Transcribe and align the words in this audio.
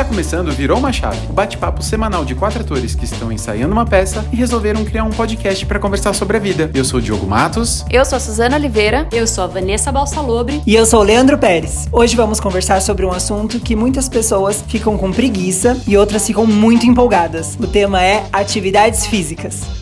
Está 0.00 0.08
começando 0.08 0.50
Virou 0.50 0.78
uma 0.78 0.94
Chave, 0.94 1.26
o 1.28 1.32
bate-papo 1.34 1.82
semanal 1.82 2.24
de 2.24 2.34
quatro 2.34 2.62
atores 2.62 2.94
que 2.94 3.04
estão 3.04 3.30
ensaiando 3.30 3.70
uma 3.70 3.84
peça 3.84 4.24
e 4.32 4.36
resolveram 4.36 4.82
criar 4.82 5.04
um 5.04 5.10
podcast 5.10 5.66
para 5.66 5.78
conversar 5.78 6.14
sobre 6.14 6.38
a 6.38 6.40
vida. 6.40 6.70
Eu 6.72 6.86
sou 6.86 7.00
o 7.00 7.02
Diogo 7.02 7.26
Matos. 7.26 7.84
Eu 7.90 8.02
sou 8.06 8.16
a 8.16 8.20
Suzana 8.20 8.56
Oliveira. 8.56 9.06
Eu 9.12 9.26
sou 9.26 9.44
a 9.44 9.46
Vanessa 9.46 9.92
Balsalobre. 9.92 10.62
E 10.66 10.74
eu 10.74 10.86
sou 10.86 11.00
o 11.00 11.02
Leandro 11.02 11.36
Pérez. 11.36 11.86
Hoje 11.92 12.16
vamos 12.16 12.40
conversar 12.40 12.80
sobre 12.80 13.04
um 13.04 13.12
assunto 13.12 13.60
que 13.60 13.76
muitas 13.76 14.08
pessoas 14.08 14.64
ficam 14.66 14.96
com 14.96 15.12
preguiça 15.12 15.78
e 15.86 15.98
outras 15.98 16.26
ficam 16.26 16.46
muito 16.46 16.86
empolgadas. 16.86 17.58
O 17.60 17.66
tema 17.66 18.02
é 18.02 18.24
atividades 18.32 19.04
físicas. 19.04 19.79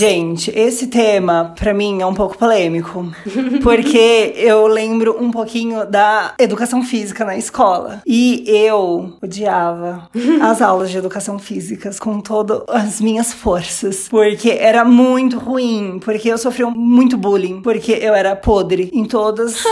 Gente, 0.00 0.50
esse 0.58 0.86
tema 0.86 1.52
para 1.58 1.74
mim 1.74 2.00
é 2.00 2.06
um 2.06 2.14
pouco 2.14 2.38
polêmico, 2.38 3.12
porque 3.62 4.32
eu 4.34 4.66
lembro 4.66 5.22
um 5.22 5.30
pouquinho 5.30 5.84
da 5.84 6.32
educação 6.38 6.82
física 6.82 7.22
na 7.22 7.36
escola. 7.36 8.00
E 8.06 8.42
eu 8.46 9.12
odiava 9.22 10.08
as 10.40 10.62
aulas 10.62 10.90
de 10.90 10.96
educação 10.96 11.38
física 11.38 11.90
com 12.00 12.18
todas 12.18 12.62
as 12.68 12.98
minhas 12.98 13.34
forças, 13.34 14.08
porque 14.08 14.48
era 14.48 14.86
muito 14.86 15.38
ruim, 15.38 16.00
porque 16.02 16.32
eu 16.32 16.38
sofri 16.38 16.64
muito 16.64 17.18
bullying, 17.18 17.60
porque 17.60 17.92
eu 17.92 18.14
era 18.14 18.34
podre 18.34 18.88
em 18.94 19.04
todos 19.04 19.62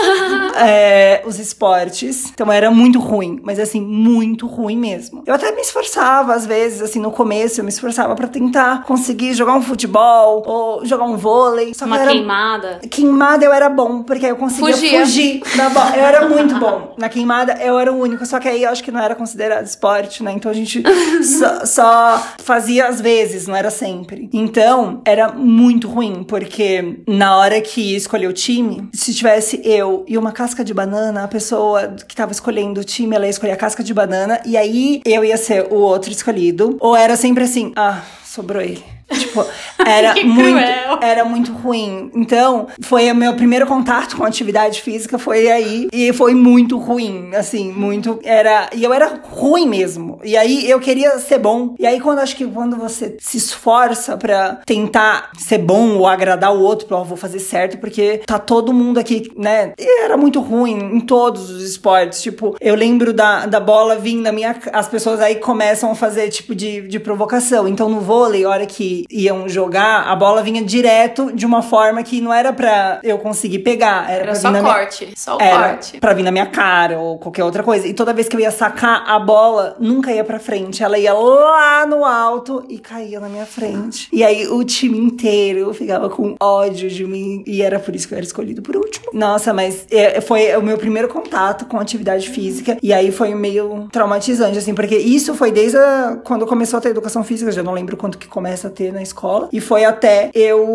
é, 0.55 1.23
os 1.25 1.39
esportes. 1.39 2.29
Então 2.31 2.51
era 2.51 2.69
muito 2.69 2.99
ruim, 2.99 3.39
mas 3.41 3.57
assim, 3.57 3.81
muito 3.81 4.45
ruim 4.45 4.77
mesmo. 4.77 5.23
Eu 5.25 5.33
até 5.33 5.51
me 5.51 5.61
esforçava 5.61 6.35
às 6.35 6.45
vezes, 6.45 6.83
assim, 6.83 6.99
no 6.99 7.09
começo 7.09 7.59
eu 7.59 7.63
me 7.63 7.71
esforçava 7.71 8.15
para 8.15 8.27
tentar 8.27 8.83
conseguir 8.83 9.33
jogar 9.33 9.55
um 9.55 9.61
futebol 9.63 10.18
futebol 10.19 10.43
ou 10.45 10.85
jogar 10.85 11.05
um 11.05 11.15
vôlei. 11.15 11.73
Só 11.73 11.85
Uma 11.85 11.99
era... 11.99 12.11
queimada. 12.11 12.79
Queimada 12.89 13.45
eu 13.45 13.53
era 13.53 13.69
bom, 13.69 14.03
porque 14.03 14.25
aí 14.25 14.31
eu 14.31 14.35
conseguia 14.35 14.73
Fugia. 14.73 14.99
fugir 15.01 15.41
da 15.55 15.69
bola. 15.69 15.95
Eu 15.95 16.03
era 16.03 16.27
muito 16.29 16.59
bom. 16.59 16.95
Na 16.97 17.09
queimada 17.09 17.57
eu 17.61 17.79
era 17.79 17.91
o 17.91 17.99
único, 17.99 18.25
só 18.25 18.39
que 18.39 18.47
aí 18.47 18.63
eu 18.63 18.69
acho 18.69 18.83
que 18.83 18.91
não 18.91 18.99
era 18.99 19.15
considerado 19.15 19.65
esporte, 19.65 20.23
né? 20.23 20.31
Então 20.33 20.51
a 20.51 20.53
gente 20.53 20.83
só, 21.23 21.65
só 21.65 22.23
fazia 22.39 22.87
às 22.87 22.99
vezes, 23.01 23.47
não 23.47 23.55
era 23.55 23.69
sempre. 23.69 24.29
Então 24.33 25.01
era 25.05 25.29
muito 25.31 25.87
ruim, 25.87 26.23
porque 26.23 27.01
na 27.07 27.37
hora 27.37 27.61
que 27.61 27.95
escolher 27.95 28.27
o 28.27 28.33
time, 28.33 28.89
se 28.93 29.13
tivesse 29.13 29.61
eu 29.63 30.03
e 30.07 30.17
uma 30.17 30.31
casca 30.31 30.63
de 30.63 30.73
banana, 30.73 31.23
a 31.23 31.27
pessoa 31.27 31.95
que 32.07 32.15
tava 32.15 32.31
escolhendo 32.31 32.81
o 32.81 32.83
time, 32.83 33.15
ela 33.15 33.25
ia 33.25 33.29
escolher 33.29 33.53
a 33.53 33.57
casca 33.57 33.83
de 33.83 33.93
banana, 33.93 34.41
e 34.45 34.57
aí 34.57 35.01
eu 35.05 35.23
ia 35.23 35.37
ser 35.37 35.67
o 35.71 35.75
outro 35.75 36.11
escolhido. 36.11 36.77
Ou 36.79 36.95
era 36.95 37.15
sempre 37.15 37.43
assim, 37.43 37.71
ah, 37.75 38.01
sobrou 38.23 38.61
ele. 38.61 38.98
Tipo, 39.17 39.45
era 39.85 40.13
muito, 40.23 41.03
era 41.03 41.25
muito 41.25 41.51
ruim. 41.51 42.11
Então, 42.13 42.67
foi 42.81 43.11
o 43.11 43.15
meu 43.15 43.33
primeiro 43.35 43.65
contato 43.65 44.17
com 44.17 44.23
atividade 44.23 44.81
física 44.81 45.17
foi 45.17 45.49
aí 45.49 45.87
e 45.91 46.13
foi 46.13 46.33
muito 46.33 46.77
ruim, 46.77 47.31
assim, 47.35 47.71
muito 47.71 48.19
era, 48.23 48.69
e 48.73 48.83
eu 48.83 48.93
era 48.93 49.21
ruim 49.23 49.67
mesmo. 49.67 50.19
E 50.23 50.37
aí 50.37 50.69
eu 50.69 50.79
queria 50.79 51.17
ser 51.19 51.39
bom. 51.39 51.75
E 51.79 51.85
aí 51.85 51.99
quando 51.99 52.19
acho 52.19 52.35
que 52.35 52.45
quando 52.45 52.77
você 52.77 53.17
se 53.19 53.37
esforça 53.37 54.17
para 54.17 54.59
tentar 54.65 55.31
ser 55.37 55.59
bom 55.59 55.97
ou 55.97 56.07
agradar 56.07 56.53
o 56.53 56.61
outro, 56.61 56.87
oh, 56.95 57.03
vou 57.03 57.17
fazer 57.17 57.39
certo 57.39 57.77
porque 57.77 58.21
tá 58.25 58.39
todo 58.39 58.73
mundo 58.73 58.99
aqui, 58.99 59.31
né? 59.35 59.73
E 59.77 60.03
era 60.03 60.17
muito 60.17 60.39
ruim 60.39 60.77
em 60.77 60.99
todos 60.99 61.49
os 61.49 61.63
esportes, 61.63 62.21
tipo, 62.21 62.55
eu 62.59 62.75
lembro 62.75 63.13
da, 63.13 63.45
da 63.45 63.59
bola 63.59 63.95
vindo 63.95 64.21
na 64.21 64.31
minha 64.31 64.55
as 64.73 64.87
pessoas 64.87 65.19
aí 65.19 65.35
começam 65.35 65.91
a 65.91 65.95
fazer 65.95 66.29
tipo 66.29 66.53
de, 66.53 66.81
de 66.87 66.99
provocação. 66.99 67.67
Então 67.67 67.89
no 67.89 68.01
vôlei, 68.01 68.45
hora 68.45 68.65
que 68.65 68.98
iam 69.09 69.47
jogar, 69.47 70.07
a 70.07 70.15
bola 70.15 70.41
vinha 70.41 70.63
direto 70.63 71.31
de 71.33 71.45
uma 71.45 71.61
forma 71.61 72.01
que 72.03 72.21
não 72.21 72.33
era 72.33 72.51
pra 72.53 72.99
eu 73.03 73.17
conseguir 73.17 73.59
pegar. 73.59 74.09
Era, 74.09 74.23
era 74.23 74.35
só 74.35 74.51
corte. 74.61 75.05
Minha... 75.05 75.17
Só 75.17 75.37
o 75.37 75.41
era 75.41 75.69
corte. 75.69 75.99
Pra 75.99 76.13
vir 76.13 76.23
na 76.23 76.31
minha 76.31 76.45
cara 76.45 76.99
ou 76.99 77.17
qualquer 77.17 77.43
outra 77.43 77.63
coisa. 77.63 77.87
E 77.87 77.93
toda 77.93 78.13
vez 78.13 78.27
que 78.27 78.35
eu 78.35 78.39
ia 78.39 78.51
sacar 78.51 79.03
a 79.07 79.19
bola, 79.19 79.75
nunca 79.79 80.11
ia 80.11 80.23
pra 80.23 80.39
frente. 80.39 80.83
Ela 80.83 80.97
ia 80.97 81.13
lá 81.13 81.85
no 81.85 82.05
alto 82.05 82.63
e 82.69 82.77
caía 82.79 83.19
na 83.19 83.29
minha 83.29 83.45
frente. 83.45 84.07
E 84.11 84.23
aí 84.23 84.47
o 84.47 84.63
time 84.63 84.97
inteiro 84.97 85.73
ficava 85.73 86.09
com 86.09 86.35
ódio 86.39 86.89
de 86.89 87.05
mim. 87.05 87.43
E 87.45 87.61
era 87.61 87.79
por 87.79 87.95
isso 87.95 88.07
que 88.07 88.13
eu 88.13 88.17
era 88.17 88.25
escolhido 88.25 88.61
por 88.61 88.75
último. 88.75 89.07
Nossa, 89.13 89.53
mas 89.53 89.85
é, 89.91 90.21
foi 90.21 90.55
o 90.55 90.61
meu 90.61 90.77
primeiro 90.77 91.07
contato 91.07 91.65
com 91.65 91.79
atividade 91.79 92.29
física. 92.29 92.77
E 92.81 92.93
aí 92.93 93.11
foi 93.11 93.33
meio 93.33 93.87
traumatizante, 93.91 94.57
assim, 94.57 94.73
porque 94.73 94.95
isso 94.95 95.33
foi 95.33 95.51
desde 95.51 95.77
a, 95.77 96.19
quando 96.23 96.45
começou 96.45 96.77
a 96.77 96.81
ter 96.81 96.89
educação 96.89 97.23
física. 97.23 97.51
Já 97.51 97.63
não 97.63 97.73
lembro 97.73 97.97
quanto 97.97 98.17
que 98.17 98.27
começa 98.27 98.67
a 98.67 98.71
ter 98.71 98.88
na 98.91 99.01
escola. 99.01 99.49
E 99.51 99.59
foi 99.59 99.85
até 99.85 100.29
eu. 100.33 100.67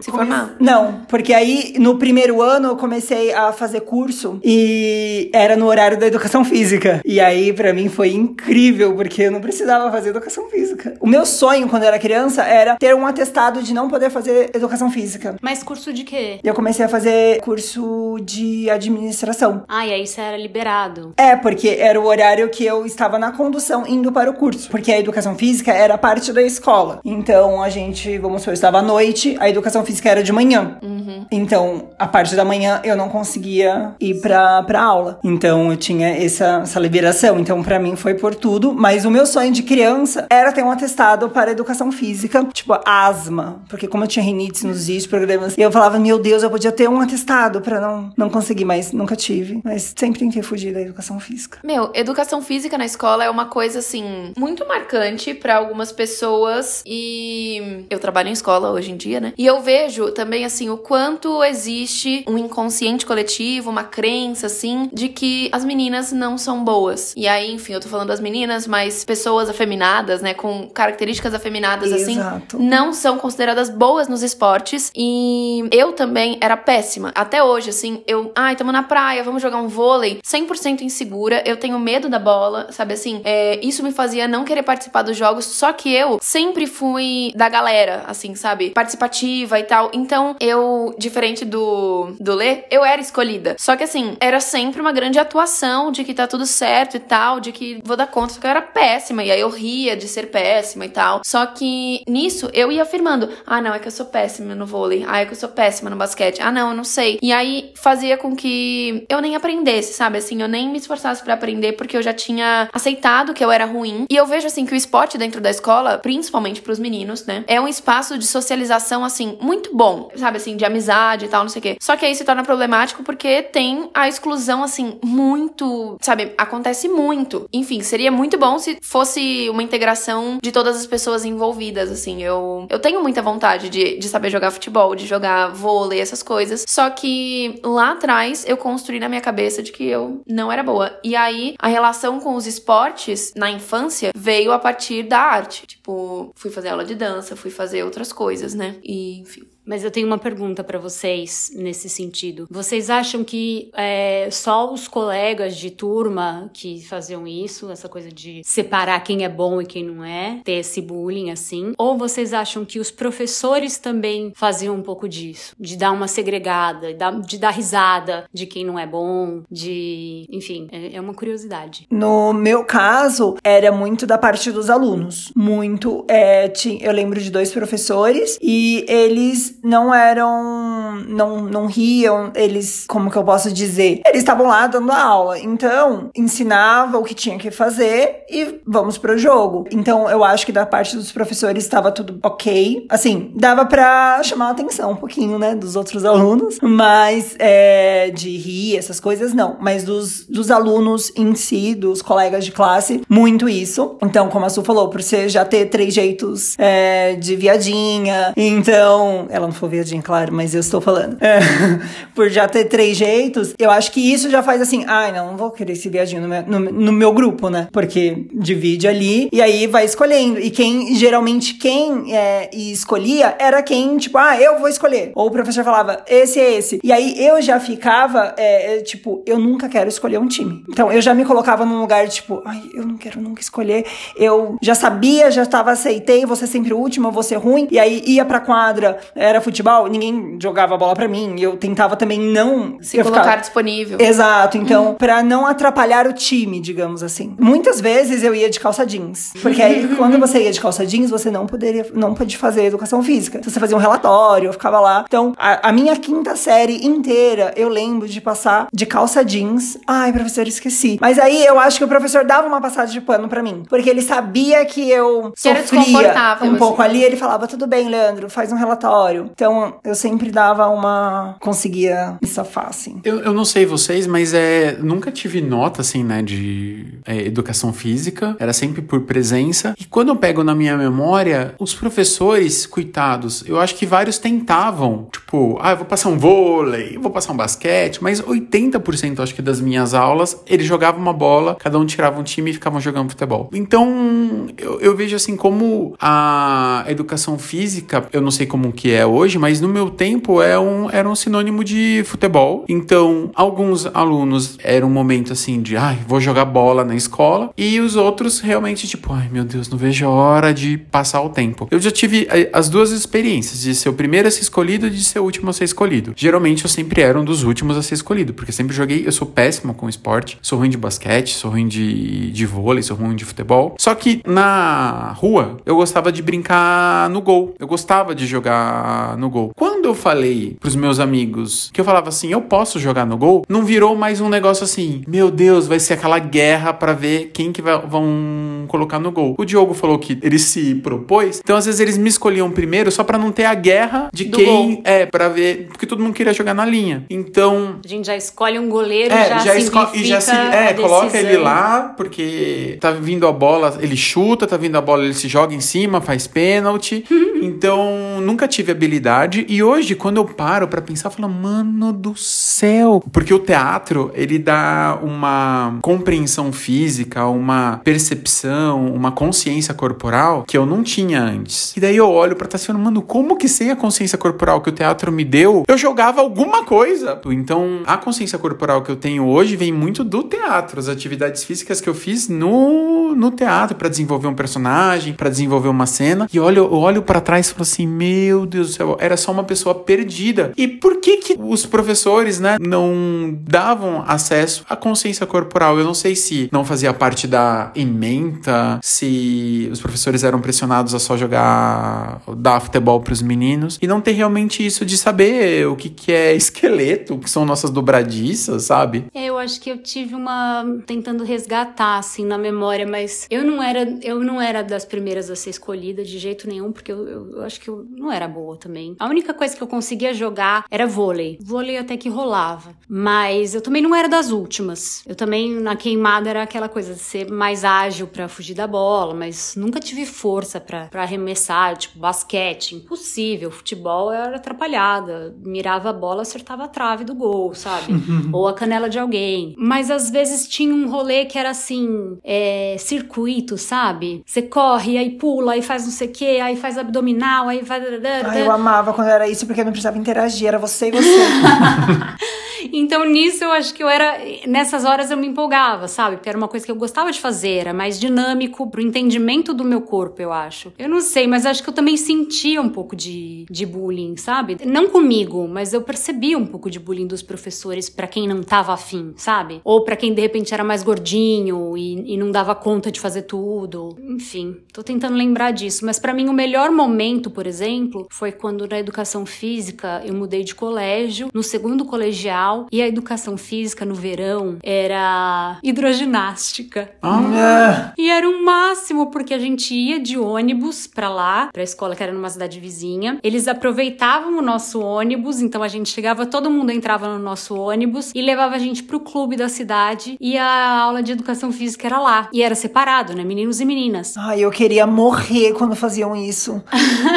Se 0.00 0.10
formar? 0.10 0.56
Não, 0.60 1.00
porque 1.08 1.32
aí 1.32 1.74
no 1.78 1.98
primeiro 1.98 2.42
ano 2.42 2.68
eu 2.68 2.76
comecei 2.76 3.32
a 3.32 3.52
fazer 3.52 3.80
curso 3.80 4.40
e 4.44 5.30
era 5.32 5.56
no 5.56 5.66
horário 5.66 5.98
da 5.98 6.06
educação 6.06 6.44
física. 6.44 7.00
E 7.04 7.20
aí 7.20 7.52
para 7.52 7.72
mim 7.72 7.88
foi 7.88 8.10
incrível, 8.12 8.94
porque 8.94 9.22
eu 9.22 9.30
não 9.30 9.40
precisava 9.40 9.90
fazer 9.90 10.10
educação 10.10 10.48
física. 10.48 10.94
O 11.00 11.06
meu 11.06 11.24
sonho 11.24 11.68
quando 11.68 11.82
eu 11.82 11.88
era 11.88 11.98
criança 11.98 12.42
era 12.42 12.76
ter 12.76 12.94
um 12.94 13.06
atestado 13.06 13.62
de 13.62 13.74
não 13.74 13.88
poder 13.88 14.10
fazer 14.10 14.50
educação 14.54 14.90
física. 14.90 15.36
Mas 15.40 15.62
curso 15.62 15.92
de 15.92 16.04
quê? 16.04 16.40
Eu 16.42 16.54
comecei 16.54 16.84
a 16.84 16.88
fazer 16.88 17.40
curso 17.40 18.18
de 18.22 18.68
administração. 18.70 19.64
Ah, 19.68 19.86
e 19.86 19.92
aí 19.92 20.06
você 20.06 20.20
era 20.20 20.36
liberado. 20.36 21.12
É, 21.16 21.36
porque 21.36 21.68
era 21.68 22.00
o 22.00 22.06
horário 22.06 22.48
que 22.48 22.64
eu 22.64 22.84
estava 22.86 23.18
na 23.18 23.32
condução 23.32 23.86
indo 23.86 24.12
para 24.12 24.30
o 24.30 24.34
curso. 24.34 24.70
Porque 24.70 24.92
a 24.92 24.98
educação 24.98 25.34
física 25.34 25.72
era 25.72 25.96
parte 25.96 26.32
da 26.32 26.42
escola. 26.42 27.00
Então, 27.04 27.62
a 27.62 27.68
gente, 27.68 28.18
vamos 28.18 28.42
supor, 28.42 28.54
estava 28.54 28.78
à 28.78 28.82
noite, 28.82 29.36
a 29.40 29.48
educação 29.48 29.67
física 29.84 30.08
era 30.08 30.22
de 30.22 30.32
manhã. 30.32 30.78
Uhum. 30.82 31.26
Então, 31.30 31.90
a 31.98 32.06
parte 32.06 32.34
da 32.34 32.44
manhã 32.44 32.80
eu 32.84 32.96
não 32.96 33.08
conseguia 33.08 33.94
ir 34.00 34.20
pra, 34.20 34.62
pra 34.62 34.82
aula. 34.82 35.18
Então 35.22 35.70
eu 35.70 35.76
tinha 35.76 36.08
essa, 36.08 36.60
essa 36.62 36.80
liberação. 36.80 37.38
Então, 37.38 37.62
para 37.62 37.78
mim 37.78 37.96
foi 37.96 38.14
por 38.14 38.34
tudo. 38.34 38.72
Mas 38.72 39.04
o 39.04 39.10
meu 39.10 39.26
sonho 39.26 39.52
de 39.52 39.62
criança 39.62 40.26
era 40.30 40.52
ter 40.52 40.62
um 40.62 40.70
atestado 40.70 41.28
para 41.30 41.50
educação 41.50 41.92
física, 41.92 42.44
tipo 42.52 42.78
asma. 42.84 43.62
Porque 43.68 43.86
como 43.86 44.04
eu 44.04 44.08
tinha 44.08 44.24
rinite, 44.24 44.58
sinusite, 44.58 45.08
programas, 45.08 45.56
eu 45.56 45.70
falava, 45.70 45.98
meu 45.98 46.18
Deus, 46.18 46.42
eu 46.42 46.50
podia 46.50 46.72
ter 46.72 46.88
um 46.88 47.00
atestado 47.00 47.60
para 47.60 47.80
não, 47.80 48.12
não 48.16 48.30
conseguir, 48.30 48.64
mas 48.64 48.92
nunca 48.92 49.16
tive. 49.16 49.60
Mas 49.64 49.94
sempre 49.96 50.20
tentei 50.20 50.42
fugir 50.42 50.72
da 50.72 50.80
educação 50.80 51.18
física. 51.20 51.58
Meu, 51.64 51.90
educação 51.94 52.42
física 52.42 52.78
na 52.78 52.86
escola 52.86 53.24
é 53.24 53.30
uma 53.30 53.46
coisa 53.46 53.78
assim 53.78 54.32
muito 54.36 54.66
marcante 54.66 55.34
para 55.34 55.56
algumas 55.56 55.92
pessoas 55.92 56.82
e 56.86 57.84
eu 57.90 57.98
trabalho 57.98 58.28
em 58.28 58.32
escola 58.32 58.70
hoje 58.70 58.90
em 58.90 58.96
dia, 58.96 59.20
né? 59.20 59.32
E 59.36 59.46
eu 59.46 59.57
vejo 59.60 60.10
também, 60.12 60.44
assim, 60.44 60.70
o 60.70 60.76
quanto 60.76 61.42
existe 61.44 62.24
um 62.26 62.38
inconsciente 62.38 63.04
coletivo, 63.04 63.70
uma 63.70 63.84
crença, 63.84 64.46
assim, 64.46 64.88
de 64.92 65.08
que 65.08 65.48
as 65.52 65.64
meninas 65.64 66.12
não 66.12 66.36
são 66.36 66.64
boas. 66.64 67.14
E 67.16 67.26
aí, 67.26 67.52
enfim, 67.52 67.74
eu 67.74 67.80
tô 67.80 67.88
falando 67.88 68.08
das 68.08 68.20
meninas, 68.20 68.66
mas 68.66 69.04
pessoas 69.04 69.48
afeminadas, 69.48 70.20
né, 70.20 70.34
com 70.34 70.68
características 70.68 71.34
afeminadas, 71.34 71.92
assim, 71.92 72.12
Exato. 72.12 72.56
assim, 72.56 72.66
não 72.66 72.92
são 72.92 73.18
consideradas 73.18 73.70
boas 73.70 74.08
nos 74.08 74.22
esportes. 74.22 74.90
E 74.94 75.64
eu 75.70 75.92
também 75.92 76.38
era 76.40 76.56
péssima. 76.56 77.12
Até 77.14 77.42
hoje, 77.42 77.70
assim, 77.70 78.02
eu, 78.06 78.32
ai, 78.34 78.56
tamo 78.56 78.72
na 78.72 78.82
praia, 78.82 79.22
vamos 79.22 79.42
jogar 79.42 79.58
um 79.58 79.68
vôlei, 79.68 80.20
100% 80.22 80.82
insegura, 80.82 81.42
eu 81.46 81.56
tenho 81.56 81.78
medo 81.78 82.08
da 82.08 82.18
bola, 82.18 82.68
sabe 82.70 82.94
assim? 82.94 83.20
É, 83.24 83.58
isso 83.64 83.82
me 83.82 83.92
fazia 83.92 84.26
não 84.28 84.44
querer 84.44 84.62
participar 84.62 85.02
dos 85.02 85.16
jogos, 85.16 85.44
só 85.44 85.72
que 85.72 85.92
eu 85.92 86.18
sempre 86.20 86.66
fui 86.66 87.32
da 87.34 87.48
galera, 87.48 88.04
assim, 88.06 88.34
sabe? 88.34 88.70
Participativa 88.70 89.47
e 89.56 89.62
tal. 89.62 89.90
Então, 89.94 90.36
eu, 90.40 90.94
diferente 90.98 91.44
do, 91.44 92.14
do 92.18 92.34
Lê, 92.34 92.64
eu 92.70 92.84
era 92.84 93.00
escolhida. 93.00 93.56
Só 93.58 93.76
que, 93.76 93.84
assim, 93.84 94.16
era 94.20 94.40
sempre 94.40 94.80
uma 94.80 94.92
grande 94.92 95.18
atuação 95.18 95.92
de 95.92 96.04
que 96.04 96.14
tá 96.14 96.26
tudo 96.26 96.46
certo 96.46 96.96
e 96.96 97.00
tal, 97.00 97.40
de 97.40 97.52
que 97.52 97.80
vou 97.84 97.96
dar 97.96 98.06
conta, 98.06 98.34
só 98.34 98.40
que 98.40 98.46
eu 98.46 98.50
era 98.50 98.62
péssima. 98.62 99.22
E 99.22 99.30
aí 99.30 99.40
eu 99.40 99.48
ria 99.48 99.96
de 99.96 100.08
ser 100.08 100.30
péssima 100.30 100.84
e 100.86 100.88
tal. 100.88 101.22
Só 101.24 101.46
que 101.46 102.02
nisso 102.08 102.50
eu 102.52 102.72
ia 102.72 102.82
afirmando: 102.82 103.28
ah, 103.46 103.60
não, 103.60 103.72
é 103.72 103.78
que 103.78 103.88
eu 103.88 103.92
sou 103.92 104.06
péssima 104.06 104.54
no 104.54 104.66
vôlei. 104.66 105.04
Ah, 105.06 105.20
é 105.20 105.26
que 105.26 105.32
eu 105.32 105.36
sou 105.36 105.48
péssima 105.48 105.90
no 105.90 105.96
basquete. 105.96 106.40
Ah, 106.42 106.50
não, 106.50 106.70
eu 106.70 106.76
não 106.76 106.84
sei. 106.84 107.18
E 107.22 107.32
aí 107.32 107.72
fazia 107.76 108.16
com 108.16 108.34
que 108.34 109.06
eu 109.08 109.20
nem 109.20 109.36
aprendesse, 109.36 109.92
sabe? 109.92 110.18
Assim, 110.18 110.42
eu 110.42 110.48
nem 110.48 110.68
me 110.68 110.78
esforçasse 110.78 111.22
para 111.22 111.34
aprender 111.34 111.72
porque 111.72 111.96
eu 111.96 112.02
já 112.02 112.12
tinha 112.12 112.68
aceitado 112.72 113.34
que 113.34 113.44
eu 113.44 113.50
era 113.50 113.64
ruim. 113.64 114.04
E 114.10 114.16
eu 114.16 114.26
vejo, 114.26 114.46
assim, 114.46 114.66
que 114.66 114.72
o 114.72 114.76
esporte 114.76 115.16
dentro 115.16 115.40
da 115.40 115.50
escola, 115.50 115.98
principalmente 115.98 116.60
pros 116.60 116.78
meninos, 116.78 116.98
meninos, 116.98 117.24
né? 117.24 117.44
É 117.46 117.60
um 117.60 117.68
espaço 117.68 118.18
de 118.18 118.26
socialização, 118.26 119.04
assim, 119.04 119.37
muito 119.40 119.74
bom, 119.76 120.10
sabe, 120.16 120.36
assim, 120.36 120.56
de 120.56 120.64
amizade 120.64 121.24
e 121.24 121.28
tal, 121.28 121.42
não 121.42 121.48
sei 121.48 121.60
o 121.60 121.62
quê. 121.62 121.76
Só 121.80 121.96
que 121.96 122.04
aí 122.04 122.14
se 122.14 122.24
torna 122.24 122.42
problemático 122.42 123.02
porque 123.02 123.42
tem 123.42 123.90
a 123.94 124.08
exclusão, 124.08 124.62
assim, 124.62 124.98
muito, 125.04 125.96
sabe, 126.00 126.32
acontece 126.36 126.88
muito. 126.88 127.48
Enfim, 127.52 127.80
seria 127.80 128.10
muito 128.10 128.38
bom 128.38 128.58
se 128.58 128.78
fosse 128.82 129.48
uma 129.50 129.62
integração 129.62 130.38
de 130.42 130.52
todas 130.52 130.76
as 130.76 130.86
pessoas 130.86 131.24
envolvidas, 131.24 131.90
assim. 131.90 132.22
Eu, 132.22 132.66
eu 132.70 132.78
tenho 132.78 133.02
muita 133.02 133.22
vontade 133.22 133.68
de, 133.68 133.98
de 133.98 134.08
saber 134.08 134.30
jogar 134.30 134.50
futebol, 134.50 134.94
de 134.94 135.06
jogar 135.06 135.48
vôlei, 135.48 136.00
essas 136.00 136.22
coisas. 136.22 136.64
Só 136.68 136.90
que 136.90 137.60
lá 137.64 137.92
atrás 137.92 138.44
eu 138.46 138.56
construí 138.56 138.98
na 138.98 139.08
minha 139.08 139.20
cabeça 139.20 139.62
de 139.62 139.72
que 139.72 139.84
eu 139.84 140.22
não 140.26 140.50
era 140.50 140.62
boa. 140.62 140.98
E 141.02 141.14
aí 141.16 141.54
a 141.58 141.68
relação 141.68 142.20
com 142.20 142.34
os 142.34 142.46
esportes 142.46 143.32
na 143.36 143.50
infância 143.50 144.10
veio 144.16 144.52
a 144.52 144.58
partir 144.58 145.02
da 145.02 145.18
arte. 145.18 145.66
Tipo, 145.66 146.32
fui 146.34 146.50
fazer 146.50 146.68
aula 146.68 146.84
de 146.84 146.94
dança, 146.94 147.36
fui 147.36 147.50
fazer 147.50 147.84
outras 147.84 148.12
coisas, 148.12 148.54
né? 148.54 148.76
E. 148.82 149.22
Mas 149.68 149.84
eu 149.84 149.90
tenho 149.90 150.06
uma 150.06 150.16
pergunta 150.16 150.64
para 150.64 150.78
vocês 150.78 151.52
nesse 151.54 151.90
sentido. 151.90 152.46
Vocês 152.50 152.88
acham 152.88 153.22
que 153.22 153.70
é, 153.74 154.30
só 154.30 154.72
os 154.72 154.88
colegas 154.88 155.56
de 155.56 155.70
turma 155.70 156.50
que 156.54 156.82
faziam 156.86 157.26
isso, 157.26 157.70
essa 157.70 157.86
coisa 157.86 158.10
de 158.10 158.40
separar 158.44 158.98
quem 159.00 159.24
é 159.24 159.28
bom 159.28 159.60
e 159.60 159.66
quem 159.66 159.84
não 159.84 160.02
é, 160.02 160.40
ter 160.42 160.52
esse 160.52 160.80
bullying 160.80 161.30
assim? 161.30 161.74
Ou 161.76 161.98
vocês 161.98 162.32
acham 162.32 162.64
que 162.64 162.80
os 162.80 162.90
professores 162.90 163.76
também 163.76 164.32
faziam 164.34 164.74
um 164.74 164.82
pouco 164.82 165.06
disso? 165.06 165.54
De 165.60 165.76
dar 165.76 165.92
uma 165.92 166.08
segregada, 166.08 166.94
de 167.26 167.36
dar 167.36 167.50
risada 167.50 168.24
de 168.32 168.46
quem 168.46 168.64
não 168.64 168.78
é 168.78 168.86
bom, 168.86 169.42
de. 169.50 170.26
Enfim, 170.30 170.66
é, 170.72 170.96
é 170.96 171.00
uma 171.00 171.12
curiosidade. 171.12 171.86
No 171.90 172.32
meu 172.32 172.64
caso, 172.64 173.36
era 173.44 173.70
muito 173.70 174.06
da 174.06 174.16
parte 174.16 174.50
dos 174.50 174.70
alunos. 174.70 175.30
Muito. 175.36 176.06
É, 176.08 176.50
eu 176.80 176.92
lembro 176.92 177.20
de 177.20 177.30
dois 177.30 177.52
professores 177.52 178.38
e 178.40 178.86
eles 178.88 179.57
não 179.68 179.94
eram. 179.94 181.04
Não, 181.06 181.42
não 181.42 181.66
riam, 181.66 182.32
eles. 182.34 182.86
Como 182.88 183.10
que 183.10 183.16
eu 183.16 183.24
posso 183.24 183.52
dizer? 183.52 184.00
Eles 184.06 184.20
estavam 184.20 184.46
lá 184.46 184.66
dando 184.66 184.90
aula. 184.90 185.38
Então, 185.38 186.10
ensinava 186.16 186.98
o 186.98 187.04
que 187.04 187.14
tinha 187.14 187.38
que 187.38 187.50
fazer 187.50 188.24
e 188.30 188.60
vamos 188.66 188.96
pro 188.96 189.18
jogo. 189.18 189.66
Então, 189.70 190.08
eu 190.08 190.24
acho 190.24 190.46
que 190.46 190.52
da 190.52 190.64
parte 190.64 190.96
dos 190.96 191.12
professores 191.12 191.64
estava 191.64 191.92
tudo 191.92 192.18
ok. 192.22 192.86
Assim, 192.88 193.30
dava 193.36 193.66
pra 193.66 194.22
chamar 194.22 194.48
a 194.48 194.50
atenção 194.52 194.92
um 194.92 194.96
pouquinho, 194.96 195.38
né, 195.38 195.54
dos 195.54 195.76
outros 195.76 196.04
alunos. 196.04 196.58
Mas 196.62 197.36
é, 197.38 198.10
de 198.10 198.36
rir, 198.38 198.78
essas 198.78 198.98
coisas, 198.98 199.34
não. 199.34 199.58
Mas 199.60 199.84
dos, 199.84 200.24
dos 200.26 200.50
alunos 200.50 201.12
em 201.14 201.34
si, 201.34 201.74
dos 201.74 202.00
colegas 202.00 202.44
de 202.44 202.52
classe, 202.52 203.02
muito 203.08 203.48
isso. 203.48 203.96
Então, 204.02 204.28
como 204.28 204.46
a 204.46 204.48
Su 204.48 204.64
falou, 204.64 204.88
por 204.88 205.02
você 205.02 205.28
já 205.28 205.44
ter 205.44 205.66
três 205.66 205.92
jeitos 205.92 206.54
é, 206.58 207.14
de 207.16 207.36
viadinha. 207.36 208.32
Então, 208.34 209.26
ela 209.28 209.46
não 209.46 209.57
foi 209.58 209.68
viadinha, 209.68 210.02
claro, 210.02 210.32
mas 210.32 210.54
eu 210.54 210.60
estou 210.60 210.80
falando. 210.80 211.16
É, 211.20 211.38
por 212.14 212.28
já 212.28 212.48
ter 212.48 212.64
três 212.64 212.96
jeitos, 212.96 213.54
eu 213.58 213.70
acho 213.70 213.92
que 213.92 214.00
isso 214.00 214.30
já 214.30 214.42
faz 214.42 214.60
assim, 214.60 214.84
ai, 214.86 215.12
não, 215.12 215.28
não 215.28 215.36
vou 215.36 215.50
querer 215.50 215.72
esse 215.72 215.88
viadinho 215.88 216.22
no 216.22 216.28
meu, 216.28 216.42
no, 216.42 216.60
no 216.60 216.92
meu 216.92 217.12
grupo, 217.12 217.48
né? 217.48 217.68
Porque 217.72 218.26
divide 218.32 218.88
ali 218.88 219.28
e 219.32 219.40
aí 219.40 219.66
vai 219.66 219.84
escolhendo. 219.84 220.40
E 220.40 220.50
quem, 220.50 220.94
geralmente, 220.94 221.54
quem 221.54 222.14
é, 222.14 222.50
escolhia 222.52 223.36
era 223.38 223.62
quem, 223.62 223.96
tipo, 223.98 224.18
ah, 224.18 224.40
eu 224.40 224.58
vou 224.58 224.68
escolher. 224.68 225.12
Ou 225.14 225.28
o 225.28 225.30
professor 225.30 225.64
falava, 225.64 226.02
esse 226.08 226.40
é 226.40 226.54
esse. 226.54 226.80
E 226.82 226.92
aí 226.92 227.14
eu 227.24 227.40
já 227.40 227.60
ficava, 227.60 228.34
é, 228.36 228.78
é, 228.78 228.80
tipo, 228.80 229.22
eu 229.26 229.38
nunca 229.38 229.68
quero 229.68 229.88
escolher 229.88 230.18
um 230.18 230.26
time. 230.26 230.64
Então 230.68 230.90
eu 230.90 231.00
já 231.00 231.14
me 231.14 231.24
colocava 231.24 231.64
num 231.64 231.80
lugar, 231.80 232.08
tipo, 232.08 232.42
ai, 232.44 232.62
eu 232.74 232.86
não 232.86 232.96
quero 232.96 233.20
nunca 233.20 233.40
escolher. 233.40 233.84
Eu 234.16 234.56
já 234.62 234.74
sabia, 234.74 235.30
já 235.30 235.42
estava 235.42 235.72
aceitei, 235.72 236.24
você 236.24 236.46
sempre 236.46 236.72
o 236.72 236.78
último, 236.78 237.08
ser 237.22 237.36
ruim. 237.36 237.68
E 237.70 237.78
aí 237.78 238.02
ia 238.06 238.24
pra 238.24 238.40
quadra, 238.40 238.98
era 239.14 239.37
futebol, 239.40 239.86
ninguém 239.88 240.38
jogava 240.40 240.74
a 240.74 240.78
bola 240.78 240.94
pra 240.94 241.08
mim. 241.08 241.36
Eu 241.38 241.56
tentava 241.56 241.96
também 241.96 242.18
não 242.18 242.78
se 242.80 242.98
colocar 242.98 243.22
ficava... 243.22 243.40
disponível. 243.40 243.98
Exato. 244.00 244.56
Então, 244.56 244.88
uhum. 244.88 244.94
para 244.94 245.22
não 245.22 245.46
atrapalhar 245.46 246.06
o 246.06 246.12
time, 246.12 246.60
digamos 246.60 247.02
assim. 247.02 247.36
Muitas 247.38 247.80
vezes 247.80 248.22
eu 248.22 248.34
ia 248.34 248.50
de 248.50 248.60
calça 248.60 248.84
jeans. 248.86 249.32
Porque 249.42 249.62
aí, 249.62 249.88
quando 249.96 250.18
você 250.18 250.42
ia 250.42 250.52
de 250.52 250.60
calça 250.60 250.86
jeans, 250.86 251.10
você 251.10 251.30
não 251.30 251.46
poderia, 251.46 251.86
não 251.94 252.14
pode 252.14 252.36
fazer 252.36 252.64
educação 252.64 253.02
física. 253.02 253.38
Então, 253.38 253.52
você 253.52 253.60
fazia 253.60 253.76
um 253.76 253.80
relatório, 253.80 254.48
eu 254.48 254.52
ficava 254.52 254.80
lá. 254.80 255.04
Então, 255.06 255.32
a, 255.38 255.68
a 255.68 255.72
minha 255.72 255.96
quinta 255.96 256.36
série 256.36 256.86
inteira, 256.86 257.52
eu 257.56 257.68
lembro 257.68 258.08
de 258.08 258.20
passar 258.20 258.68
de 258.72 258.86
calça 258.86 259.24
jeans. 259.24 259.78
Ai, 259.86 260.12
professor, 260.12 260.46
esqueci. 260.46 260.98
Mas 261.00 261.18
aí 261.18 261.44
eu 261.44 261.58
acho 261.58 261.78
que 261.78 261.84
o 261.84 261.88
professor 261.88 262.24
dava 262.24 262.46
uma 262.46 262.60
passada 262.60 262.90
de 262.90 263.00
pano 263.00 263.28
para 263.28 263.42
mim. 263.42 263.62
Porque 263.68 263.88
ele 263.88 264.02
sabia 264.02 264.64
que 264.64 264.90
eu 264.90 265.32
que 265.32 265.40
sofria 265.40 266.14
um 266.42 266.56
pouco 266.56 266.82
assim. 266.82 266.90
ali. 266.90 267.02
Ele 267.02 267.16
falava, 267.16 267.46
tudo 267.46 267.66
bem, 267.66 267.88
Leandro, 267.88 268.28
faz 268.30 268.52
um 268.52 268.56
relatório. 268.56 269.27
Então, 269.32 269.74
eu 269.84 269.94
sempre 269.94 270.30
dava 270.30 270.68
uma... 270.68 271.36
Conseguia 271.40 272.18
me 272.20 272.28
safar, 272.28 272.68
assim. 272.68 273.00
Eu, 273.04 273.20
eu 273.20 273.32
não 273.32 273.44
sei 273.44 273.66
vocês, 273.66 274.06
mas 274.06 274.34
é... 274.34 274.76
Nunca 274.80 275.10
tive 275.10 275.40
nota, 275.40 275.80
assim, 275.80 276.04
né, 276.04 276.22
de 276.22 276.98
é, 277.04 277.18
educação 277.26 277.72
física. 277.72 278.36
Era 278.38 278.52
sempre 278.52 278.82
por 278.82 279.02
presença. 279.02 279.74
E 279.78 279.84
quando 279.84 280.08
eu 280.08 280.16
pego 280.16 280.42
na 280.42 280.54
minha 280.54 280.76
memória, 280.76 281.54
os 281.58 281.74
professores, 281.74 282.66
coitados, 282.66 283.44
eu 283.46 283.58
acho 283.58 283.74
que 283.74 283.86
vários 283.86 284.18
tentavam. 284.18 285.08
Tipo, 285.12 285.58
ah, 285.60 285.72
eu 285.72 285.76
vou 285.78 285.86
passar 285.86 286.08
um 286.08 286.18
vôlei, 286.18 286.96
eu 286.96 287.00
vou 287.00 287.10
passar 287.10 287.32
um 287.32 287.36
basquete. 287.36 288.02
Mas 288.02 288.20
80% 288.20 289.20
acho 289.20 289.34
que 289.34 289.42
das 289.42 289.60
minhas 289.60 289.94
aulas, 289.94 290.40
eles 290.46 290.66
jogavam 290.66 291.00
uma 291.00 291.12
bola, 291.12 291.56
cada 291.56 291.78
um 291.78 291.86
tirava 291.86 292.20
um 292.20 292.22
time 292.22 292.50
e 292.50 292.54
ficavam 292.54 292.80
jogando 292.80 293.10
futebol. 293.10 293.48
Então, 293.52 294.46
eu, 294.56 294.80
eu 294.80 294.96
vejo 294.96 295.16
assim 295.16 295.36
como 295.36 295.94
a 296.00 296.84
educação 296.88 297.38
física, 297.38 298.08
eu 298.12 298.20
não 298.20 298.30
sei 298.30 298.46
como 298.46 298.72
que 298.72 298.92
é 298.92 299.04
hoje, 299.04 299.17
mas 299.38 299.60
no 299.60 299.68
meu 299.68 299.90
tempo 299.90 300.40
é 300.42 300.58
um, 300.58 300.90
era 300.90 301.08
um 301.08 301.14
sinônimo 301.14 301.64
de 301.64 302.02
futebol. 302.04 302.64
Então, 302.68 303.30
alguns 303.34 303.86
alunos 303.86 304.58
era 304.62 304.86
um 304.86 304.90
momento 304.90 305.32
assim 305.32 305.60
de, 305.60 305.76
ai, 305.76 305.98
vou 306.06 306.20
jogar 306.20 306.44
bola 306.44 306.84
na 306.84 306.94
escola, 306.94 307.50
e 307.56 307.80
os 307.80 307.96
outros 307.96 308.40
realmente 308.40 308.86
tipo, 308.86 309.12
ai 309.12 309.28
meu 309.30 309.44
Deus, 309.44 309.68
não 309.68 309.78
vejo 309.78 310.06
a 310.06 310.10
hora 310.10 310.54
de 310.54 310.78
passar 310.78 311.20
o 311.22 311.30
tempo. 311.30 311.68
Eu 311.70 311.80
já 311.80 311.90
tive 311.90 312.28
eh, 312.30 312.50
as 312.52 312.68
duas 312.68 312.90
experiências, 312.90 313.60
de 313.60 313.74
ser 313.74 313.88
o 313.88 313.92
primeiro 313.92 314.28
a 314.28 314.30
ser 314.30 314.42
escolhido 314.42 314.86
e 314.86 314.90
de 314.90 315.02
ser 315.02 315.18
o 315.18 315.24
último 315.24 315.50
a 315.50 315.52
ser 315.52 315.64
escolhido. 315.64 316.12
Geralmente 316.16 316.64
eu 316.64 316.70
sempre 316.70 317.02
era 317.02 317.18
um 317.18 317.24
dos 317.24 317.42
últimos 317.42 317.76
a 317.76 317.82
ser 317.82 317.94
escolhido, 317.94 318.32
porque 318.32 318.52
sempre 318.52 318.74
joguei, 318.74 319.06
eu 319.06 319.12
sou 319.12 319.26
péssimo 319.26 319.74
com 319.74 319.88
esporte, 319.88 320.38
sou 320.42 320.58
ruim 320.58 320.70
de 320.70 320.76
basquete, 320.76 321.34
sou 321.34 321.50
ruim 321.50 321.66
de, 321.66 322.30
de 322.30 322.46
vôlei, 322.46 322.82
sou 322.82 322.96
ruim 322.96 323.16
de 323.16 323.24
futebol. 323.24 323.74
Só 323.78 323.94
que 323.94 324.22
na 324.26 325.12
rua 325.16 325.58
eu 325.64 325.76
gostava 325.76 326.12
de 326.12 326.22
brincar 326.22 327.08
no 327.10 327.20
gol, 327.20 327.54
eu 327.58 327.66
gostava 327.66 328.14
de 328.14 328.26
jogar 328.26 329.07
no 329.16 329.30
gol. 329.30 329.52
Quando 329.56 329.77
eu 329.88 329.94
falei 329.94 330.56
pros 330.60 330.76
meus 330.76 331.00
amigos 331.00 331.70
que 331.72 331.80
eu 331.80 331.84
falava 331.84 332.08
assim, 332.08 332.30
eu 332.30 332.40
posso 332.42 332.78
jogar 332.78 333.06
no 333.06 333.16
gol, 333.16 333.44
não 333.48 333.64
virou 333.64 333.96
mais 333.96 334.20
um 334.20 334.28
negócio 334.28 334.64
assim, 334.64 335.02
meu 335.06 335.30
Deus, 335.30 335.66
vai 335.66 335.80
ser 335.80 335.94
aquela 335.94 336.18
guerra 336.18 336.72
para 336.72 336.92
ver 336.92 337.30
quem 337.32 337.52
que 337.52 337.62
vai, 337.62 337.78
vão 337.86 338.64
colocar 338.68 338.98
no 338.98 339.10
gol. 339.10 339.34
O 339.38 339.44
Diogo 339.44 339.74
falou 339.74 339.98
que 339.98 340.18
ele 340.22 340.38
se 340.38 340.74
propôs, 340.76 341.40
então 341.42 341.56
às 341.56 341.66
vezes 341.66 341.80
eles 341.80 341.98
me 341.98 342.08
escolhiam 342.08 342.50
primeiro 342.50 342.90
só 342.90 343.02
para 343.02 343.18
não 343.18 343.32
ter 343.32 343.44
a 343.44 343.54
guerra 343.54 344.08
de 344.12 344.24
Do 344.26 344.36
quem 344.36 344.74
gol. 344.74 344.82
é 344.84 345.06
para 345.06 345.28
ver, 345.28 345.68
porque 345.68 345.86
todo 345.86 346.02
mundo 346.02 346.14
queria 346.14 346.32
jogar 346.32 346.54
na 346.54 346.64
linha. 346.64 347.04
Então, 347.08 347.76
a 347.84 347.88
gente 347.88 348.06
já 348.06 348.16
escolhe 348.16 348.58
um 348.58 348.68
goleiro 348.68 349.14
é, 349.14 349.28
já, 349.28 349.38
já 349.38 349.58
e 349.94 350.04
já 350.04 350.20
se 350.20 350.30
é, 350.30 350.74
coloca 350.74 351.16
ele 351.16 351.36
lá 351.36 351.94
porque 351.96 352.76
tá 352.80 352.90
vindo 352.90 353.26
a 353.26 353.32
bola, 353.32 353.78
ele 353.80 353.96
chuta, 353.96 354.46
tá 354.46 354.56
vindo 354.56 354.76
a 354.76 354.80
bola, 354.80 355.04
ele 355.04 355.14
se 355.14 355.28
joga 355.28 355.54
em 355.54 355.60
cima, 355.60 356.00
faz 356.00 356.26
pênalti. 356.26 357.04
então, 357.42 358.20
nunca 358.20 358.46
tive 358.46 358.72
habilidade 358.72 359.46
e 359.48 359.62
hoje 359.62 359.77
quando 359.94 360.18
eu 360.18 360.24
paro 360.24 360.68
para 360.68 360.80
pensar, 360.80 361.08
eu 361.08 361.12
falo, 361.12 361.28
mano 361.28 361.92
do 361.92 362.14
céu, 362.16 363.02
porque 363.12 363.32
o 363.32 363.38
teatro, 363.38 364.10
ele 364.14 364.38
dá 364.38 364.98
uma 365.02 365.78
compreensão 365.82 366.52
física, 366.52 367.26
uma 367.26 367.80
percepção, 367.84 368.92
uma 368.92 369.12
consciência 369.12 369.74
corporal 369.74 370.44
que 370.46 370.56
eu 370.56 370.66
não 370.66 370.82
tinha 370.82 371.20
antes. 371.20 371.76
E 371.76 371.80
daí 371.80 371.96
eu 371.96 372.08
olho 372.08 372.36
para 372.36 372.46
estar 372.46 372.58
falando, 372.58 372.82
mano, 372.82 373.02
como 373.02 373.36
que 373.36 373.48
sem 373.48 373.70
a 373.70 373.76
consciência 373.76 374.18
corporal 374.18 374.60
que 374.60 374.68
o 374.68 374.72
teatro 374.72 375.12
me 375.12 375.24
deu, 375.24 375.64
eu 375.66 375.78
jogava 375.78 376.20
alguma 376.20 376.64
coisa. 376.64 377.20
Então, 377.26 377.82
a 377.86 377.96
consciência 377.96 378.38
corporal 378.38 378.82
que 378.82 378.90
eu 378.90 378.96
tenho 378.96 379.26
hoje 379.26 379.56
vem 379.56 379.72
muito 379.72 380.04
do 380.04 380.22
teatro, 380.22 380.78
as 380.78 380.88
atividades 380.88 381.44
físicas 381.44 381.80
que 381.80 381.88
eu 381.88 381.94
fiz 381.94 382.28
no, 382.28 383.07
no 383.14 383.30
teatro 383.30 383.76
para 383.76 383.88
desenvolver 383.88 384.26
um 384.26 384.34
personagem, 384.34 385.12
para 385.12 385.28
desenvolver 385.28 385.68
uma 385.68 385.86
cena. 385.86 386.28
E 386.32 386.38
olho, 386.38 386.64
eu 386.64 386.74
olho 386.74 387.02
para 387.02 387.20
trás 387.20 387.48
e 387.48 387.52
falo 387.52 387.62
assim, 387.62 387.86
meu 387.86 388.46
Deus 388.46 388.68
do 388.68 388.72
céu, 388.74 388.96
era 389.00 389.16
só 389.16 389.32
uma 389.32 389.44
pessoa 389.44 389.74
perdida. 389.74 390.52
E 390.56 390.66
por 390.66 391.00
que 391.00 391.18
que 391.18 391.36
os 391.38 391.66
professores, 391.66 392.40
né, 392.40 392.56
não 392.60 393.36
davam 393.42 394.04
acesso 394.06 394.64
à 394.68 394.76
consciência 394.76 395.26
corporal? 395.26 395.78
Eu 395.78 395.84
não 395.84 395.94
sei 395.94 396.14
se 396.14 396.48
não 396.52 396.64
fazia 396.64 396.92
parte 396.92 397.26
da 397.26 397.70
ementa, 397.74 398.78
se 398.82 399.68
os 399.72 399.80
professores 399.80 400.24
eram 400.24 400.40
pressionados 400.40 400.94
a 400.94 400.98
só 400.98 401.16
jogar, 401.16 402.20
dar 402.36 402.60
futebol 402.60 403.00
para 403.00 403.12
os 403.12 403.22
meninos 403.22 403.78
e 403.80 403.86
não 403.86 404.00
ter 404.00 404.12
realmente 404.12 404.64
isso 404.64 404.84
de 404.84 404.96
saber 404.96 405.66
o 405.66 405.76
que, 405.76 405.88
que 405.88 406.12
é 406.12 406.34
esqueleto, 406.34 407.14
o 407.14 407.18
que 407.18 407.30
são 407.30 407.44
nossas 407.44 407.70
dobradiças, 407.70 408.64
sabe? 408.64 409.06
É, 409.14 409.26
eu 409.26 409.38
acho 409.38 409.60
que 409.60 409.70
eu 409.70 409.78
tive 409.78 410.14
uma 410.14 410.64
tentando 410.86 411.24
resgatar 411.24 411.98
assim 411.98 412.24
na 412.24 412.38
memória, 412.38 412.86
mas 412.86 412.97
eu 413.30 413.44
não 413.44 413.62
era 413.62 413.98
eu 414.02 414.22
não 414.22 414.40
era 414.40 414.62
das 414.62 414.84
primeiras 414.84 415.30
a 415.30 415.36
ser 415.36 415.50
escolhida 415.50 416.04
de 416.04 416.18
jeito 416.18 416.48
nenhum, 416.48 416.72
porque 416.72 416.92
eu, 416.92 417.06
eu, 417.08 417.30
eu 417.32 417.42
acho 417.42 417.60
que 417.60 417.68
eu 417.68 417.86
não 417.90 418.10
era 418.10 418.26
boa 418.28 418.56
também. 418.56 418.96
A 418.98 419.06
única 419.06 419.34
coisa 419.34 419.56
que 419.56 419.62
eu 419.62 419.66
conseguia 419.66 420.12
jogar 420.14 420.64
era 420.70 420.86
vôlei. 420.86 421.38
Vôlei 421.40 421.76
até 421.76 421.96
que 421.96 422.08
rolava, 422.08 422.74
mas 422.88 423.54
eu 423.54 423.60
também 423.60 423.82
não 423.82 423.94
era 423.94 424.08
das 424.08 424.30
últimas. 424.30 425.04
Eu 425.06 425.14
também 425.14 425.54
na 425.54 425.76
queimada 425.76 426.30
era 426.30 426.42
aquela 426.42 426.68
coisa 426.68 426.94
de 426.94 427.00
ser 427.00 427.30
mais 427.30 427.64
ágil 427.64 428.06
para 428.06 428.28
fugir 428.28 428.54
da 428.54 428.66
bola, 428.66 429.14
mas 429.14 429.54
nunca 429.56 429.80
tive 429.80 430.04
força 430.06 430.60
para 430.60 430.88
arremessar, 430.94 431.76
tipo 431.76 431.98
basquete, 431.98 432.74
impossível. 432.74 433.50
Futebol 433.50 434.12
eu 434.12 434.20
era 434.22 434.36
atrapalhada, 434.36 435.36
mirava 435.44 435.90
a 435.90 435.92
bola, 435.92 436.22
acertava 436.22 436.64
a 436.64 436.68
trave 436.68 437.04
do 437.04 437.14
gol, 437.14 437.54
sabe? 437.54 437.92
Ou 438.32 438.46
a 438.46 438.54
canela 438.54 438.88
de 438.88 438.98
alguém. 438.98 439.54
Mas 439.58 439.90
às 439.90 440.10
vezes 440.10 440.48
tinha 440.48 440.74
um 440.74 440.88
rolê 440.88 441.24
que 441.24 441.38
era 441.38 441.50
assim: 441.50 442.18
é, 442.22 442.76
circuito, 442.88 443.58
sabe? 443.58 444.22
Você 444.24 444.42
corre, 444.42 444.96
aí 444.96 445.10
pula, 445.10 445.52
aí 445.52 445.62
faz 445.62 445.84
não 445.84 445.92
sei 445.92 446.08
o 446.08 446.12
que, 446.12 446.40
aí 446.40 446.56
faz 446.56 446.78
abdominal, 446.78 447.48
aí 447.48 447.64
faz. 447.64 447.84
Ai, 448.24 448.42
eu 448.42 448.50
amava 448.50 448.92
quando 448.94 449.08
era 449.08 449.28
isso, 449.28 449.46
porque 449.46 449.60
eu 449.60 449.64
não 449.64 449.72
precisava 449.72 449.98
interagir, 449.98 450.48
era 450.48 450.58
você 450.58 450.88
e 450.88 450.90
você. 450.90 451.18
então 452.72 453.04
nisso 453.04 453.44
eu 453.44 453.50
acho 453.52 453.74
que 453.74 453.82
eu 453.82 453.88
era. 453.88 454.18
Nessas 454.46 454.84
horas 454.84 455.10
eu 455.10 455.16
me 455.16 455.26
empolgava, 455.26 455.88
sabe? 455.88 456.16
Porque 456.16 456.28
era 456.28 456.38
uma 456.38 456.48
coisa 456.48 456.64
que 456.64 456.72
eu 456.72 456.76
gostava 456.76 457.10
de 457.12 457.20
fazer, 457.20 457.56
era 457.56 457.72
mais 457.72 457.98
dinâmico 457.98 458.70
pro 458.70 458.80
entendimento 458.80 459.52
do 459.54 459.64
meu 459.64 459.80
corpo, 459.82 460.20
eu 460.20 460.32
acho. 460.32 460.72
Eu 460.78 460.88
não 460.88 461.00
sei, 461.00 461.26
mas 461.26 461.46
acho 461.46 461.62
que 461.62 461.68
eu 461.68 461.74
também 461.74 461.96
sentia 461.96 462.60
um 462.60 462.68
pouco 462.68 462.96
de, 462.96 463.46
de 463.50 463.66
bullying, 463.66 464.16
sabe? 464.16 464.56
Não 464.64 464.88
comigo, 464.88 465.46
mas 465.48 465.72
eu 465.72 465.82
percebia 465.82 466.38
um 466.38 466.46
pouco 466.46 466.70
de 466.70 466.78
bullying 466.78 467.06
dos 467.06 467.22
professores 467.22 467.88
para 467.88 468.06
quem 468.06 468.26
não 468.26 468.42
tava 468.42 468.72
afim, 468.72 469.12
sabe? 469.16 469.60
Ou 469.64 469.84
para 469.84 469.96
quem 469.96 470.14
de 470.14 470.20
repente 470.20 470.52
era 470.54 470.64
mais 470.64 470.82
gordinho 470.82 471.76
e, 471.76 472.14
e 472.14 472.16
não 472.16 472.30
dava 472.30 472.54
conta 472.54 472.90
de 472.90 473.00
fazer 473.00 473.22
tudo. 473.22 473.96
Enfim, 474.00 474.56
tô 474.72 474.82
tentando 474.82 475.16
lembrar 475.16 475.50
disso. 475.50 475.84
Mas 475.84 475.98
para 475.98 476.14
mim 476.14 476.28
o 476.28 476.32
melhor 476.32 476.70
momento, 476.70 477.30
por 477.30 477.46
exemplo, 477.46 478.06
foi 478.10 478.32
quando 478.32 478.66
na 478.66 478.78
educação 478.78 479.24
física 479.26 480.02
eu 480.04 480.14
mudei 480.14 480.42
de 480.42 480.54
colégio, 480.54 481.28
no 481.32 481.42
segundo 481.42 481.84
colegial, 481.84 482.47
e 482.72 482.82
a 482.82 482.88
educação 482.88 483.36
física 483.36 483.84
no 483.84 483.94
verão 483.94 484.56
era 484.62 485.58
hidroginástica. 485.62 486.90
Ah. 487.02 487.92
E 487.96 488.10
era 488.10 488.28
o 488.28 488.32
um 488.32 488.44
máximo 488.44 489.10
porque 489.10 489.34
a 489.34 489.38
gente 489.38 489.74
ia 489.74 489.98
de 489.98 490.18
ônibus 490.18 490.86
para 490.86 491.08
lá, 491.08 491.50
pra 491.52 491.62
escola 491.62 491.94
que 491.94 492.02
era 492.02 492.12
numa 492.12 492.30
cidade 492.30 492.60
vizinha. 492.60 493.18
Eles 493.22 493.48
aproveitavam 493.48 494.38
o 494.38 494.42
nosso 494.42 494.80
ônibus, 494.80 495.40
então 495.40 495.62
a 495.62 495.68
gente 495.68 495.88
chegava, 495.88 496.26
todo 496.26 496.50
mundo 496.50 496.70
entrava 496.70 497.08
no 497.08 497.18
nosso 497.18 497.56
ônibus 497.56 498.12
e 498.14 498.22
levava 498.22 498.56
a 498.56 498.58
gente 498.58 498.82
pro 498.82 499.00
clube 499.00 499.36
da 499.36 499.48
cidade 499.48 500.16
e 500.20 500.36
a 500.36 500.80
aula 500.80 501.02
de 501.02 501.12
educação 501.12 501.52
física 501.52 501.86
era 501.86 501.98
lá. 501.98 502.28
E 502.32 502.42
era 502.42 502.54
separado, 502.54 503.14
né? 503.14 503.24
Meninos 503.24 503.60
e 503.60 503.64
meninas. 503.64 504.16
Ai, 504.16 504.40
eu 504.40 504.50
queria 504.50 504.86
morrer 504.86 505.52
quando 505.52 505.74
faziam 505.74 506.14
isso. 506.14 506.62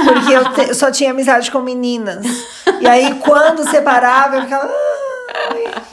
Porque 0.03 0.33
eu, 0.33 0.53
te, 0.53 0.69
eu 0.69 0.75
só 0.75 0.91
tinha 0.91 1.11
amizade 1.11 1.51
com 1.51 1.59
meninas. 1.61 2.25
E 2.79 2.87
aí, 2.87 3.15
quando 3.15 3.69
separava, 3.69 4.37
eu 4.37 4.41
ficava. 4.43 4.71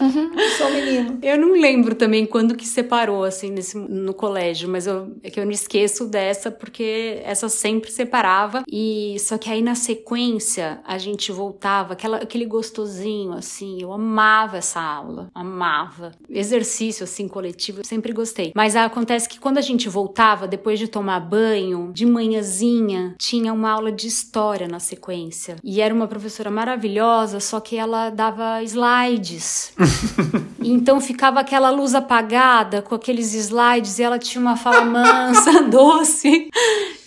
Uhum. 0.00 0.30
Sou 0.56 0.70
menino. 0.70 1.18
Eu 1.22 1.38
não 1.38 1.52
lembro 1.52 1.94
também 1.94 2.24
quando 2.24 2.56
que 2.56 2.66
separou, 2.66 3.24
assim, 3.24 3.50
nesse, 3.50 3.76
no 3.76 4.14
colégio, 4.14 4.68
mas 4.68 4.86
eu, 4.86 5.16
é 5.22 5.30
que 5.30 5.40
eu 5.40 5.44
não 5.44 5.52
esqueço 5.52 6.06
dessa, 6.06 6.50
porque 6.50 7.20
essa 7.24 7.48
sempre 7.48 7.90
separava. 7.90 8.62
E 8.70 9.16
só 9.18 9.36
que 9.36 9.50
aí 9.50 9.62
na 9.62 9.74
sequência 9.74 10.80
a 10.84 10.98
gente 10.98 11.32
voltava, 11.32 11.94
aquela, 11.94 12.18
aquele 12.18 12.44
gostosinho, 12.44 13.32
assim. 13.32 13.78
Eu 13.80 13.92
amava 13.92 14.58
essa 14.58 14.80
aula, 14.80 15.30
amava. 15.34 16.12
Exercício, 16.28 17.04
assim, 17.04 17.28
coletivo, 17.28 17.80
eu 17.80 17.84
sempre 17.84 18.12
gostei. 18.12 18.52
Mas 18.54 18.76
acontece 18.76 19.28
que 19.28 19.40
quando 19.40 19.58
a 19.58 19.62
gente 19.62 19.88
voltava, 19.88 20.46
depois 20.46 20.78
de 20.78 20.88
tomar 20.88 21.20
banho, 21.20 21.90
de 21.92 22.06
manhãzinha, 22.06 23.14
tinha 23.18 23.52
uma 23.52 23.70
aula 23.70 23.90
de 23.90 24.06
história 24.06 24.68
na 24.68 24.78
sequência. 24.78 25.56
E 25.62 25.80
era 25.80 25.94
uma 25.94 26.06
professora 26.06 26.50
maravilhosa, 26.50 27.40
só 27.40 27.60
que 27.60 27.76
ela 27.76 28.10
dava 28.10 28.62
slides. 28.62 29.37
então 30.62 31.00
ficava 31.00 31.40
aquela 31.40 31.70
luz 31.70 31.94
apagada 31.94 32.82
com 32.82 32.94
aqueles 32.94 33.34
slides 33.34 33.98
e 33.98 34.02
ela 34.02 34.18
tinha 34.18 34.40
uma 34.40 34.56
fala 34.56 34.84
mansa, 34.86 35.62
doce. 35.62 36.48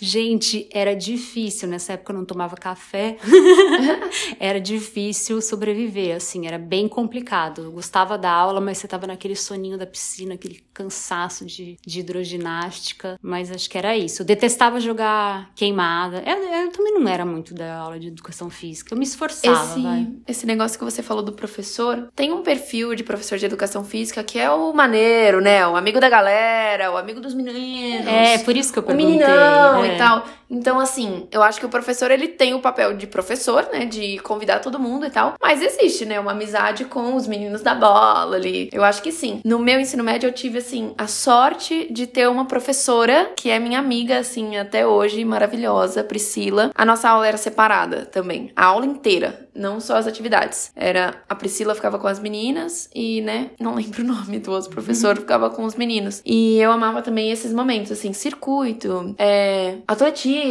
Gente, 0.00 0.68
era 0.72 0.96
difícil. 0.96 1.68
Nessa 1.68 1.92
época 1.92 2.12
eu 2.12 2.18
não 2.18 2.24
tomava 2.24 2.56
café. 2.56 3.16
era 4.40 4.60
difícil 4.60 5.40
sobreviver, 5.40 6.16
assim, 6.16 6.46
era 6.46 6.58
bem 6.58 6.88
complicado. 6.88 7.62
Eu 7.62 7.72
gostava 7.72 8.18
da 8.18 8.30
aula, 8.30 8.60
mas 8.60 8.78
você 8.78 8.88
tava 8.88 9.06
naquele 9.06 9.36
soninho 9.36 9.78
da 9.78 9.86
piscina, 9.86 10.34
aquele 10.34 10.60
cansaço 10.74 11.46
de, 11.46 11.76
de 11.86 12.00
hidroginástica. 12.00 13.16
Mas 13.22 13.52
acho 13.52 13.70
que 13.70 13.78
era 13.78 13.96
isso. 13.96 14.22
Eu 14.22 14.26
detestava 14.26 14.80
jogar 14.80 15.52
queimada. 15.54 16.20
Eu, 16.26 16.36
eu 16.36 16.72
também 16.72 16.94
não 16.94 17.06
era 17.06 17.24
muito 17.24 17.54
da 17.54 17.76
aula 17.76 18.00
de 18.00 18.08
educação 18.08 18.50
física. 18.50 18.92
Eu 18.92 18.98
me 18.98 19.04
esforçava, 19.04 19.72
esse, 19.72 19.82
vai. 19.82 20.12
Esse 20.26 20.46
negócio 20.46 20.76
que 20.76 20.84
você 20.84 21.00
falou 21.00 21.22
do 21.22 21.32
professor, 21.32 22.10
tem 22.22 22.32
um 22.32 22.40
perfil 22.40 22.94
de 22.94 23.02
professor 23.02 23.36
de 23.36 23.44
educação 23.44 23.82
física 23.82 24.22
que 24.22 24.38
é 24.38 24.48
o 24.48 24.72
maneiro, 24.72 25.40
né? 25.40 25.66
O 25.66 25.74
amigo 25.74 25.98
da 25.98 26.08
galera, 26.08 26.92
o 26.92 26.96
amigo 26.96 27.20
dos 27.20 27.34
meninos. 27.34 28.06
É, 28.06 28.38
por 28.38 28.56
isso 28.56 28.72
que 28.72 28.78
eu 28.78 28.82
perguntei. 28.84 29.16
O 29.16 29.18
meninão 29.18 29.84
é. 29.84 29.94
e 29.96 29.98
tal. 29.98 30.24
Então, 30.52 30.78
assim, 30.78 31.26
eu 31.32 31.42
acho 31.42 31.58
que 31.58 31.64
o 31.64 31.70
professor, 31.70 32.10
ele 32.10 32.28
tem 32.28 32.52
o 32.52 32.60
papel 32.60 32.94
de 32.94 33.06
professor, 33.06 33.70
né? 33.72 33.86
De 33.86 34.18
convidar 34.18 34.58
todo 34.58 34.78
mundo 34.78 35.06
e 35.06 35.10
tal. 35.10 35.34
Mas 35.40 35.62
existe, 35.62 36.04
né? 36.04 36.20
Uma 36.20 36.32
amizade 36.32 36.84
com 36.84 37.16
os 37.16 37.26
meninos 37.26 37.62
da 37.62 37.74
bola 37.74 38.36
ali. 38.36 38.68
Eu 38.70 38.84
acho 38.84 39.02
que 39.02 39.10
sim. 39.10 39.40
No 39.44 39.58
meu 39.58 39.80
ensino 39.80 40.04
médio, 40.04 40.28
eu 40.28 40.32
tive, 40.32 40.58
assim, 40.58 40.92
a 40.98 41.06
sorte 41.06 41.90
de 41.90 42.06
ter 42.06 42.28
uma 42.28 42.44
professora 42.44 43.32
que 43.34 43.48
é 43.48 43.58
minha 43.58 43.78
amiga, 43.78 44.18
assim, 44.18 44.58
até 44.58 44.86
hoje, 44.86 45.24
maravilhosa, 45.24 46.04
Priscila. 46.04 46.70
A 46.74 46.84
nossa 46.84 47.08
aula 47.08 47.26
era 47.26 47.38
separada 47.38 48.04
também. 48.04 48.52
A 48.54 48.66
aula 48.66 48.84
inteira, 48.84 49.48
não 49.54 49.80
só 49.80 49.96
as 49.96 50.06
atividades. 50.06 50.70
Era 50.76 51.14
a 51.26 51.34
Priscila 51.34 51.74
ficava 51.74 51.98
com 51.98 52.06
as 52.06 52.18
meninas 52.18 52.90
e, 52.94 53.22
né? 53.22 53.50
Não 53.58 53.74
lembro 53.74 54.02
o 54.02 54.06
nome 54.06 54.38
do 54.38 54.52
outro 54.52 54.68
professor, 54.68 55.16
ficava 55.16 55.48
com 55.48 55.64
os 55.64 55.76
meninos. 55.76 56.20
E 56.26 56.58
eu 56.60 56.70
amava 56.70 57.00
também 57.00 57.30
esses 57.30 57.54
momentos, 57.54 57.90
assim, 57.90 58.12
circuito, 58.12 59.14
é, 59.18 59.76
atletismo 59.88 60.41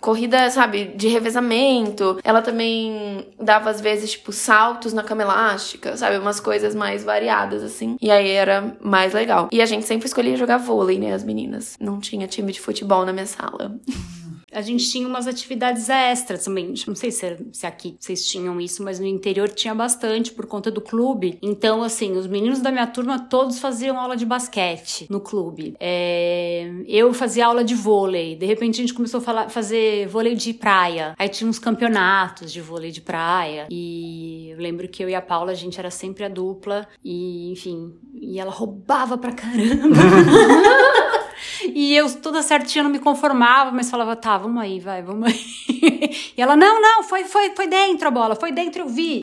corrida, 0.00 0.50
sabe, 0.50 0.92
de 0.96 1.08
revezamento. 1.08 2.18
Ela 2.22 2.42
também 2.42 3.26
dava, 3.40 3.70
às 3.70 3.80
vezes, 3.80 4.12
tipo, 4.12 4.32
saltos 4.32 4.92
na 4.92 5.02
cama 5.02 5.22
elástica, 5.22 5.96
sabe? 5.96 6.18
Umas 6.18 6.40
coisas 6.40 6.74
mais 6.74 7.04
variadas, 7.04 7.62
assim. 7.62 7.96
E 8.00 8.10
aí 8.10 8.30
era 8.30 8.76
mais 8.80 9.12
legal. 9.12 9.48
E 9.50 9.60
a 9.60 9.66
gente 9.66 9.86
sempre 9.86 10.06
escolhia 10.06 10.36
jogar 10.36 10.58
vôlei, 10.58 10.98
né, 10.98 11.12
as 11.12 11.24
meninas. 11.24 11.76
Não 11.80 11.98
tinha 11.98 12.26
time 12.26 12.52
de 12.52 12.60
futebol 12.60 13.04
na 13.04 13.12
minha 13.12 13.26
sala. 13.26 13.76
A 14.52 14.60
gente 14.60 14.88
tinha 14.90 15.06
umas 15.06 15.26
atividades 15.26 15.88
extras 15.88 16.44
também. 16.44 16.74
Não 16.86 16.94
sei 16.94 17.10
se, 17.10 17.36
se 17.52 17.66
aqui 17.66 17.96
vocês 17.98 18.26
tinham 18.26 18.60
isso, 18.60 18.82
mas 18.82 18.98
no 18.98 19.06
interior 19.06 19.48
tinha 19.48 19.74
bastante 19.74 20.32
por 20.32 20.46
conta 20.46 20.70
do 20.70 20.80
clube. 20.80 21.38
Então, 21.42 21.82
assim, 21.82 22.12
os 22.16 22.26
meninos 22.26 22.60
da 22.60 22.70
minha 22.70 22.86
turma 22.86 23.18
todos 23.18 23.58
faziam 23.58 23.98
aula 23.98 24.16
de 24.16 24.26
basquete 24.26 25.06
no 25.10 25.20
clube. 25.20 25.74
É... 25.80 26.70
Eu 26.86 27.12
fazia 27.14 27.46
aula 27.46 27.64
de 27.64 27.74
vôlei. 27.74 28.36
De 28.36 28.46
repente 28.46 28.80
a 28.80 28.82
gente 28.82 28.94
começou 28.94 29.18
a 29.18 29.22
falar, 29.22 29.48
fazer 29.48 30.06
vôlei 30.08 30.34
de 30.34 30.52
praia. 30.52 31.14
Aí 31.18 31.28
tinha 31.28 31.48
uns 31.48 31.58
campeonatos 31.58 32.52
de 32.52 32.60
vôlei 32.60 32.90
de 32.90 33.00
praia. 33.00 33.66
E 33.70 34.50
eu 34.50 34.58
lembro 34.58 34.88
que 34.88 35.02
eu 35.02 35.08
e 35.08 35.14
a 35.14 35.22
Paula, 35.22 35.52
a 35.52 35.54
gente 35.54 35.78
era 35.78 35.90
sempre 35.90 36.24
a 36.24 36.28
dupla. 36.28 36.86
E, 37.04 37.50
enfim, 37.52 37.94
e 38.14 38.38
ela 38.38 38.50
roubava 38.50 39.16
pra 39.16 39.32
caramba. 39.32 39.96
E 41.74 41.94
eu 41.96 42.10
toda 42.20 42.42
certinha 42.42 42.84
não 42.84 42.90
me 42.90 42.98
conformava, 42.98 43.70
mas 43.70 43.90
falava, 43.90 44.14
tá, 44.16 44.36
vamos 44.38 44.62
aí, 44.62 44.78
vai, 44.80 45.02
vamos 45.02 45.28
aí. 45.28 45.40
E 46.36 46.40
ela, 46.40 46.56
não, 46.56 46.80
não, 46.80 47.02
foi, 47.02 47.24
foi, 47.24 47.50
foi 47.54 47.66
dentro 47.66 48.08
a 48.08 48.10
bola, 48.10 48.34
foi 48.34 48.52
dentro, 48.52 48.82
eu 48.82 48.88
vi. 48.88 49.22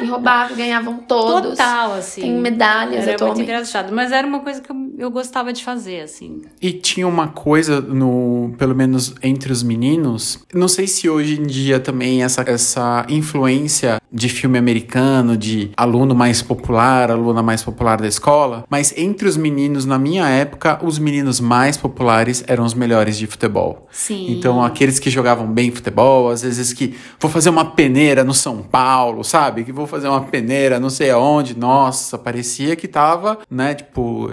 E 0.00 0.04
roubavam, 0.04 0.56
ganhavam 0.56 0.98
todos. 0.98 1.50
Total, 1.50 1.92
assim. 1.94 2.20
Tem 2.22 2.32
medalhas 2.32 3.04
Era 3.04 3.14
atualmente. 3.14 3.38
muito 3.38 3.50
engraçado, 3.50 3.92
mas 3.94 4.12
era 4.12 4.26
uma 4.26 4.40
coisa 4.40 4.60
que 4.60 4.70
eu, 4.70 4.87
eu 4.98 5.10
gostava 5.10 5.52
de 5.52 5.64
fazer, 5.64 6.00
assim. 6.00 6.42
E 6.60 6.72
tinha 6.72 7.06
uma 7.06 7.28
coisa 7.28 7.80
no, 7.80 8.52
pelo 8.58 8.74
menos 8.74 9.14
entre 9.22 9.52
os 9.52 9.62
meninos, 9.62 10.40
não 10.52 10.66
sei 10.66 10.86
se 10.88 11.08
hoje 11.08 11.40
em 11.40 11.46
dia 11.46 11.78
também 11.78 12.22
essa, 12.22 12.42
essa 12.42 13.06
influência 13.08 14.00
de 14.10 14.28
filme 14.28 14.58
americano, 14.58 15.36
de 15.36 15.70
aluno 15.76 16.14
mais 16.14 16.42
popular, 16.42 17.10
aluna 17.10 17.42
mais 17.42 17.62
popular 17.62 18.00
da 18.00 18.08
escola, 18.08 18.64
mas 18.68 18.92
entre 18.96 19.28
os 19.28 19.36
meninos 19.36 19.84
na 19.84 19.98
minha 19.98 20.28
época, 20.28 20.80
os 20.82 20.98
meninos 20.98 21.40
mais 21.40 21.76
populares 21.76 22.42
eram 22.46 22.64
os 22.64 22.74
melhores 22.74 23.16
de 23.16 23.26
futebol. 23.26 23.86
Sim. 23.90 24.32
Então 24.32 24.62
aqueles 24.62 24.98
que 24.98 25.10
jogavam 25.10 25.46
bem 25.46 25.70
futebol, 25.70 26.30
às 26.30 26.42
vezes 26.42 26.72
que 26.72 26.94
vou 27.20 27.30
fazer 27.30 27.50
uma 27.50 27.64
peneira 27.64 28.24
no 28.24 28.34
São 28.34 28.62
Paulo, 28.62 29.22
sabe? 29.22 29.62
Que 29.62 29.72
vou 29.72 29.86
fazer 29.86 30.08
uma 30.08 30.22
peneira 30.22 30.80
não 30.80 30.90
sei 30.90 31.10
aonde, 31.10 31.56
nossa, 31.56 32.18
parecia 32.18 32.74
que 32.74 32.88
tava, 32.88 33.38
né? 33.50 33.74
Tipo, 33.74 34.30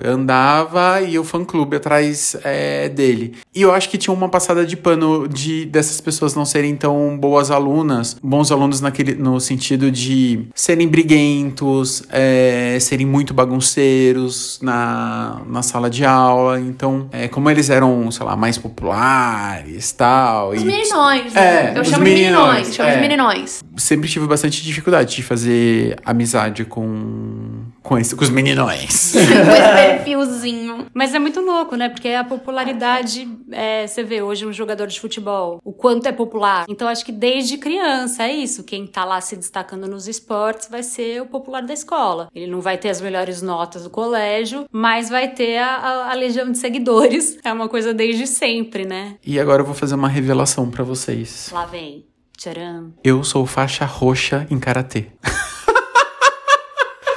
andava 0.55 1.01
e 1.01 1.19
o 1.19 1.23
fã-clube 1.23 1.75
atrás 1.75 2.35
é, 2.43 2.89
dele. 2.89 3.35
E 3.53 3.61
eu 3.61 3.73
acho 3.73 3.89
que 3.89 3.97
tinha 3.97 4.13
uma 4.13 4.29
passada 4.29 4.65
de 4.65 4.77
pano 4.77 5.27
de 5.27 5.65
dessas 5.65 5.99
pessoas 5.99 6.35
não 6.35 6.45
serem 6.45 6.75
tão 6.75 7.17
boas 7.17 7.51
alunas, 7.51 8.15
bons 8.23 8.51
alunos 8.51 8.81
naquele, 8.81 9.15
no 9.15 9.39
sentido 9.39 9.91
de 9.91 10.47
serem 10.53 10.87
briguentos, 10.87 12.03
é, 12.09 12.77
serem 12.79 13.05
muito 13.05 13.33
bagunceiros 13.33 14.59
na, 14.61 15.41
na 15.47 15.61
sala 15.61 15.89
de 15.89 16.05
aula. 16.05 16.59
Então, 16.59 17.07
é, 17.11 17.27
como 17.27 17.49
eles 17.49 17.69
eram, 17.69 18.09
sei 18.11 18.25
lá, 18.25 18.35
mais 18.35 18.57
populares 18.57 19.91
tal, 19.91 20.49
Os 20.49 20.61
e 20.61 20.65
meninões, 20.65 21.35
É, 21.35 21.63
né? 21.63 21.73
Eu 21.75 21.81
os 21.81 21.87
chamo 21.89 22.03
de 22.03 22.11
meninões, 22.11 22.45
meninões, 22.47 22.75
chamo 22.75 22.89
é. 22.89 22.95
de 22.95 23.01
meninões. 23.01 23.63
sempre 23.77 24.09
tive 24.09 24.27
bastante 24.27 24.63
dificuldade 24.63 25.15
de 25.15 25.23
fazer 25.23 25.97
amizade 26.05 26.65
com 26.65 27.64
com, 27.85 27.99
esse, 27.99 28.15
com 28.15 28.23
os 28.23 28.31
meninões. 28.31 29.13
Com 29.13 29.19
esse 29.19 29.73
perfilzinho. 30.03 30.87
Mas 30.93 31.13
é 31.13 31.19
muito 31.19 31.39
louco, 31.39 31.75
né? 31.75 31.87
Porque 31.87 32.09
a 32.09 32.23
popularidade, 32.23 33.27
é, 33.51 33.85
você 33.85 34.03
vê 34.03 34.21
hoje 34.21 34.45
um 34.45 34.51
jogador 34.51 34.87
de 34.87 34.99
futebol, 34.99 35.59
o 35.63 35.71
quanto 35.71 36.07
é 36.07 36.11
popular. 36.11 36.65
Então 36.67 36.87
acho 36.87 37.05
que 37.05 37.11
desde 37.11 37.57
criança 37.57 38.23
é 38.23 38.33
isso. 38.33 38.63
Quem 38.63 38.87
tá 38.87 39.05
lá 39.05 39.21
se 39.21 39.35
destacando 39.35 39.87
nos 39.87 40.07
esportes 40.07 40.67
vai 40.69 40.81
ser 40.81 41.21
o 41.21 41.27
popular 41.27 41.61
da 41.61 41.73
escola. 41.73 42.27
Ele 42.33 42.51
não 42.51 42.59
vai 42.59 42.77
ter 42.77 42.89
as 42.89 42.99
melhores 42.99 43.41
notas 43.41 43.83
do 43.83 43.89
colégio, 43.89 44.65
mas 44.71 45.09
vai 45.09 45.27
ter 45.27 45.57
a, 45.57 45.75
a, 45.75 46.11
a 46.11 46.13
legião 46.15 46.51
de 46.51 46.57
seguidores. 46.57 47.37
É 47.43 47.53
uma 47.53 47.69
coisa 47.69 47.93
desde 47.93 48.25
sempre, 48.25 48.85
né? 48.85 49.17
E 49.23 49.39
agora 49.39 49.61
eu 49.61 49.65
vou 49.65 49.75
fazer 49.75 49.93
uma 49.93 50.09
revelação 50.09 50.71
para 50.71 50.83
vocês. 50.83 51.49
Lá 51.51 51.65
vem. 51.65 52.05
Tcharam. 52.35 52.93
Eu 53.03 53.23
sou 53.23 53.45
faixa 53.45 53.85
roxa 53.85 54.47
em 54.49 54.59
karatê. 54.59 55.05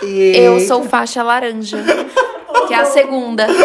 Eu 0.03 0.61
sou 0.61 0.83
faixa 0.85 1.23
laranja, 1.23 1.79
que 2.67 2.75
é 2.75 2.77
a 2.79 2.85
segunda. 2.85 3.47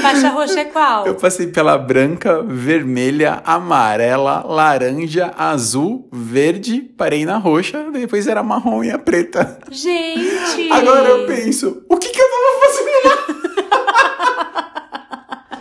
Faixa 0.00 0.30
roxa 0.30 0.60
é 0.60 0.64
qual? 0.64 1.06
Eu 1.06 1.14
passei 1.14 1.48
pela 1.48 1.76
branca, 1.76 2.42
vermelha, 2.42 3.42
amarela, 3.44 4.42
laranja, 4.44 5.32
azul, 5.36 6.08
verde, 6.10 6.80
parei 6.96 7.24
na 7.26 7.36
roxa, 7.36 7.84
depois 7.92 8.26
era 8.26 8.42
marrom 8.42 8.82
e 8.82 8.90
a 8.90 8.98
preta. 8.98 9.58
Gente! 9.70 10.72
Agora 10.72 11.08
eu 11.08 11.26
penso, 11.26 11.84
o 11.88 11.96
que, 11.98 12.08
que 12.08 12.20
eu 12.20 12.26
tava 12.26 12.60
fazendo 12.64 12.90
lá? 13.04 13.16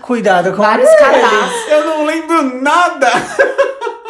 Cuidado 0.01 0.51
com 0.51 0.61
Vários 0.61 0.89
cadastros. 0.95 1.67
Eu 1.67 1.85
não 1.85 2.05
lembro 2.05 2.61
nada. 2.61 3.07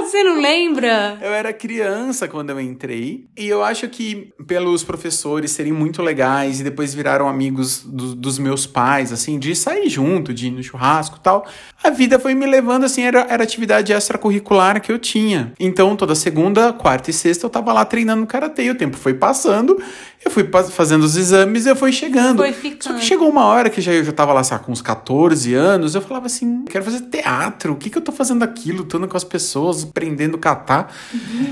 Você 0.05 0.23
não 0.23 0.39
lembra? 0.41 1.17
Eu 1.21 1.33
era 1.33 1.51
criança 1.51 2.27
quando 2.27 2.51
eu 2.51 2.59
entrei 2.59 3.25
e 3.37 3.47
eu 3.47 3.63
acho 3.63 3.87
que 3.89 4.31
pelos 4.47 4.83
professores 4.83 5.51
serem 5.51 5.71
muito 5.73 6.01
legais 6.01 6.59
e 6.59 6.63
depois 6.63 6.93
viraram 6.93 7.27
amigos 7.27 7.81
do- 7.85 8.15
dos 8.15 8.37
meus 8.39 8.65
pais, 8.67 9.11
assim, 9.11 9.39
de 9.39 9.55
sair 9.55 9.89
junto, 9.89 10.33
de 10.33 10.47
ir 10.47 10.51
no 10.51 10.61
churrasco 10.63 11.17
e 11.17 11.21
tal, 11.21 11.45
a 11.83 11.89
vida 11.89 12.19
foi 12.19 12.33
me 12.33 12.45
levando, 12.45 12.83
assim, 12.85 13.01
era, 13.03 13.25
era 13.29 13.43
atividade 13.43 13.91
extracurricular 13.93 14.81
que 14.81 14.91
eu 14.91 14.99
tinha. 14.99 15.53
Então, 15.59 15.95
toda 15.95 16.15
segunda, 16.15 16.71
quarta 16.73 17.09
e 17.09 17.13
sexta 17.13 17.45
eu 17.45 17.49
tava 17.49 17.73
lá 17.73 17.83
treinando 17.85 18.25
karatê, 18.25 18.69
o 18.69 18.75
tempo 18.75 18.97
foi 18.97 19.13
passando, 19.13 19.81
eu 20.23 20.31
fui 20.31 20.47
fazendo 20.71 21.03
os 21.03 21.15
exames 21.17 21.65
e 21.65 21.69
eu 21.69 21.75
fui 21.75 21.91
chegando. 21.91 22.37
Foi 22.39 22.51
Só 22.53 22.59
ficando. 22.59 22.99
que 22.99 23.05
chegou 23.05 23.29
uma 23.29 23.45
hora 23.45 23.69
que 23.69 23.81
já, 23.81 23.91
eu 23.93 24.03
já 24.03 24.11
tava 24.11 24.33
lá, 24.33 24.43
sabe, 24.43 24.63
com 24.65 24.71
uns 24.71 24.81
14 24.81 25.53
anos, 25.53 25.95
eu 25.95 26.01
falava 26.01 26.25
assim, 26.27 26.65
quero 26.65 26.83
fazer 26.83 27.01
teatro, 27.01 27.73
o 27.73 27.75
que 27.75 27.89
que 27.89 27.97
eu 27.97 28.01
tô 28.01 28.11
fazendo 28.11 28.43
aqui, 28.43 28.71
lutando 28.71 29.07
com 29.07 29.17
as 29.17 29.23
pessoas, 29.23 29.83
aprendendo 29.99 30.35
a 30.35 30.39
catar. 30.39 30.93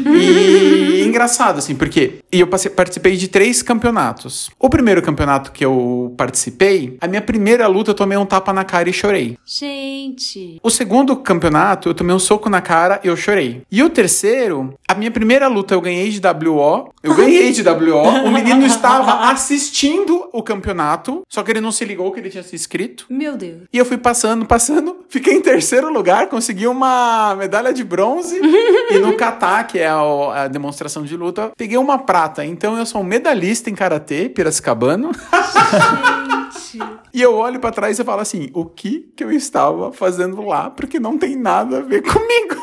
E 0.05 1.01
engraçado, 1.07 1.59
assim, 1.59 1.73
porque 1.75 2.15
e 2.31 2.41
eu 2.41 2.47
passei- 2.47 2.69
participei 2.69 3.15
de 3.15 3.29
três 3.29 3.61
campeonatos. 3.61 4.49
O 4.59 4.69
primeiro 4.69 5.01
campeonato 5.01 5.51
que 5.51 5.63
eu 5.63 6.13
participei, 6.17 6.97
a 6.99 7.07
minha 7.07 7.21
primeira 7.21 7.65
luta 7.67 7.91
eu 7.91 7.95
tomei 7.95 8.17
um 8.17 8.25
tapa 8.25 8.51
na 8.51 8.65
cara 8.65 8.89
e 8.89 8.93
chorei. 8.93 9.37
Gente. 9.45 10.59
O 10.61 10.69
segundo 10.69 11.15
campeonato, 11.15 11.89
eu 11.89 11.93
tomei 11.93 12.13
um 12.13 12.19
soco 12.19 12.49
na 12.49 12.59
cara 12.61 12.99
e 13.03 13.07
eu 13.07 13.15
chorei. 13.15 13.61
E 13.71 13.81
o 13.81 13.89
terceiro, 13.89 14.73
a 14.87 14.93
minha 14.93 15.11
primeira 15.11 15.47
luta 15.47 15.73
eu 15.73 15.81
ganhei 15.81 16.09
de 16.09 16.19
WO. 16.19 16.91
Eu 17.01 17.15
ganhei 17.15 17.51
de 17.51 17.61
WO. 17.67 18.25
O 18.25 18.31
menino 18.31 18.65
estava 18.65 19.29
assistindo 19.31 20.27
o 20.33 20.43
campeonato, 20.43 21.21
só 21.29 21.43
que 21.43 21.51
ele 21.51 21.61
não 21.61 21.71
se 21.71 21.85
ligou 21.85 22.11
que 22.11 22.19
ele 22.19 22.29
tinha 22.29 22.43
se 22.43 22.55
inscrito. 22.55 23.05
Meu 23.09 23.37
Deus. 23.37 23.61
E 23.71 23.77
eu 23.77 23.85
fui 23.85 23.97
passando, 23.97 24.45
passando, 24.45 24.97
fiquei 25.07 25.33
em 25.33 25.41
terceiro 25.41 25.91
lugar, 25.93 26.27
consegui 26.27 26.67
uma 26.67 27.35
medalha 27.35 27.71
de 27.73 27.83
bronze. 27.83 28.32
E 28.37 28.99
no 28.99 29.15
kata, 29.15 29.63
que 29.63 29.79
é 29.79 29.87
a, 29.87 30.43
a 30.43 30.47
demonstração 30.47 31.03
de 31.03 31.15
luta, 31.15 31.51
peguei 31.57 31.77
uma 31.77 31.97
prata. 31.97 32.45
Então 32.45 32.77
eu 32.77 32.85
sou 32.85 33.01
um 33.01 33.03
medalhista 33.03 33.69
em 33.69 33.75
karatê, 33.75 34.29
piracicabano. 34.29 35.11
E 37.13 37.21
eu 37.21 37.35
olho 37.35 37.59
pra 37.59 37.71
trás 37.71 37.99
e 37.99 38.03
falo 38.03 38.21
assim: 38.21 38.49
o 38.53 38.65
que 38.65 39.11
que 39.15 39.23
eu 39.23 39.31
estava 39.31 39.93
fazendo 39.93 40.41
lá? 40.43 40.71
Porque 40.71 40.99
não 40.99 41.17
tem 41.17 41.35
nada 41.35 41.77
a 41.77 41.81
ver 41.81 42.01
comigo. 42.01 42.55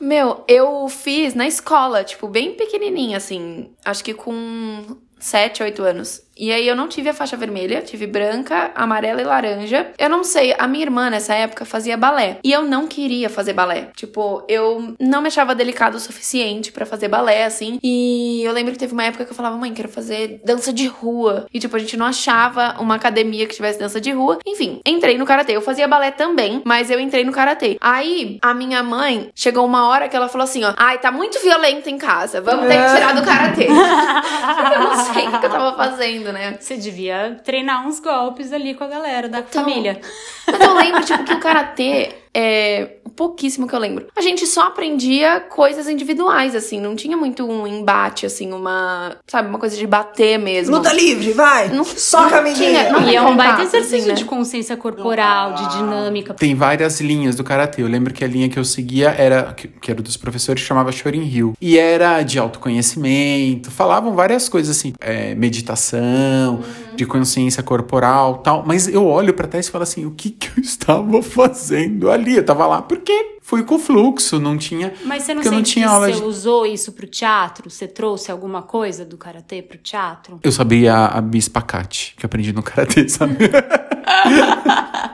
Meu, 0.00 0.44
eu 0.46 0.86
fiz 0.88 1.34
na 1.34 1.46
escola, 1.46 2.04
tipo, 2.04 2.28
bem 2.28 2.54
pequenininha, 2.54 3.16
assim. 3.16 3.70
Acho 3.84 4.04
que 4.04 4.14
com 4.14 4.84
7, 5.18 5.62
8 5.62 5.82
anos. 5.82 6.20
E 6.36 6.52
aí 6.52 6.66
eu 6.66 6.76
não 6.76 6.88
tive 6.88 7.08
a 7.08 7.14
faixa 7.14 7.36
vermelha, 7.36 7.82
tive 7.82 8.06
branca, 8.06 8.72
amarela 8.74 9.20
e 9.20 9.24
laranja. 9.24 9.92
Eu 9.98 10.08
não 10.08 10.24
sei, 10.24 10.54
a 10.58 10.66
minha 10.66 10.84
irmã 10.84 11.10
nessa 11.10 11.34
época 11.34 11.64
fazia 11.64 11.96
balé. 11.96 12.38
E 12.44 12.52
eu 12.52 12.62
não 12.62 12.86
queria 12.86 13.28
fazer 13.28 13.52
balé. 13.52 13.88
Tipo, 13.96 14.44
eu 14.48 14.94
não 14.98 15.20
me 15.20 15.28
achava 15.28 15.54
delicado 15.54 15.96
o 15.96 16.00
suficiente 16.00 16.72
pra 16.72 16.86
fazer 16.86 17.08
balé, 17.08 17.44
assim. 17.44 17.78
E 17.82 18.42
eu 18.44 18.52
lembro 18.52 18.72
que 18.72 18.78
teve 18.78 18.92
uma 18.92 19.04
época 19.04 19.24
que 19.24 19.30
eu 19.30 19.36
falava, 19.36 19.56
mãe, 19.56 19.72
quero 19.72 19.88
fazer 19.88 20.40
dança 20.44 20.72
de 20.72 20.86
rua. 20.86 21.46
E, 21.52 21.58
tipo, 21.58 21.76
a 21.76 21.78
gente 21.78 21.96
não 21.96 22.06
achava 22.06 22.76
uma 22.78 22.94
academia 22.94 23.46
que 23.46 23.54
tivesse 23.54 23.78
dança 23.78 24.00
de 24.00 24.10
rua. 24.10 24.38
Enfim, 24.46 24.80
entrei 24.86 25.18
no 25.18 25.26
karatê. 25.26 25.56
Eu 25.56 25.62
fazia 25.62 25.88
balé 25.88 26.10
também, 26.10 26.62
mas 26.64 26.90
eu 26.90 26.98
entrei 26.98 27.24
no 27.24 27.32
karatê. 27.32 27.76
Aí, 27.80 28.38
a 28.42 28.54
minha 28.54 28.82
mãe 28.82 29.30
chegou 29.34 29.64
uma 29.64 29.88
hora 29.88 30.08
que 30.08 30.16
ela 30.16 30.28
falou 30.28 30.44
assim: 30.44 30.64
ó, 30.64 30.72
ai, 30.76 30.98
tá 30.98 31.10
muito 31.10 31.40
violento 31.40 31.88
em 31.88 31.98
casa, 31.98 32.40
vamos 32.40 32.66
ter 32.66 32.78
que 32.80 32.94
tirar 32.94 33.14
do 33.14 33.22
karatê. 33.22 33.66
eu 34.74 34.80
não 34.80 34.96
sei 34.96 35.28
o 35.28 35.38
que 35.40 35.46
eu 35.46 35.50
tava 35.50 35.76
fazendo, 35.76 36.23
né? 36.32 36.56
Você 36.58 36.76
devia 36.76 37.40
treinar 37.44 37.86
uns 37.86 38.00
golpes 38.00 38.52
ali 38.52 38.74
com 38.74 38.84
a 38.84 38.88
galera 38.88 39.28
da 39.28 39.42
família. 39.42 40.00
Mas 40.46 40.60
eu 40.60 40.74
lembro, 40.74 41.04
tipo, 41.04 41.24
que 41.24 41.34
o 41.34 41.40
karatê 41.40 42.14
é 42.34 42.96
pouquíssimo 43.16 43.68
que 43.68 43.74
eu 43.74 43.78
lembro. 43.78 44.06
A 44.16 44.20
gente 44.20 44.44
só 44.46 44.62
aprendia 44.62 45.38
coisas 45.40 45.88
individuais, 45.88 46.54
assim, 46.56 46.80
não 46.80 46.96
tinha 46.96 47.16
muito 47.16 47.46
um 47.48 47.64
embate, 47.64 48.26
assim, 48.26 48.52
uma, 48.52 49.16
sabe, 49.26 49.48
uma 49.48 49.58
coisa 49.58 49.76
de 49.76 49.86
bater 49.86 50.36
mesmo. 50.36 50.76
Luta 50.76 50.92
livre, 50.92 51.30
vai. 51.32 51.68
Não- 51.68 51.84
Soca, 51.84 52.40
não 52.42 52.52
tinha- 52.52 52.90
não 52.90 53.08
E 53.08 53.14
é 53.14 53.22
um 53.22 53.36
baita 53.36 53.62
exercício 53.62 53.98
assim, 53.98 54.08
né? 54.08 54.14
de 54.14 54.24
consciência 54.24 54.76
corporal, 54.76 55.54
de 55.54 55.76
dinâmica. 55.76 56.34
Tem 56.34 56.54
várias 56.56 57.00
linhas 57.00 57.36
do 57.36 57.44
karatê. 57.44 57.82
Eu 57.82 57.86
lembro 57.88 58.12
que 58.12 58.24
a 58.24 58.26
linha 58.28 58.48
que 58.48 58.58
eu 58.58 58.64
seguia 58.64 59.10
era, 59.10 59.52
que, 59.52 59.68
que 59.68 59.90
era 59.92 60.02
dos 60.02 60.16
professores, 60.16 60.60
chamava 60.62 60.90
Shorin 60.90 61.22
Ryu. 61.22 61.54
E 61.60 61.78
era 61.78 62.20
de 62.22 62.38
autoconhecimento, 62.38 63.70
falavam 63.70 64.12
várias 64.14 64.48
coisas 64.48 64.76
assim, 64.76 64.92
é, 65.00 65.34
meditação, 65.36 66.62
de 66.96 67.06
consciência 67.06 67.62
corporal 67.62 68.38
tal. 68.38 68.64
Mas 68.66 68.88
eu 68.88 69.06
olho 69.06 69.34
pra 69.34 69.46
trás 69.46 69.66
e 69.66 69.70
falo 69.70 69.82
assim: 69.84 70.06
o 70.06 70.10
que, 70.10 70.30
que 70.30 70.48
eu 70.58 70.62
estava 70.62 71.22
fazendo 71.22 72.10
ali? 72.10 72.36
Eu 72.36 72.44
tava 72.44 72.66
lá 72.66 72.82
porque 72.82 73.38
fui 73.42 73.62
com 73.62 73.76
o 73.76 73.78
fluxo, 73.78 74.40
não 74.40 74.56
tinha. 74.56 74.92
Mas 75.04 75.24
você 75.24 75.34
não 75.34 75.42
não 75.42 75.62
tinha 75.62 75.88
aula 75.88 76.10
você 76.10 76.20
de. 76.20 76.24
usou 76.24 76.66
isso 76.66 76.92
pro 76.92 77.06
teatro? 77.06 77.70
Você 77.70 77.86
trouxe 77.86 78.30
alguma 78.30 78.62
coisa 78.62 79.04
do 79.04 79.16
karatê 79.16 79.62
pro 79.62 79.78
teatro? 79.78 80.40
Eu 80.42 80.52
sabia 80.52 80.94
a, 80.94 81.18
a 81.18 81.20
bispacate, 81.20 82.14
que 82.18 82.24
eu 82.24 82.26
aprendi 82.26 82.52
no 82.52 82.62
karatê, 82.62 83.08
sabe? 83.08 83.36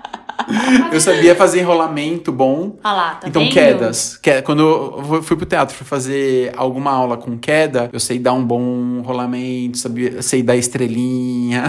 eu 0.92 1.00
sabia 1.00 1.35
fazer 1.35 1.61
enrolamento 1.61 2.31
bom. 2.33 2.76
Ah 2.83 2.92
lá, 2.92 3.11
tá 3.14 3.29
então, 3.29 3.42
vendo? 3.42 3.53
quedas. 3.53 4.16
Que- 4.16 4.42
Quando 4.42 4.61
eu 5.09 5.22
fui- 5.22 5.37
pro 5.37 5.46
teatro 5.46 5.74
fui 5.74 5.87
fazer 5.87 6.53
alguma 6.57 6.90
aula 6.92 7.16
com 7.16 7.38
queda, 7.38 7.88
eu 7.92 8.00
sei 8.00 8.18
dar 8.18 8.33
um 8.33 8.44
bom 8.44 9.00
rolamento, 9.03 9.79
sabia, 9.79 10.22
sei 10.22 10.42
dar 10.42 10.57
estrelinha. 10.57 11.64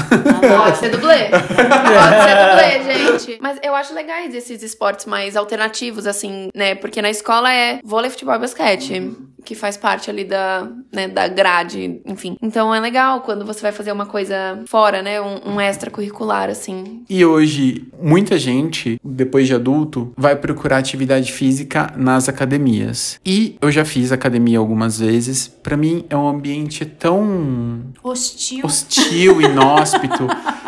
Pode 0.57 0.77
ser 0.77 0.89
dublê. 0.89 1.29
Pode 1.31 2.23
ser 2.23 2.83
dublê, 2.85 3.17
gente. 3.17 3.39
Mas 3.41 3.57
eu 3.63 3.73
acho 3.75 3.93
legais 3.93 4.33
esses 4.33 4.61
esportes 4.63 5.05
mais 5.05 5.35
alternativos, 5.35 6.05
assim, 6.07 6.49
né? 6.55 6.75
Porque 6.75 7.01
na 7.01 7.09
escola 7.09 7.51
é 7.53 7.79
vôlei, 7.83 8.09
futebol 8.09 8.35
e 8.35 8.39
basquete. 8.39 9.11
Que 9.43 9.55
faz 9.55 9.77
parte 9.77 10.09
ali 10.09 10.23
da, 10.23 10.67
né, 10.91 11.07
da 11.07 11.27
grade, 11.27 12.01
enfim. 12.05 12.37
Então 12.41 12.73
é 12.73 12.79
legal 12.79 13.21
quando 13.21 13.45
você 13.45 13.61
vai 13.61 13.71
fazer 13.71 13.91
uma 13.91 14.05
coisa 14.05 14.59
fora, 14.67 15.01
né? 15.01 15.19
Um, 15.21 15.53
um 15.53 15.61
extracurricular, 15.61 16.49
assim. 16.49 17.03
E 17.09 17.25
hoje, 17.25 17.87
muita 18.01 18.37
gente, 18.37 18.99
depois 19.03 19.47
de 19.47 19.55
adulto, 19.55 20.13
vai 20.17 20.35
procurar 20.35 20.77
atividade 20.77 21.31
física 21.31 21.93
nas 21.97 22.29
academias. 22.29 23.19
E 23.25 23.57
eu 23.61 23.71
já 23.71 23.83
fiz 23.83 24.11
academia 24.11 24.59
algumas 24.59 24.99
vezes. 24.99 25.47
Pra 25.47 25.75
mim, 25.75 26.05
é 26.09 26.15
um 26.15 26.27
ambiente 26.27 26.85
tão 26.85 27.81
Hostil. 28.03 28.65
hostil, 28.65 29.41
inóspito. 29.41 30.27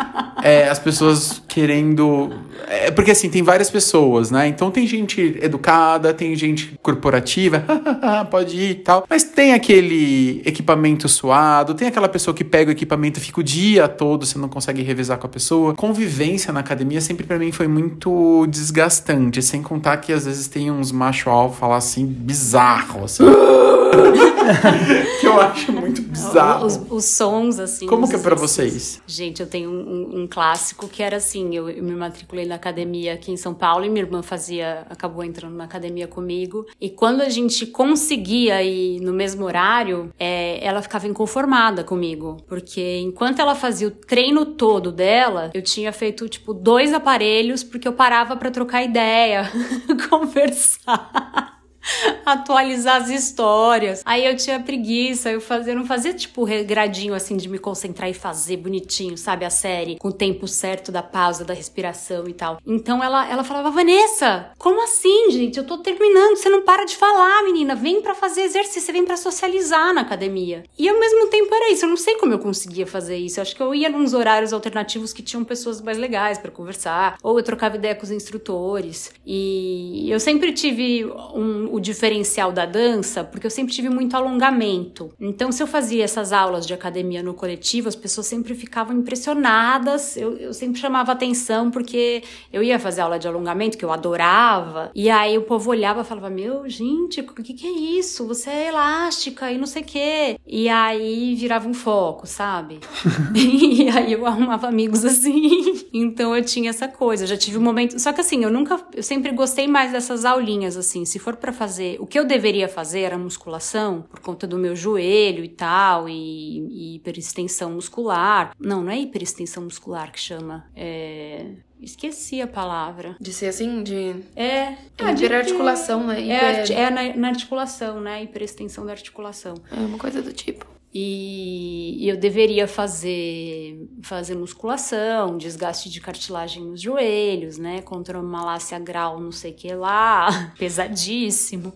É, 0.44 0.68
as 0.68 0.78
pessoas 0.78 1.42
querendo. 1.48 2.30
É, 2.68 2.90
porque 2.90 3.12
assim, 3.12 3.30
tem 3.30 3.42
várias 3.42 3.70
pessoas, 3.70 4.30
né? 4.30 4.46
Então 4.46 4.70
tem 4.70 4.86
gente 4.86 5.38
educada, 5.40 6.12
tem 6.12 6.36
gente 6.36 6.78
corporativa, 6.82 7.64
pode 8.30 8.54
ir 8.54 8.70
e 8.72 8.74
tal. 8.74 9.06
Mas 9.08 9.24
tem 9.24 9.54
aquele 9.54 10.42
equipamento 10.44 11.08
suado, 11.08 11.72
tem 11.72 11.88
aquela 11.88 12.10
pessoa 12.10 12.34
que 12.34 12.44
pega 12.44 12.68
o 12.68 12.72
equipamento 12.72 13.18
e 13.18 13.22
fica 13.22 13.40
o 13.40 13.42
dia 13.42 13.88
todo, 13.88 14.26
você 14.26 14.38
não 14.38 14.50
consegue 14.50 14.82
revezar 14.82 15.16
com 15.16 15.26
a 15.26 15.30
pessoa. 15.30 15.72
Convivência 15.72 16.52
na 16.52 16.60
academia 16.60 17.00
sempre 17.00 17.24
pra 17.24 17.38
mim 17.38 17.50
foi 17.50 17.66
muito 17.66 18.46
desgastante. 18.46 19.40
Sem 19.40 19.62
contar 19.62 19.96
que 19.96 20.12
às 20.12 20.26
vezes 20.26 20.46
tem 20.46 20.70
uns 20.70 20.92
macho 20.92 21.30
alfa 21.30 21.66
lá 21.66 21.76
assim, 21.76 22.04
bizarro, 22.04 23.04
assim. 23.04 23.24
que 25.20 25.26
eu 25.26 25.40
acho 25.40 25.72
muito 25.72 26.02
bizarro. 26.02 26.66
Os, 26.66 26.80
os 26.90 27.04
sons, 27.04 27.58
assim. 27.58 27.86
Como 27.86 28.08
que 28.08 28.16
é 28.16 28.18
pra 28.18 28.34
vocês? 28.34 29.00
Gente, 29.06 29.40
eu 29.40 29.46
tenho 29.46 29.70
um, 29.70 30.22
um, 30.22 30.26
clássico 30.34 30.88
que 30.88 31.00
era 31.00 31.18
assim: 31.18 31.54
eu, 31.54 31.70
eu, 31.70 31.82
me 31.82 31.94
matriculei 31.94 32.44
na 32.44 32.56
academia 32.56 33.14
aqui 33.14 33.30
em 33.30 33.36
São 33.36 33.54
Paulo 33.54 33.84
e 33.84 33.88
minha 33.88 34.04
irmã 34.04 34.20
fazia, 34.20 34.84
acabou 34.90 35.22
entrando 35.22 35.54
na 35.54 35.64
academia 35.64 36.08
comigo. 36.08 36.66
E 36.80 36.90
quando 36.90 37.20
a 37.20 37.28
gente 37.28 37.64
conseguia 37.66 38.60
ir 38.60 39.00
no 39.00 39.12
mesmo 39.12 39.44
horário, 39.44 40.12
é, 40.18 40.58
ela 40.64 40.82
ficava 40.82 41.06
inconformada 41.06 41.84
comigo. 41.84 42.38
Porque 42.48 42.98
enquanto 42.98 43.38
ela 43.38 43.54
fazia 43.54 43.86
o 43.86 43.92
treino 43.92 44.44
todo 44.44 44.90
dela, 44.90 45.52
eu 45.54 45.62
tinha 45.62 45.92
feito, 45.92 46.28
tipo, 46.28 46.52
dois 46.52 46.92
aparelhos, 46.92 47.62
porque 47.62 47.86
eu 47.86 47.92
parava 47.92 48.36
para 48.36 48.50
trocar 48.50 48.82
ideia, 48.82 49.48
conversar. 50.10 51.53
atualizar 52.24 53.02
as 53.02 53.08
histórias. 53.08 54.02
Aí 54.04 54.24
eu 54.24 54.36
tinha 54.36 54.60
preguiça, 54.60 55.30
eu 55.30 55.40
fazia, 55.40 55.72
eu 55.72 55.76
não 55.76 55.86
fazia 55.86 56.12
tipo 56.12 56.44
regradinho 56.44 57.14
assim 57.14 57.36
de 57.36 57.48
me 57.48 57.58
concentrar 57.58 58.08
e 58.08 58.14
fazer 58.14 58.56
bonitinho, 58.56 59.16
sabe, 59.16 59.44
a 59.44 59.50
série 59.50 59.96
com 59.98 60.08
o 60.08 60.12
tempo 60.12 60.46
certo 60.48 60.90
da 60.90 61.02
pausa, 61.02 61.44
da 61.44 61.54
respiração 61.54 62.28
e 62.28 62.32
tal. 62.32 62.58
Então 62.66 63.02
ela 63.02 63.28
ela 63.28 63.44
falava: 63.44 63.70
"Vanessa, 63.70 64.50
como 64.58 64.82
assim, 64.82 65.30
gente? 65.30 65.58
Eu 65.58 65.66
tô 65.66 65.78
terminando, 65.78 66.36
você 66.36 66.48
não 66.48 66.62
para 66.62 66.84
de 66.84 66.96
falar, 66.96 67.42
menina. 67.44 67.74
Vem 67.74 68.00
para 68.00 68.14
fazer 68.14 68.42
exercício, 68.42 68.82
você 68.82 68.92
vem 68.92 69.04
para 69.04 69.16
socializar 69.16 69.92
na 69.94 70.02
academia". 70.02 70.64
E 70.78 70.88
ao 70.88 70.98
mesmo 70.98 71.28
tempo 71.28 71.54
era 71.54 71.72
isso, 71.72 71.84
eu 71.84 71.88
não 71.88 71.96
sei 71.96 72.16
como 72.16 72.32
eu 72.32 72.38
conseguia 72.38 72.86
fazer 72.86 73.16
isso. 73.16 73.38
Eu 73.38 73.42
acho 73.42 73.54
que 73.54 73.62
eu 73.62 73.74
ia 73.74 73.88
nos 73.88 74.14
horários 74.14 74.52
alternativos 74.52 75.12
que 75.12 75.22
tinham 75.22 75.44
pessoas 75.44 75.80
mais 75.80 75.98
legais 75.98 76.38
para 76.38 76.50
conversar, 76.50 77.18
ou 77.22 77.38
eu 77.38 77.44
trocava 77.44 77.76
ideia 77.76 77.94
com 77.94 78.04
os 78.04 78.10
instrutores. 78.10 79.12
E 79.26 80.08
eu 80.10 80.20
sempre 80.20 80.52
tive 80.52 81.04
um 81.34 81.73
o 81.74 81.80
diferencial 81.80 82.52
da 82.52 82.64
dança, 82.64 83.24
porque 83.24 83.46
eu 83.46 83.50
sempre 83.50 83.74
tive 83.74 83.88
muito 83.88 84.16
alongamento. 84.16 85.12
Então, 85.20 85.50
se 85.50 85.60
eu 85.60 85.66
fazia 85.66 86.04
essas 86.04 86.32
aulas 86.32 86.64
de 86.64 86.72
academia 86.72 87.20
no 87.20 87.34
coletivo, 87.34 87.88
as 87.88 87.96
pessoas 87.96 88.28
sempre 88.28 88.54
ficavam 88.54 88.96
impressionadas. 88.96 90.16
Eu, 90.16 90.36
eu 90.36 90.54
sempre 90.54 90.80
chamava 90.80 91.10
atenção 91.10 91.72
porque 91.72 92.22
eu 92.52 92.62
ia 92.62 92.78
fazer 92.78 93.00
aula 93.00 93.18
de 93.18 93.26
alongamento, 93.26 93.76
que 93.76 93.84
eu 93.84 93.92
adorava. 93.92 94.92
E 94.94 95.10
aí 95.10 95.36
o 95.36 95.42
povo 95.42 95.70
olhava 95.70 96.02
e 96.02 96.04
falava: 96.04 96.30
Meu, 96.30 96.68
gente, 96.68 97.20
o 97.20 97.24
que, 97.24 97.52
que 97.52 97.66
é 97.66 97.98
isso? 97.98 98.24
Você 98.28 98.50
é 98.50 98.68
elástica 98.68 99.50
e 99.50 99.58
não 99.58 99.66
sei 99.66 99.82
o 99.82 99.84
quê. 99.84 100.38
E 100.46 100.68
aí 100.68 101.34
virava 101.34 101.68
um 101.68 101.74
foco, 101.74 102.24
sabe? 102.24 102.78
e 103.34 103.88
aí 103.88 104.12
eu 104.12 104.24
arrumava 104.26 104.68
amigos 104.68 105.04
assim. 105.04 105.84
então 105.92 106.36
eu 106.36 106.44
tinha 106.44 106.70
essa 106.70 106.86
coisa. 106.86 107.24
Eu 107.24 107.28
já 107.28 107.36
tive 107.36 107.58
um 107.58 107.62
momento. 107.62 107.98
Só 107.98 108.12
que 108.12 108.20
assim, 108.20 108.44
eu 108.44 108.50
nunca. 108.50 108.80
Eu 108.94 109.02
sempre 109.02 109.32
gostei 109.32 109.66
mais 109.66 109.90
dessas 109.90 110.24
aulinhas, 110.24 110.76
assim. 110.76 111.04
Se 111.04 111.18
for 111.18 111.34
para 111.36 111.52
fazer 111.52 111.63
fazer. 111.64 111.96
O 111.98 112.06
que 112.06 112.18
eu 112.18 112.24
deveria 112.24 112.68
fazer 112.68 113.00
era 113.00 113.16
musculação, 113.16 114.02
por 114.02 114.20
conta 114.20 114.46
do 114.46 114.58
meu 114.58 114.76
joelho 114.76 115.42
e 115.42 115.48
tal, 115.48 116.08
e, 116.08 116.12
e 116.12 116.96
hiperextensão 116.96 117.72
muscular. 117.72 118.54
Não, 118.58 118.82
não 118.82 118.90
é 118.90 118.98
hiperextensão 118.98 119.64
muscular 119.64 120.12
que 120.12 120.20
chama. 120.20 120.66
É. 120.76 121.46
Esqueci 121.80 122.40
a 122.40 122.46
palavra. 122.46 123.16
De 123.20 123.32
ser 123.32 123.48
assim? 123.48 123.82
De. 123.82 124.14
É. 124.36 124.76
Ah, 124.98 125.12
hiperarticulação, 125.12 126.06
né? 126.06 126.20
Hiper... 126.20 126.78
É, 126.78 126.82
é 126.82 126.90
na, 126.90 127.16
na, 127.16 127.28
articulação, 127.28 128.00
né? 128.00 128.22
Hiperextensão 128.22 128.86
da 128.86 128.92
articulação. 128.92 129.54
É 129.70 129.80
uma 129.80 129.98
coisa 129.98 130.22
do 130.22 130.32
tipo. 130.32 130.66
E, 130.96 132.08
eu 132.08 132.16
deveria 132.16 132.68
fazer, 132.68 133.88
fazer 134.00 134.36
musculação, 134.36 135.36
desgaste 135.36 135.90
de 135.90 136.00
cartilagem 136.00 136.64
nos 136.64 136.80
joelhos, 136.80 137.58
né? 137.58 137.82
Contra 137.82 138.20
uma 138.20 138.28
malácia 138.28 138.78
grau, 138.78 139.18
não 139.18 139.32
sei 139.32 139.50
o 139.50 139.54
que 139.54 139.74
lá, 139.74 140.54
pesadíssimo. 140.56 141.72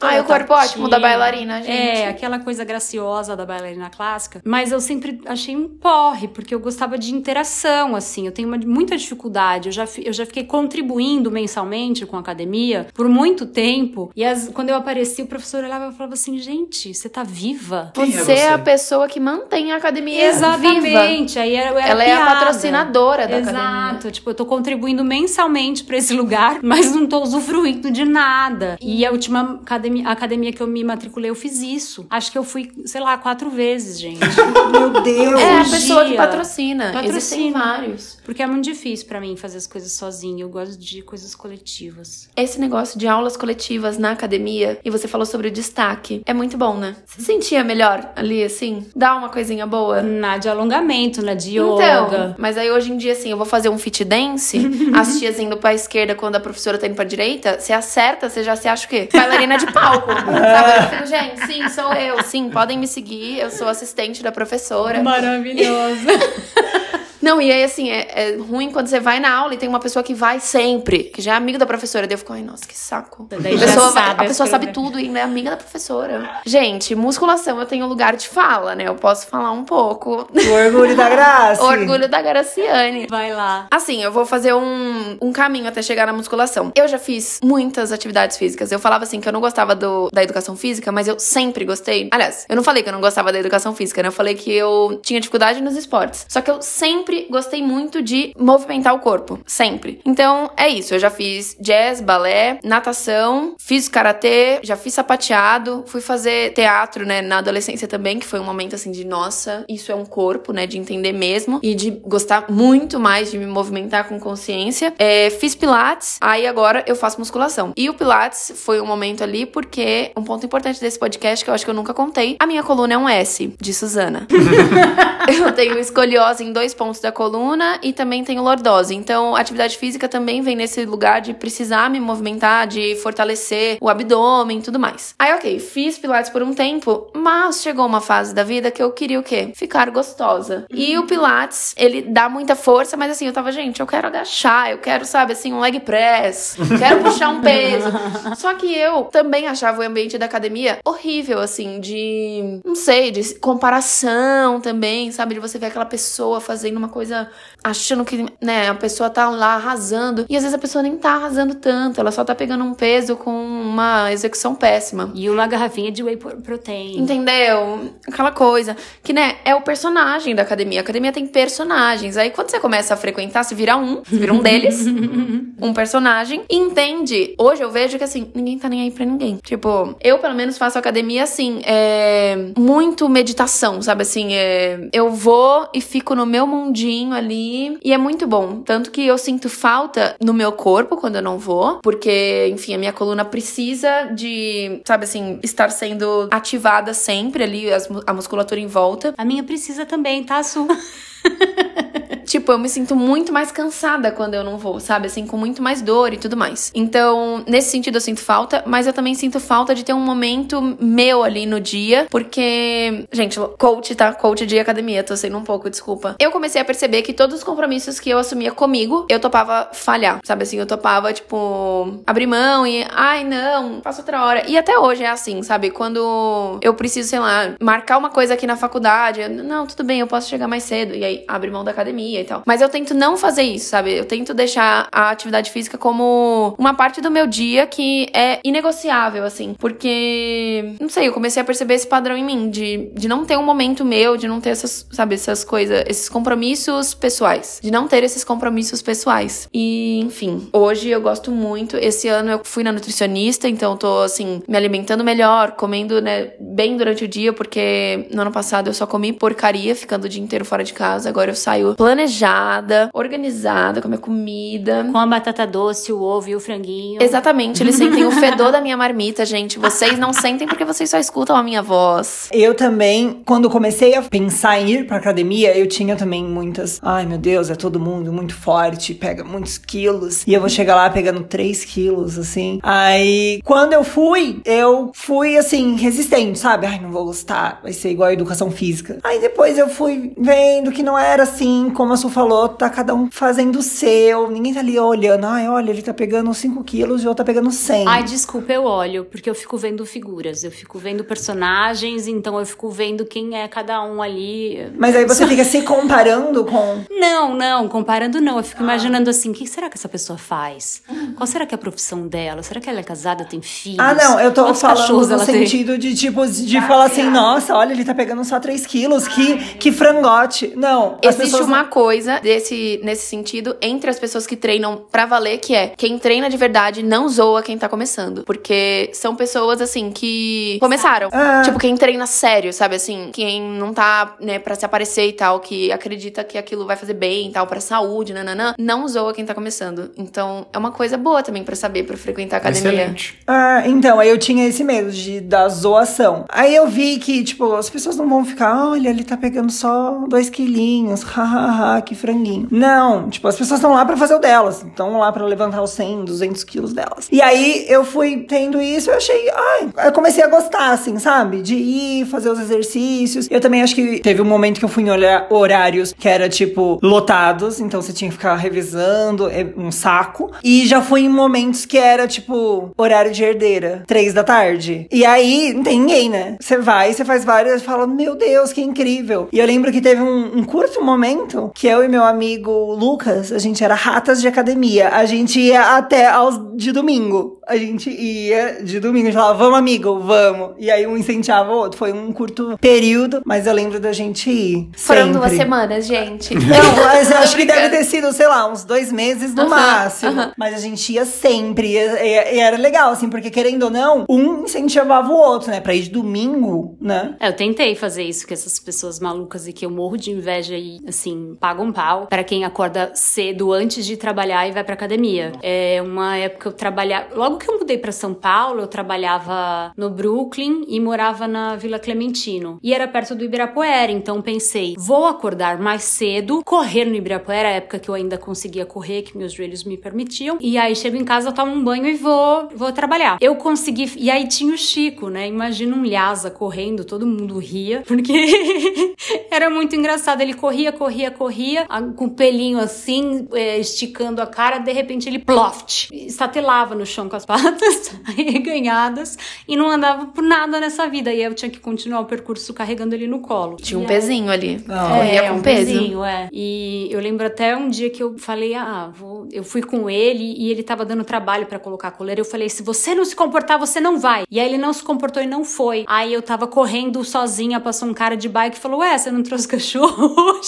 Ah, 0.00 0.20
o 0.20 0.24
corpo 0.24 0.52
ótimo 0.52 0.88
da 0.88 0.98
bailarina, 0.98 1.62
gente. 1.62 1.70
É, 1.70 2.08
aquela 2.08 2.38
coisa 2.38 2.64
graciosa 2.64 3.36
da 3.36 3.44
bailarina 3.44 3.90
clássica. 3.90 4.40
Mas 4.44 4.72
eu 4.72 4.80
sempre 4.80 5.20
achei 5.26 5.56
um 5.56 5.68
porre, 5.68 6.28
porque 6.28 6.54
eu 6.54 6.60
gostava 6.60 6.98
de 6.98 7.14
interação, 7.14 7.96
assim. 7.96 8.26
Eu 8.26 8.32
tenho 8.32 8.48
uma, 8.48 8.58
muita 8.58 8.96
dificuldade. 8.96 9.68
Eu 9.68 9.72
já, 9.72 9.84
eu 10.04 10.12
já 10.12 10.26
fiquei 10.26 10.44
contribuindo 10.44 11.30
mensalmente 11.30 12.06
com 12.06 12.16
a 12.16 12.20
academia 12.20 12.86
por 12.94 13.08
muito 13.08 13.46
tempo. 13.46 14.10
E 14.14 14.24
as, 14.24 14.48
quando 14.48 14.70
eu 14.70 14.76
apareci, 14.76 15.22
o 15.22 15.26
professor 15.26 15.64
olhava 15.64 15.90
e 15.92 15.96
falava 15.96 16.14
assim: 16.14 16.38
gente, 16.38 16.94
você 16.94 17.08
tá 17.08 17.22
viva? 17.22 17.92
Você, 17.94 18.02
é, 18.02 18.24
você, 18.24 18.32
é 18.32 18.52
a 18.52 18.58
pessoa 18.58 19.08
que 19.08 19.18
mantém 19.18 19.72
a 19.72 19.76
academia 19.76 20.28
Exatamente. 20.28 20.80
viva. 20.80 21.40
Aí 21.40 21.54
era, 21.54 21.80
era 21.80 21.88
Ela 21.88 22.04
piada. 22.04 22.20
é 22.20 22.22
a 22.22 22.26
patrocinadora 22.26 23.26
da 23.26 23.38
Exato. 23.38 23.56
academia. 23.56 23.90
Exato. 23.90 24.10
Tipo, 24.10 24.30
eu 24.30 24.34
tô 24.34 24.46
contribuindo 24.46 25.04
mensalmente 25.04 25.84
para 25.84 25.96
esse 25.96 26.14
lugar, 26.14 26.60
mas 26.62 26.92
não 26.94 27.06
tô 27.06 27.22
usufruindo 27.22 27.90
de 27.90 28.04
nada. 28.04 28.76
E 28.80 29.04
a 29.04 29.10
última 29.10 29.55
academia, 29.62 30.08
a 30.08 30.12
academia 30.12 30.52
que 30.52 30.62
eu 30.62 30.66
me 30.66 30.82
matriculei, 30.84 31.30
eu 31.30 31.34
fiz 31.34 31.60
isso. 31.60 32.06
Acho 32.10 32.30
que 32.30 32.38
eu 32.38 32.44
fui, 32.44 32.72
sei 32.84 33.00
lá, 33.00 33.16
quatro 33.18 33.50
vezes, 33.50 33.98
gente. 34.00 34.20
Meu 34.70 35.02
Deus! 35.02 35.40
É 35.40 35.60
a 35.60 35.64
pessoa 35.64 36.04
que 36.04 36.14
patrocina. 36.14 36.92
patrocina. 36.92 37.16
Existem 37.16 37.52
vários. 37.52 38.18
Porque 38.24 38.42
é 38.42 38.46
muito 38.46 38.64
difícil 38.64 39.06
para 39.06 39.20
mim 39.20 39.36
fazer 39.36 39.58
as 39.58 39.66
coisas 39.66 39.92
sozinha. 39.92 40.42
Eu 40.42 40.48
gosto 40.48 40.78
de 40.78 41.02
coisas 41.02 41.34
coletivas. 41.34 42.28
Esse 42.36 42.60
negócio 42.60 42.98
de 42.98 43.06
aulas 43.06 43.36
coletivas 43.36 43.98
na 43.98 44.12
academia, 44.12 44.78
e 44.84 44.90
você 44.90 45.06
falou 45.06 45.26
sobre 45.26 45.48
o 45.48 45.50
destaque, 45.50 46.22
é 46.26 46.34
muito 46.34 46.56
bom, 46.56 46.76
né? 46.76 46.96
Você 47.06 47.22
sentia 47.22 47.62
melhor 47.62 48.12
ali, 48.16 48.42
assim? 48.42 48.86
Dá 48.94 49.14
uma 49.16 49.28
coisinha 49.28 49.66
boa? 49.66 50.02
Na 50.02 50.38
de 50.38 50.48
alongamento, 50.48 51.22
na 51.22 51.34
de 51.34 51.56
então, 51.56 52.06
yoga. 52.06 52.34
Mas 52.38 52.56
aí 52.56 52.70
hoje 52.70 52.92
em 52.92 52.96
dia, 52.96 53.12
assim, 53.12 53.30
eu 53.30 53.36
vou 53.36 53.46
fazer 53.46 53.68
um 53.68 53.78
fit 53.78 54.04
dance, 54.04 54.58
as 54.94 55.18
tias 55.18 55.38
indo 55.38 55.56
pra 55.56 55.74
esquerda 55.74 56.14
quando 56.14 56.36
a 56.36 56.40
professora 56.40 56.78
tá 56.78 56.86
indo 56.86 56.94
pra 56.94 57.04
direita, 57.04 57.58
você 57.58 57.72
acerta, 57.72 58.28
você 58.28 58.42
já 58.42 58.56
se 58.56 58.68
acha 58.68 58.86
o 58.86 58.88
quê? 58.88 59.08
Bailarina 59.12 59.45
de 59.56 59.72
palco. 59.72 60.10
Sabe? 60.16 60.76
Eu 60.76 60.90
fico, 60.90 61.06
gente, 61.06 61.46
sim, 61.46 61.68
sou 61.68 61.92
eu. 61.92 62.22
Sim, 62.24 62.50
podem 62.50 62.78
me 62.78 62.88
seguir. 62.88 63.38
Eu 63.38 63.50
sou 63.50 63.68
assistente 63.68 64.22
da 64.22 64.32
professora. 64.32 65.02
Maravilhosa. 65.02 66.10
Não, 67.26 67.42
e 67.42 67.50
aí, 67.50 67.64
assim, 67.64 67.90
é, 67.90 68.06
é, 68.14 68.36
ruim 68.36 68.70
quando 68.70 68.86
você 68.86 69.00
vai 69.00 69.18
na 69.18 69.34
aula 69.34 69.52
e 69.52 69.56
tem 69.56 69.68
uma 69.68 69.80
pessoa 69.80 70.00
que 70.00 70.14
vai 70.14 70.38
sempre, 70.38 71.02
que 71.02 71.20
já 71.20 71.32
é 71.32 71.36
amiga 71.36 71.58
da 71.58 71.66
professora. 71.66 72.06
Daí 72.06 72.14
eu 72.14 72.18
fico, 72.18 72.32
ai, 72.32 72.40
nossa, 72.40 72.64
que 72.64 72.78
saco. 72.78 73.26
A 73.28 73.36
pessoa, 73.36 73.90
sabe, 73.90 74.24
a 74.24 74.28
pessoa 74.28 74.48
sabe 74.48 74.68
tudo 74.68 75.00
e 75.00 75.06
ainda 75.06 75.18
é 75.18 75.22
amiga 75.22 75.50
da 75.50 75.56
professora. 75.56 76.30
Gente, 76.46 76.94
musculação 76.94 77.58
eu 77.58 77.66
tenho 77.66 77.84
lugar 77.88 78.14
de 78.14 78.28
fala, 78.28 78.76
né? 78.76 78.86
Eu 78.86 78.94
posso 78.94 79.26
falar 79.26 79.50
um 79.50 79.64
pouco. 79.64 80.28
O 80.32 80.52
orgulho 80.52 80.94
da 80.94 81.08
Graça. 81.08 81.62
orgulho 81.66 82.08
da 82.08 82.22
Graciane. 82.22 83.08
Vai 83.10 83.34
lá. 83.34 83.66
Assim, 83.72 84.04
eu 84.04 84.12
vou 84.12 84.24
fazer 84.24 84.54
um, 84.54 85.18
um 85.20 85.32
caminho 85.32 85.66
até 85.66 85.82
chegar 85.82 86.06
na 86.06 86.12
musculação. 86.12 86.70
Eu 86.76 86.86
já 86.86 86.98
fiz 86.98 87.40
muitas 87.42 87.90
atividades 87.90 88.36
físicas. 88.36 88.70
Eu 88.70 88.78
falava 88.78 89.02
assim 89.02 89.20
que 89.20 89.28
eu 89.28 89.32
não 89.32 89.40
gostava 89.40 89.74
do, 89.74 90.10
da 90.12 90.22
educação 90.22 90.54
física, 90.56 90.92
mas 90.92 91.08
eu 91.08 91.18
sempre 91.18 91.64
gostei. 91.64 92.08
Aliás, 92.12 92.46
eu 92.48 92.54
não 92.54 92.62
falei 92.62 92.84
que 92.84 92.88
eu 92.88 92.92
não 92.92 93.00
gostava 93.00 93.32
da 93.32 93.38
educação 93.40 93.74
física, 93.74 94.00
né? 94.00 94.06
Eu 94.06 94.12
falei 94.12 94.36
que 94.36 94.52
eu 94.52 95.00
tinha 95.02 95.18
dificuldade 95.18 95.60
nos 95.60 95.74
esportes. 95.74 96.24
Só 96.28 96.40
que 96.40 96.48
eu 96.48 96.62
sempre 96.62 97.15
sempre 97.16 97.26
gostei 97.30 97.62
muito 97.62 98.02
de 98.02 98.32
movimentar 98.38 98.94
o 98.94 98.98
corpo. 98.98 99.38
Sempre. 99.46 100.00
Então, 100.04 100.50
é 100.56 100.68
isso. 100.68 100.94
Eu 100.94 100.98
já 100.98 101.10
fiz 101.10 101.56
jazz, 101.60 102.00
balé, 102.00 102.58
natação, 102.62 103.54
fiz 103.58 103.88
karatê, 103.88 104.60
já 104.62 104.76
fiz 104.76 104.94
sapateado, 104.94 105.84
fui 105.86 106.00
fazer 106.00 106.52
teatro, 106.52 107.06
né, 107.06 107.22
na 107.22 107.38
adolescência 107.38 107.88
também, 107.88 108.18
que 108.18 108.26
foi 108.26 108.40
um 108.40 108.44
momento 108.44 108.74
assim 108.74 108.90
de, 108.90 109.04
nossa, 109.04 109.64
isso 109.68 109.90
é 109.90 109.94
um 109.94 110.04
corpo, 110.04 110.52
né, 110.52 110.66
de 110.66 110.78
entender 110.78 111.12
mesmo 111.12 111.60
e 111.62 111.74
de 111.74 111.90
gostar 111.90 112.46
muito 112.50 112.98
mais 113.00 113.30
de 113.30 113.38
me 113.38 113.46
movimentar 113.46 114.08
com 114.08 114.18
consciência. 114.18 114.92
É, 114.98 115.30
fiz 115.30 115.54
pilates, 115.54 116.18
aí 116.20 116.46
agora 116.46 116.84
eu 116.86 116.96
faço 116.96 117.18
musculação. 117.18 117.72
E 117.76 117.88
o 117.88 117.94
pilates 117.94 118.52
foi 118.56 118.80
um 118.80 118.86
momento 118.86 119.22
ali 119.22 119.46
porque 119.46 120.12
um 120.16 120.22
ponto 120.22 120.44
importante 120.44 120.80
desse 120.80 120.98
podcast 120.98 121.44
que 121.44 121.50
eu 121.50 121.54
acho 121.54 121.64
que 121.64 121.70
eu 121.70 121.74
nunca 121.74 121.94
contei, 121.94 122.36
a 122.38 122.46
minha 122.46 122.62
coluna 122.62 122.94
é 122.94 122.98
um 122.98 123.08
S, 123.08 123.54
de 123.60 123.72
Suzana. 123.72 124.26
eu 125.28 125.52
tenho 125.52 125.78
escoliose 125.78 126.44
em 126.44 126.52
dois 126.52 126.74
pontos 126.74 126.95
da 127.00 127.12
coluna 127.12 127.78
e 127.82 127.92
também 127.92 128.24
tenho 128.24 128.42
lordose. 128.42 128.94
Então, 128.94 129.34
atividade 129.34 129.76
física 129.76 130.08
também 130.08 130.42
vem 130.42 130.56
nesse 130.56 130.84
lugar 130.84 131.20
de 131.20 131.34
precisar 131.34 131.90
me 131.90 132.00
movimentar, 132.00 132.66
de 132.66 132.96
fortalecer 132.96 133.78
o 133.80 133.88
abdômen 133.88 134.58
e 134.58 134.62
tudo 134.62 134.78
mais. 134.78 135.14
Aí, 135.18 135.32
ok, 135.34 135.58
fiz 135.58 135.98
pilates 135.98 136.30
por 136.30 136.42
um 136.42 136.54
tempo, 136.54 137.08
mas 137.14 137.62
chegou 137.62 137.86
uma 137.86 138.00
fase 138.00 138.34
da 138.34 138.42
vida 138.42 138.70
que 138.70 138.82
eu 138.82 138.90
queria 138.92 139.20
o 139.20 139.22
quê? 139.22 139.52
Ficar 139.54 139.90
gostosa. 139.90 140.66
E 140.70 140.96
o 140.98 141.06
pilates, 141.06 141.74
ele 141.76 142.02
dá 142.02 142.28
muita 142.28 142.54
força, 142.54 142.96
mas 142.96 143.10
assim, 143.10 143.26
eu 143.26 143.32
tava, 143.32 143.52
gente, 143.52 143.80
eu 143.80 143.86
quero 143.86 144.06
agachar, 144.06 144.70
eu 144.70 144.78
quero, 144.78 145.04
sabe, 145.04 145.32
assim, 145.32 145.52
um 145.52 145.60
leg 145.60 145.80
press, 145.80 146.56
quero 146.78 147.02
puxar 147.02 147.28
um 147.28 147.40
peso. 147.40 147.88
Só 148.36 148.54
que 148.54 148.74
eu 148.74 149.04
também 149.04 149.46
achava 149.46 149.80
o 149.80 149.84
ambiente 149.84 150.18
da 150.18 150.26
academia 150.26 150.78
horrível, 150.84 151.40
assim, 151.40 151.80
de, 151.80 152.60
não 152.64 152.74
sei, 152.74 153.10
de 153.10 153.34
comparação 153.36 154.60
também, 154.60 155.10
sabe, 155.12 155.34
de 155.34 155.40
você 155.40 155.58
ver 155.58 155.66
aquela 155.66 155.84
pessoa 155.84 156.40
fazendo 156.40 156.76
uma 156.76 156.85
uma 156.86 156.88
coisa 156.88 157.28
achando 157.62 158.04
que, 158.04 158.24
né, 158.40 158.68
a 158.68 158.74
pessoa 158.74 159.10
tá 159.10 159.28
lá 159.28 159.54
arrasando. 159.54 160.24
E 160.28 160.36
às 160.36 160.42
vezes 160.42 160.54
a 160.54 160.58
pessoa 160.58 160.82
nem 160.82 160.96
tá 160.96 161.14
arrasando 161.14 161.56
tanto, 161.56 162.00
ela 162.00 162.12
só 162.12 162.24
tá 162.24 162.34
pegando 162.34 162.64
um 162.64 162.72
peso 162.72 163.16
com 163.16 163.30
uma 163.30 164.12
execução 164.12 164.54
péssima. 164.54 165.10
E 165.14 165.28
uma 165.28 165.46
garrafinha 165.46 165.90
de 165.90 166.02
whey 166.02 166.16
protein. 166.16 166.98
Entendeu? 166.98 167.90
Aquela 168.06 168.30
coisa. 168.30 168.76
Que, 169.02 169.12
né, 169.12 169.36
é 169.44 169.54
o 169.54 169.62
personagem 169.62 170.34
da 170.34 170.42
academia. 170.42 170.80
A 170.80 170.82
academia 170.82 171.12
tem 171.12 171.26
personagens. 171.26 172.16
Aí 172.16 172.30
quando 172.30 172.50
você 172.50 172.60
começa 172.60 172.94
a 172.94 172.96
frequentar, 172.96 173.42
você 173.42 173.54
vira 173.54 173.76
um, 173.76 174.02
você 174.02 174.16
vira 174.16 174.32
um 174.32 174.40
deles, 174.40 174.86
um 175.60 175.72
personagem, 175.74 176.44
e 176.48 176.56
entende. 176.56 177.34
Hoje 177.38 177.62
eu 177.62 177.70
vejo 177.70 177.98
que 177.98 178.04
assim, 178.04 178.30
ninguém 178.34 178.58
tá 178.58 178.68
nem 178.68 178.82
aí 178.82 178.90
pra 178.90 179.04
ninguém. 179.04 179.38
Tipo, 179.42 179.96
eu 180.02 180.18
pelo 180.18 180.34
menos 180.34 180.56
faço 180.56 180.78
academia 180.78 181.24
assim, 181.24 181.60
é 181.64 182.52
muito 182.56 183.08
meditação, 183.08 183.82
sabe 183.82 184.02
assim, 184.02 184.34
é, 184.34 184.88
eu 184.92 185.10
vou 185.10 185.68
e 185.74 185.80
fico 185.80 186.14
no 186.14 186.26
meu 186.26 186.46
mundinho 186.46 186.75
ali 187.12 187.78
e 187.82 187.92
é 187.92 187.98
muito 187.98 188.26
bom. 188.26 188.60
Tanto 188.62 188.90
que 188.90 189.06
eu 189.06 189.16
sinto 189.16 189.48
falta 189.48 190.16
no 190.20 190.34
meu 190.34 190.52
corpo 190.52 190.96
quando 190.96 191.16
eu 191.16 191.22
não 191.22 191.38
vou, 191.38 191.80
porque, 191.82 192.48
enfim, 192.52 192.74
a 192.74 192.78
minha 192.78 192.92
coluna 192.92 193.24
precisa 193.24 194.10
de, 194.14 194.80
sabe 194.86 195.04
assim, 195.04 195.38
estar 195.42 195.70
sendo 195.70 196.28
ativada 196.30 196.92
sempre 196.92 197.42
ali, 197.42 197.66
a 198.06 198.12
musculatura 198.12 198.60
em 198.60 198.66
volta. 198.66 199.14
A 199.16 199.24
minha 199.24 199.42
precisa 199.42 199.86
também, 199.86 200.24
tá, 200.24 200.42
Su? 200.42 200.66
tipo, 202.26 202.52
eu 202.52 202.58
me 202.58 202.68
sinto 202.68 202.94
muito 202.94 203.32
mais 203.32 203.50
cansada 203.52 204.10
quando 204.10 204.34
eu 204.34 204.44
não 204.44 204.58
vou, 204.58 204.80
sabe? 204.80 205.06
Assim, 205.06 205.26
com 205.26 205.36
muito 205.36 205.62
mais 205.62 205.80
dor 205.80 206.12
e 206.12 206.16
tudo 206.16 206.36
mais. 206.36 206.70
Então, 206.74 207.44
nesse 207.46 207.70
sentido, 207.70 207.96
eu 207.96 208.00
sinto 208.00 208.20
falta, 208.20 208.62
mas 208.66 208.86
eu 208.86 208.92
também 208.92 209.14
sinto 209.14 209.40
falta 209.40 209.74
de 209.74 209.84
ter 209.84 209.92
um 209.92 210.00
momento 210.00 210.76
meu 210.80 211.22
ali 211.22 211.46
no 211.46 211.60
dia, 211.60 212.06
porque, 212.10 213.06
gente, 213.12 213.38
coach, 213.58 213.94
tá? 213.94 214.12
Coach 214.12 214.44
de 214.44 214.58
academia, 214.58 215.04
tô 215.04 215.16
sendo 215.16 215.38
um 215.38 215.44
pouco, 215.44 215.70
desculpa. 215.70 216.16
Eu 216.18 216.30
comecei 216.30 216.60
a 216.60 216.64
perceber 216.64 217.02
que 217.02 217.12
todos 217.12 217.36
os 217.36 217.44
compromissos 217.44 218.00
que 218.00 218.10
eu 218.10 218.18
assumia 218.18 218.52
comigo, 218.52 219.06
eu 219.08 219.20
topava 219.20 219.70
falhar, 219.72 220.20
sabe? 220.24 220.42
Assim, 220.42 220.58
eu 220.58 220.66
topava, 220.66 221.12
tipo, 221.12 222.02
abrir 222.06 222.26
mão 222.26 222.66
e, 222.66 222.84
ai, 222.90 223.24
não, 223.24 223.80
faço 223.82 224.00
outra 224.00 224.24
hora. 224.24 224.48
E 224.48 224.58
até 224.58 224.78
hoje 224.78 225.04
é 225.04 225.10
assim, 225.10 225.42
sabe? 225.42 225.70
Quando 225.70 226.58
eu 226.60 226.74
preciso, 226.74 227.08
sei 227.08 227.18
lá, 227.18 227.54
marcar 227.60 227.98
uma 227.98 228.10
coisa 228.10 228.34
aqui 228.34 228.46
na 228.46 228.56
faculdade, 228.56 229.20
eu, 229.20 229.30
não, 229.30 229.66
tudo 229.66 229.84
bem, 229.84 230.00
eu 230.00 230.06
posso 230.06 230.28
chegar 230.28 230.48
mais 230.48 230.64
cedo. 230.64 230.94
E 230.94 231.04
aí, 231.04 231.24
abre 231.28 231.50
mão 231.50 231.64
da 231.64 231.70
academia 231.70 232.15
e 232.20 232.24
tal. 232.24 232.42
Mas 232.46 232.60
eu 232.60 232.68
tento 232.68 232.94
não 232.94 233.16
fazer 233.16 233.42
isso, 233.42 233.70
sabe? 233.70 233.92
Eu 233.92 234.04
tento 234.04 234.34
deixar 234.34 234.88
a 234.92 235.10
atividade 235.10 235.50
física 235.50 235.78
como 235.78 236.54
uma 236.58 236.74
parte 236.74 237.00
do 237.00 237.10
meu 237.10 237.26
dia 237.26 237.66
que 237.66 238.08
é 238.14 238.40
inegociável, 238.44 239.24
assim. 239.24 239.54
Porque, 239.58 240.74
não 240.80 240.88
sei, 240.88 241.08
eu 241.08 241.12
comecei 241.12 241.40
a 241.40 241.44
perceber 241.44 241.74
esse 241.74 241.86
padrão 241.86 242.16
em 242.16 242.24
mim, 242.24 242.50
de, 242.50 242.90
de 242.94 243.08
não 243.08 243.24
ter 243.24 243.36
um 243.36 243.44
momento 243.44 243.84
meu, 243.84 244.16
de 244.16 244.28
não 244.28 244.40
ter 244.40 244.50
essas, 244.50 244.86
sabe, 244.90 245.14
essas 245.14 245.44
coisas, 245.44 245.84
esses 245.86 246.08
compromissos 246.08 246.94
pessoais. 246.94 247.60
De 247.62 247.70
não 247.70 247.88
ter 247.88 248.02
esses 248.02 248.24
compromissos 248.24 248.82
pessoais. 248.82 249.48
E, 249.52 250.00
enfim, 250.00 250.48
hoje 250.52 250.88
eu 250.88 251.00
gosto 251.00 251.30
muito. 251.30 251.76
Esse 251.76 252.08
ano 252.08 252.30
eu 252.30 252.40
fui 252.44 252.62
na 252.62 252.72
nutricionista, 252.72 253.48
então 253.48 253.72
eu 253.72 253.78
tô, 253.78 254.00
assim, 254.00 254.42
me 254.48 254.56
alimentando 254.56 255.04
melhor, 255.04 255.52
comendo, 255.52 256.00
né, 256.00 256.32
bem 256.40 256.76
durante 256.76 257.04
o 257.04 257.08
dia, 257.08 257.32
porque 257.32 258.08
no 258.12 258.22
ano 258.22 258.32
passado 258.32 258.68
eu 258.68 258.74
só 258.74 258.86
comi 258.86 259.12
porcaria, 259.12 259.74
ficando 259.74 260.04
o 260.04 260.08
dia 260.08 260.22
inteiro 260.22 260.44
fora 260.44 260.64
de 260.64 260.72
casa. 260.72 261.08
Agora 261.08 261.30
eu 261.30 261.34
saio 261.34 261.74
planejada, 262.06 262.88
organizada 262.92 263.80
com 263.80 263.88
a 263.88 263.90
minha 263.90 264.00
comida. 264.00 264.88
Com 264.90 264.98
a 264.98 265.06
batata 265.06 265.46
doce, 265.46 265.92
o 265.92 266.00
ovo 266.00 266.30
e 266.30 266.36
o 266.36 266.40
franguinho. 266.40 267.02
Exatamente, 267.02 267.62
eles 267.62 267.74
sentem 267.76 268.04
o 268.04 268.12
fedor 268.12 268.52
da 268.52 268.60
minha 268.60 268.76
marmita, 268.76 269.26
gente. 269.26 269.58
Vocês 269.58 269.98
não 269.98 270.12
sentem 270.12 270.46
porque 270.46 270.64
vocês 270.64 270.88
só 270.88 270.98
escutam 270.98 271.36
a 271.36 271.42
minha 271.42 271.62
voz. 271.62 272.28
Eu 272.32 272.54
também, 272.54 273.22
quando 273.24 273.50
comecei 273.50 273.94
a 273.94 274.02
pensar 274.02 274.60
em 274.60 274.70
ir 274.70 274.86
pra 274.86 274.96
academia, 274.96 275.56
eu 275.56 275.66
tinha 275.66 275.96
também 275.96 276.24
muitas. 276.24 276.78
Ai 276.82 277.04
meu 277.04 277.18
Deus, 277.18 277.50
é 277.50 277.54
todo 277.54 277.80
mundo 277.80 278.12
muito 278.12 278.34
forte, 278.34 278.94
pega 278.94 279.24
muitos 279.24 279.58
quilos. 279.58 280.26
E 280.26 280.32
eu 280.32 280.40
vou 280.40 280.48
chegar 280.48 280.76
lá 280.76 280.88
pegando 280.88 281.24
3 281.24 281.64
quilos, 281.64 282.18
assim. 282.18 282.60
Aí, 282.62 283.40
quando 283.44 283.72
eu 283.72 283.82
fui, 283.82 284.40
eu 284.44 284.90
fui 284.94 285.36
assim, 285.36 285.76
resistente, 285.76 286.38
sabe? 286.38 286.66
Ai, 286.66 286.78
não 286.80 286.90
vou 286.90 287.04
gostar, 287.04 287.60
vai 287.62 287.72
ser 287.72 287.90
igual 287.90 288.08
a 288.08 288.12
educação 288.12 288.50
física. 288.50 288.98
Aí 289.02 289.20
depois 289.20 289.58
eu 289.58 289.68
fui 289.68 290.12
vendo 290.16 290.70
que 290.70 290.82
não 290.82 290.96
era 290.96 291.24
assim, 291.24 291.70
como 291.74 291.95
a 291.96 291.98
Su 291.98 292.10
falou, 292.10 292.48
tá 292.48 292.68
cada 292.68 292.94
um 292.94 293.10
fazendo 293.10 293.58
o 293.58 293.62
seu, 293.62 294.30
ninguém 294.30 294.52
tá 294.52 294.60
ali 294.60 294.78
olhando, 294.78 295.24
ai, 295.24 295.48
olha, 295.48 295.70
ele 295.70 295.82
tá 295.82 295.94
pegando 295.94 296.32
5 296.32 296.62
quilos 296.62 297.02
e 297.02 297.06
o 297.06 297.08
outro 297.08 297.24
tá 297.24 297.26
pegando 297.26 297.50
100. 297.50 297.88
Ai, 297.88 298.04
desculpa, 298.04 298.52
eu 298.52 298.64
olho, 298.64 299.04
porque 299.06 299.28
eu 299.28 299.34
fico 299.34 299.56
vendo 299.56 299.84
figuras, 299.86 300.44
eu 300.44 300.50
fico 300.50 300.78
vendo 300.78 301.02
personagens, 301.04 302.06
então 302.06 302.38
eu 302.38 302.44
fico 302.44 302.70
vendo 302.70 303.06
quem 303.06 303.36
é 303.36 303.48
cada 303.48 303.82
um 303.82 304.02
ali. 304.02 304.70
Mas 304.76 304.94
aí 304.94 305.06
você 305.06 305.26
fica 305.26 305.42
se 305.42 305.62
comparando 305.62 306.44
com. 306.44 306.84
Não, 306.90 307.34
não, 307.34 307.66
comparando 307.66 308.20
não, 308.20 308.36
eu 308.36 308.44
fico 308.44 308.60
ah. 308.60 308.64
imaginando 308.64 309.08
assim, 309.08 309.30
o 309.30 309.34
que 309.34 309.46
será 309.46 309.70
que 309.70 309.78
essa 309.78 309.88
pessoa 309.88 310.18
faz? 310.18 310.82
Qual 311.16 311.26
será 311.26 311.46
que 311.46 311.54
é 311.54 311.56
a 311.56 311.58
profissão 311.58 312.06
dela? 312.06 312.42
Será 312.42 312.60
que 312.60 312.68
ela 312.68 312.80
é 312.80 312.84
casada, 312.84 313.24
tem 313.24 313.40
filhos? 313.40 313.78
Ah, 313.78 313.94
não, 313.94 314.20
eu 314.20 314.32
tô 314.32 314.44
Quantos 314.44 314.60
falando 314.60 315.06
no 315.06 315.18
sentido 315.20 315.72
tem? 315.72 315.78
de, 315.78 315.94
tipo, 315.94 316.26
de 316.26 316.60
falar 316.60 316.86
assim, 316.86 317.08
nossa, 317.08 317.56
olha, 317.56 317.72
ele 317.72 317.84
tá 317.84 317.94
pegando 317.94 318.22
só 318.22 318.38
3 318.38 318.66
quilos, 318.66 319.08
que, 319.08 319.36
que 319.54 319.72
frangote. 319.72 320.52
Não. 320.54 320.98
Existe 321.02 321.22
pessoas... 321.22 321.46
uma 321.46 321.64
coisa 321.64 321.85
desse, 322.22 322.80
nesse 322.82 323.06
sentido 323.06 323.56
entre 323.60 323.90
as 323.90 323.98
pessoas 323.98 324.26
que 324.26 324.36
treinam 324.36 324.84
pra 324.90 325.06
valer, 325.06 325.38
que 325.38 325.54
é 325.54 325.72
quem 325.76 325.98
treina 325.98 326.28
de 326.28 326.36
verdade 326.36 326.82
não 326.82 327.08
zoa 327.08 327.42
quem 327.42 327.58
tá 327.58 327.68
começando. 327.68 328.22
Porque 328.24 328.90
são 328.92 329.14
pessoas, 329.14 329.60
assim, 329.60 329.90
que 329.90 330.58
começaram. 330.60 331.08
Ah. 331.12 331.42
Tipo, 331.44 331.58
quem 331.58 331.76
treina 331.76 332.06
sério, 332.06 332.52
sabe? 332.52 332.76
Assim, 332.76 333.10
quem 333.12 333.42
não 333.42 333.72
tá, 333.72 334.16
né, 334.20 334.38
pra 334.38 334.54
se 334.54 334.64
aparecer 334.64 335.08
e 335.08 335.12
tal, 335.12 335.40
que 335.40 335.70
acredita 335.72 336.24
que 336.24 336.38
aquilo 336.38 336.66
vai 336.66 336.76
fazer 336.76 336.94
bem 336.94 337.28
e 337.28 337.32
tal, 337.32 337.46
pra 337.46 337.60
saúde, 337.60 338.12
nananã, 338.12 338.54
não 338.58 338.86
zoa 338.88 339.12
quem 339.12 339.24
tá 339.24 339.34
começando. 339.34 339.90
Então, 339.96 340.46
é 340.52 340.58
uma 340.58 340.72
coisa 340.72 340.96
boa 340.96 341.22
também 341.22 341.44
pra 341.44 341.56
saber, 341.56 341.84
pra 341.84 341.96
frequentar 341.96 342.36
a 342.36 342.38
academia. 342.38 342.72
Excelente. 342.72 343.18
Ah, 343.26 343.62
então, 343.66 343.98
aí 343.98 344.08
eu 344.08 344.18
tinha 344.18 344.46
esse 344.46 344.62
medo 344.64 344.90
de, 344.90 345.20
da 345.20 345.48
zoação. 345.48 346.24
Aí 346.28 346.54
eu 346.54 346.66
vi 346.66 346.98
que, 346.98 347.24
tipo, 347.24 347.54
as 347.54 347.70
pessoas 347.70 347.96
não 347.96 348.08
vão 348.08 348.24
ficar, 348.24 348.70
olha, 348.70 348.88
ele 348.88 349.04
tá 349.04 349.16
pegando 349.16 349.50
só 349.50 350.04
dois 350.08 350.30
quilinhos, 350.30 351.02
hahaha, 351.16 351.75
que 351.80 351.94
franguinho. 351.94 352.48
Não, 352.50 353.08
tipo, 353.08 353.26
as 353.28 353.36
pessoas 353.36 353.58
estão 353.58 353.74
lá 353.74 353.84
para 353.84 353.96
fazer 353.96 354.14
o 354.14 354.18
delas, 354.18 354.62
estão 354.62 354.98
lá 354.98 355.12
para 355.12 355.24
levantar 355.24 355.62
os 355.62 355.70
100, 355.70 356.04
200 356.04 356.44
quilos 356.44 356.72
delas. 356.72 357.08
E 357.10 357.20
aí 357.20 357.66
eu 357.68 357.84
fui 357.84 358.24
tendo 358.28 358.60
isso, 358.60 358.90
eu 358.90 358.96
achei, 358.96 359.30
ai, 359.30 359.68
eu 359.86 359.92
comecei 359.92 360.22
a 360.22 360.28
gostar, 360.28 360.70
assim, 360.70 360.98
sabe? 360.98 361.42
De 361.42 361.54
ir 361.54 362.06
fazer 362.06 362.30
os 362.30 362.40
exercícios. 362.40 363.28
Eu 363.30 363.40
também 363.40 363.62
acho 363.62 363.74
que 363.74 364.00
teve 364.00 364.20
um 364.20 364.24
momento 364.24 364.58
que 364.58 364.64
eu 364.64 364.68
fui 364.68 364.82
em 364.82 364.90
horários 365.30 365.94
que 365.96 366.08
era, 366.08 366.28
tipo, 366.28 366.78
lotados, 366.82 367.60
então 367.60 367.80
você 367.80 367.92
tinha 367.92 368.10
que 368.10 368.16
ficar 368.16 368.36
revisando, 368.36 369.28
é 369.28 369.46
um 369.56 369.70
saco. 369.70 370.30
E 370.42 370.66
já 370.66 370.80
fui 370.80 371.02
em 371.02 371.08
momentos 371.08 371.66
que 371.66 371.78
era, 371.78 372.06
tipo, 372.06 372.70
horário 372.76 373.12
de 373.12 373.22
herdeira, 373.22 373.82
três 373.86 374.12
da 374.12 374.24
tarde. 374.24 374.86
E 374.90 375.04
aí, 375.04 375.52
não 375.54 375.62
tem 375.62 375.80
ninguém, 375.80 376.08
né? 376.08 376.36
Você 376.40 376.58
vai, 376.58 376.92
você 376.92 377.04
faz 377.04 377.24
várias, 377.24 377.62
fala, 377.62 377.86
meu 377.86 378.14
Deus, 378.14 378.52
que 378.52 378.60
incrível. 378.60 379.28
E 379.32 379.38
eu 379.38 379.46
lembro 379.46 379.72
que 379.72 379.80
teve 379.80 380.02
um, 380.02 380.38
um 380.38 380.44
curto 380.44 380.82
momento 380.82 381.50
que 381.54 381.65
eu 381.66 381.84
e 381.84 381.88
meu 381.88 382.04
amigo 382.04 382.74
Lucas, 382.74 383.32
a 383.32 383.38
gente 383.38 383.62
era 383.64 383.74
ratas 383.74 384.20
de 384.20 384.28
academia. 384.28 384.90
A 384.90 385.04
gente 385.04 385.40
ia 385.40 385.76
até 385.76 386.06
aos 386.06 386.40
de 386.56 386.72
domingo. 386.72 387.35
A 387.46 387.56
gente 387.56 387.88
ia 387.90 388.62
de 388.62 388.80
domingo, 388.80 389.06
a 389.06 389.10
gente 389.10 389.20
falava, 389.20 389.38
vamos, 389.38 389.58
amigo, 389.58 390.00
vamos. 390.00 390.54
E 390.58 390.70
aí 390.70 390.86
um 390.86 390.96
incentivava 390.96 391.52
o 391.52 391.56
outro. 391.56 391.78
Foi 391.78 391.92
um 391.92 392.12
curto 392.12 392.58
período, 392.60 393.22
mas 393.24 393.46
eu 393.46 393.52
lembro 393.52 393.78
da 393.78 393.92
gente 393.92 394.28
ir. 394.28 394.68
Foram 394.76 395.04
sempre. 395.04 395.18
duas 395.18 395.32
semanas, 395.32 395.86
gente. 395.86 396.34
Não, 396.34 396.76
mas 396.84 397.10
eu 397.10 397.18
acho 397.18 397.36
que 397.36 397.44
deve 397.44 397.68
ter 397.76 397.84
sido, 397.84 398.12
sei 398.12 398.26
lá, 398.26 398.50
uns 398.50 398.64
dois 398.64 398.90
meses 398.90 399.32
no 399.34 399.42
uh 399.42 399.46
-huh, 399.46 399.50
máximo. 399.50 400.12
Uh 400.12 400.16
-huh. 400.16 400.32
Mas 400.36 400.54
a 400.54 400.58
gente 400.58 400.92
ia 400.92 401.04
sempre. 401.04 401.68
E, 401.68 401.78
e, 401.78 402.34
e, 402.34 402.40
era 402.40 402.56
legal, 402.56 402.90
assim, 402.90 403.08
porque 403.08 403.30
querendo 403.30 403.64
ou 403.64 403.70
não, 403.70 404.04
um 404.08 404.42
incentivava 404.42 405.08
o 405.08 405.16
outro, 405.16 405.50
né? 405.50 405.60
Pra 405.60 405.74
ir 405.74 405.82
de 405.82 405.90
domingo, 405.90 406.76
né? 406.80 407.14
É, 407.20 407.28
eu 407.28 407.32
tentei 407.32 407.76
fazer 407.76 408.02
isso 408.02 408.26
com 408.26 408.34
essas 408.34 408.58
pessoas 408.58 408.98
malucas 408.98 409.46
e 409.46 409.52
que 409.52 409.64
eu 409.64 409.70
morro 409.70 409.96
de 409.96 410.10
inveja 410.10 410.56
e, 410.56 410.80
assim, 410.86 411.36
pagam 411.38 411.66
um 411.66 411.72
pau 411.72 412.06
para 412.08 412.24
quem 412.24 412.44
acorda 412.44 412.90
cedo 412.94 413.52
antes 413.52 413.86
de 413.86 413.96
trabalhar 413.96 414.48
e 414.48 414.52
vai 414.52 414.64
pra 414.64 414.74
academia. 414.74 415.32
É 415.42 415.80
uma 415.80 416.16
época 416.16 416.48
eu 416.48 416.52
trabalhava. 416.52 417.14
Logo 417.14 417.35
que 417.36 417.50
eu 417.50 417.58
mudei 417.58 417.78
para 417.78 417.92
São 417.92 418.14
Paulo, 418.14 418.60
eu 418.60 418.66
trabalhava 418.66 419.72
no 419.76 419.90
Brooklyn 419.90 420.64
e 420.68 420.80
morava 420.80 421.26
na 421.28 421.56
Vila 421.56 421.78
Clementino. 421.78 422.58
E 422.62 422.72
era 422.72 422.88
perto 422.88 423.14
do 423.14 423.24
Ibirapuera, 423.24 423.92
então 423.92 424.22
pensei, 424.22 424.74
vou 424.78 425.06
acordar 425.06 425.58
mais 425.58 425.84
cedo, 425.84 426.42
correr 426.44 426.84
no 426.84 426.94
Ibirapuera, 426.94 427.48
época 427.48 427.78
que 427.78 427.88
eu 427.88 427.94
ainda 427.94 428.16
conseguia 428.16 428.64
correr, 428.64 429.02
que 429.02 429.16
meus 429.16 429.32
joelhos 429.32 429.64
me 429.64 429.76
permitiam. 429.76 430.38
E 430.40 430.56
aí 430.56 430.74
chego 430.74 430.96
em 430.96 431.04
casa, 431.04 431.32
tomo 431.32 431.52
um 431.52 431.62
banho 431.62 431.86
e 431.86 431.94
vou, 431.94 432.48
vou 432.54 432.72
trabalhar. 432.72 433.18
Eu 433.20 433.36
consegui. 433.36 433.92
E 433.96 434.10
aí 434.10 434.26
tinha 434.28 434.54
o 434.54 434.58
Chico, 434.58 435.08
né? 435.08 435.28
Imagina 435.28 435.76
um 435.76 435.84
Lhasa 435.84 436.30
correndo, 436.30 436.84
todo 436.84 437.06
mundo 437.06 437.38
ria, 437.38 437.82
porque 437.86 438.12
era 439.30 439.50
muito 439.50 439.76
engraçado. 439.76 440.20
Ele 440.20 440.34
corria, 440.34 440.72
corria, 440.72 441.10
corria, 441.10 441.66
com 441.96 442.06
o 442.06 442.10
pelinho 442.10 442.58
assim, 442.58 443.28
é, 443.32 443.58
esticando 443.58 444.22
a 444.22 444.26
cara, 444.26 444.58
de 444.58 444.72
repente 444.72 445.08
ele 445.08 445.18
ploft, 445.18 445.90
estatelava 445.92 446.74
no 446.74 446.86
chão 446.86 447.08
com 447.08 447.16
as 447.16 447.25
patas 447.26 447.92
arreganhadas 448.06 449.18
e 449.46 449.56
não 449.56 449.68
andava 449.68 450.06
por 450.06 450.22
nada 450.22 450.60
nessa 450.60 450.86
vida. 450.86 451.12
E 451.12 451.22
eu 451.22 451.34
tinha 451.34 451.50
que 451.50 451.58
continuar 451.58 452.00
o 452.00 452.04
percurso 452.04 452.54
carregando 452.54 452.94
ele 452.94 453.06
no 453.06 453.20
colo. 453.20 453.56
Tinha 453.56 453.78
um 453.78 453.84
e 453.84 453.86
pezinho 453.86 454.30
aí... 454.30 454.34
ali. 454.34 454.64
Não. 454.66 455.02
É, 455.02 455.28
com 455.28 455.36
um 455.36 455.42
peso. 455.42 455.66
Pezinho, 455.66 456.04
é. 456.04 456.28
E 456.32 456.88
eu 456.90 457.00
lembro 457.00 457.26
até 457.26 457.56
um 457.56 457.68
dia 457.68 457.90
que 457.90 458.02
eu 458.02 458.16
falei, 458.18 458.54
ah, 458.54 458.90
vou... 458.94 459.28
eu 459.32 459.42
fui 459.42 459.62
com 459.62 459.90
ele 459.90 460.34
e 460.38 460.50
ele 460.50 460.62
tava 460.62 460.84
dando 460.84 461.04
trabalho 461.04 461.46
para 461.46 461.58
colocar 461.58 461.88
a 461.88 461.90
coleira. 461.90 462.20
Eu 462.20 462.24
falei, 462.24 462.48
se 462.48 462.62
você 462.62 462.94
não 462.94 463.04
se 463.04 463.16
comportar, 463.16 463.58
você 463.58 463.80
não 463.80 463.98
vai. 463.98 464.24
E 464.30 464.38
aí 464.38 464.46
ele 464.46 464.58
não 464.58 464.72
se 464.72 464.82
comportou 464.82 465.22
e 465.22 465.26
não 465.26 465.44
foi. 465.44 465.84
Aí 465.88 466.12
eu 466.12 466.22
tava 466.22 466.46
correndo 466.46 467.02
sozinha, 467.04 467.58
passou 467.58 467.88
um 467.88 467.94
cara 467.94 468.16
de 468.16 468.28
bike 468.28 468.56
e 468.56 468.60
falou, 468.60 468.80
ué, 468.80 468.96
você 468.96 469.10
não 469.10 469.22
trouxe 469.22 469.48
cachorro? 469.48 470.40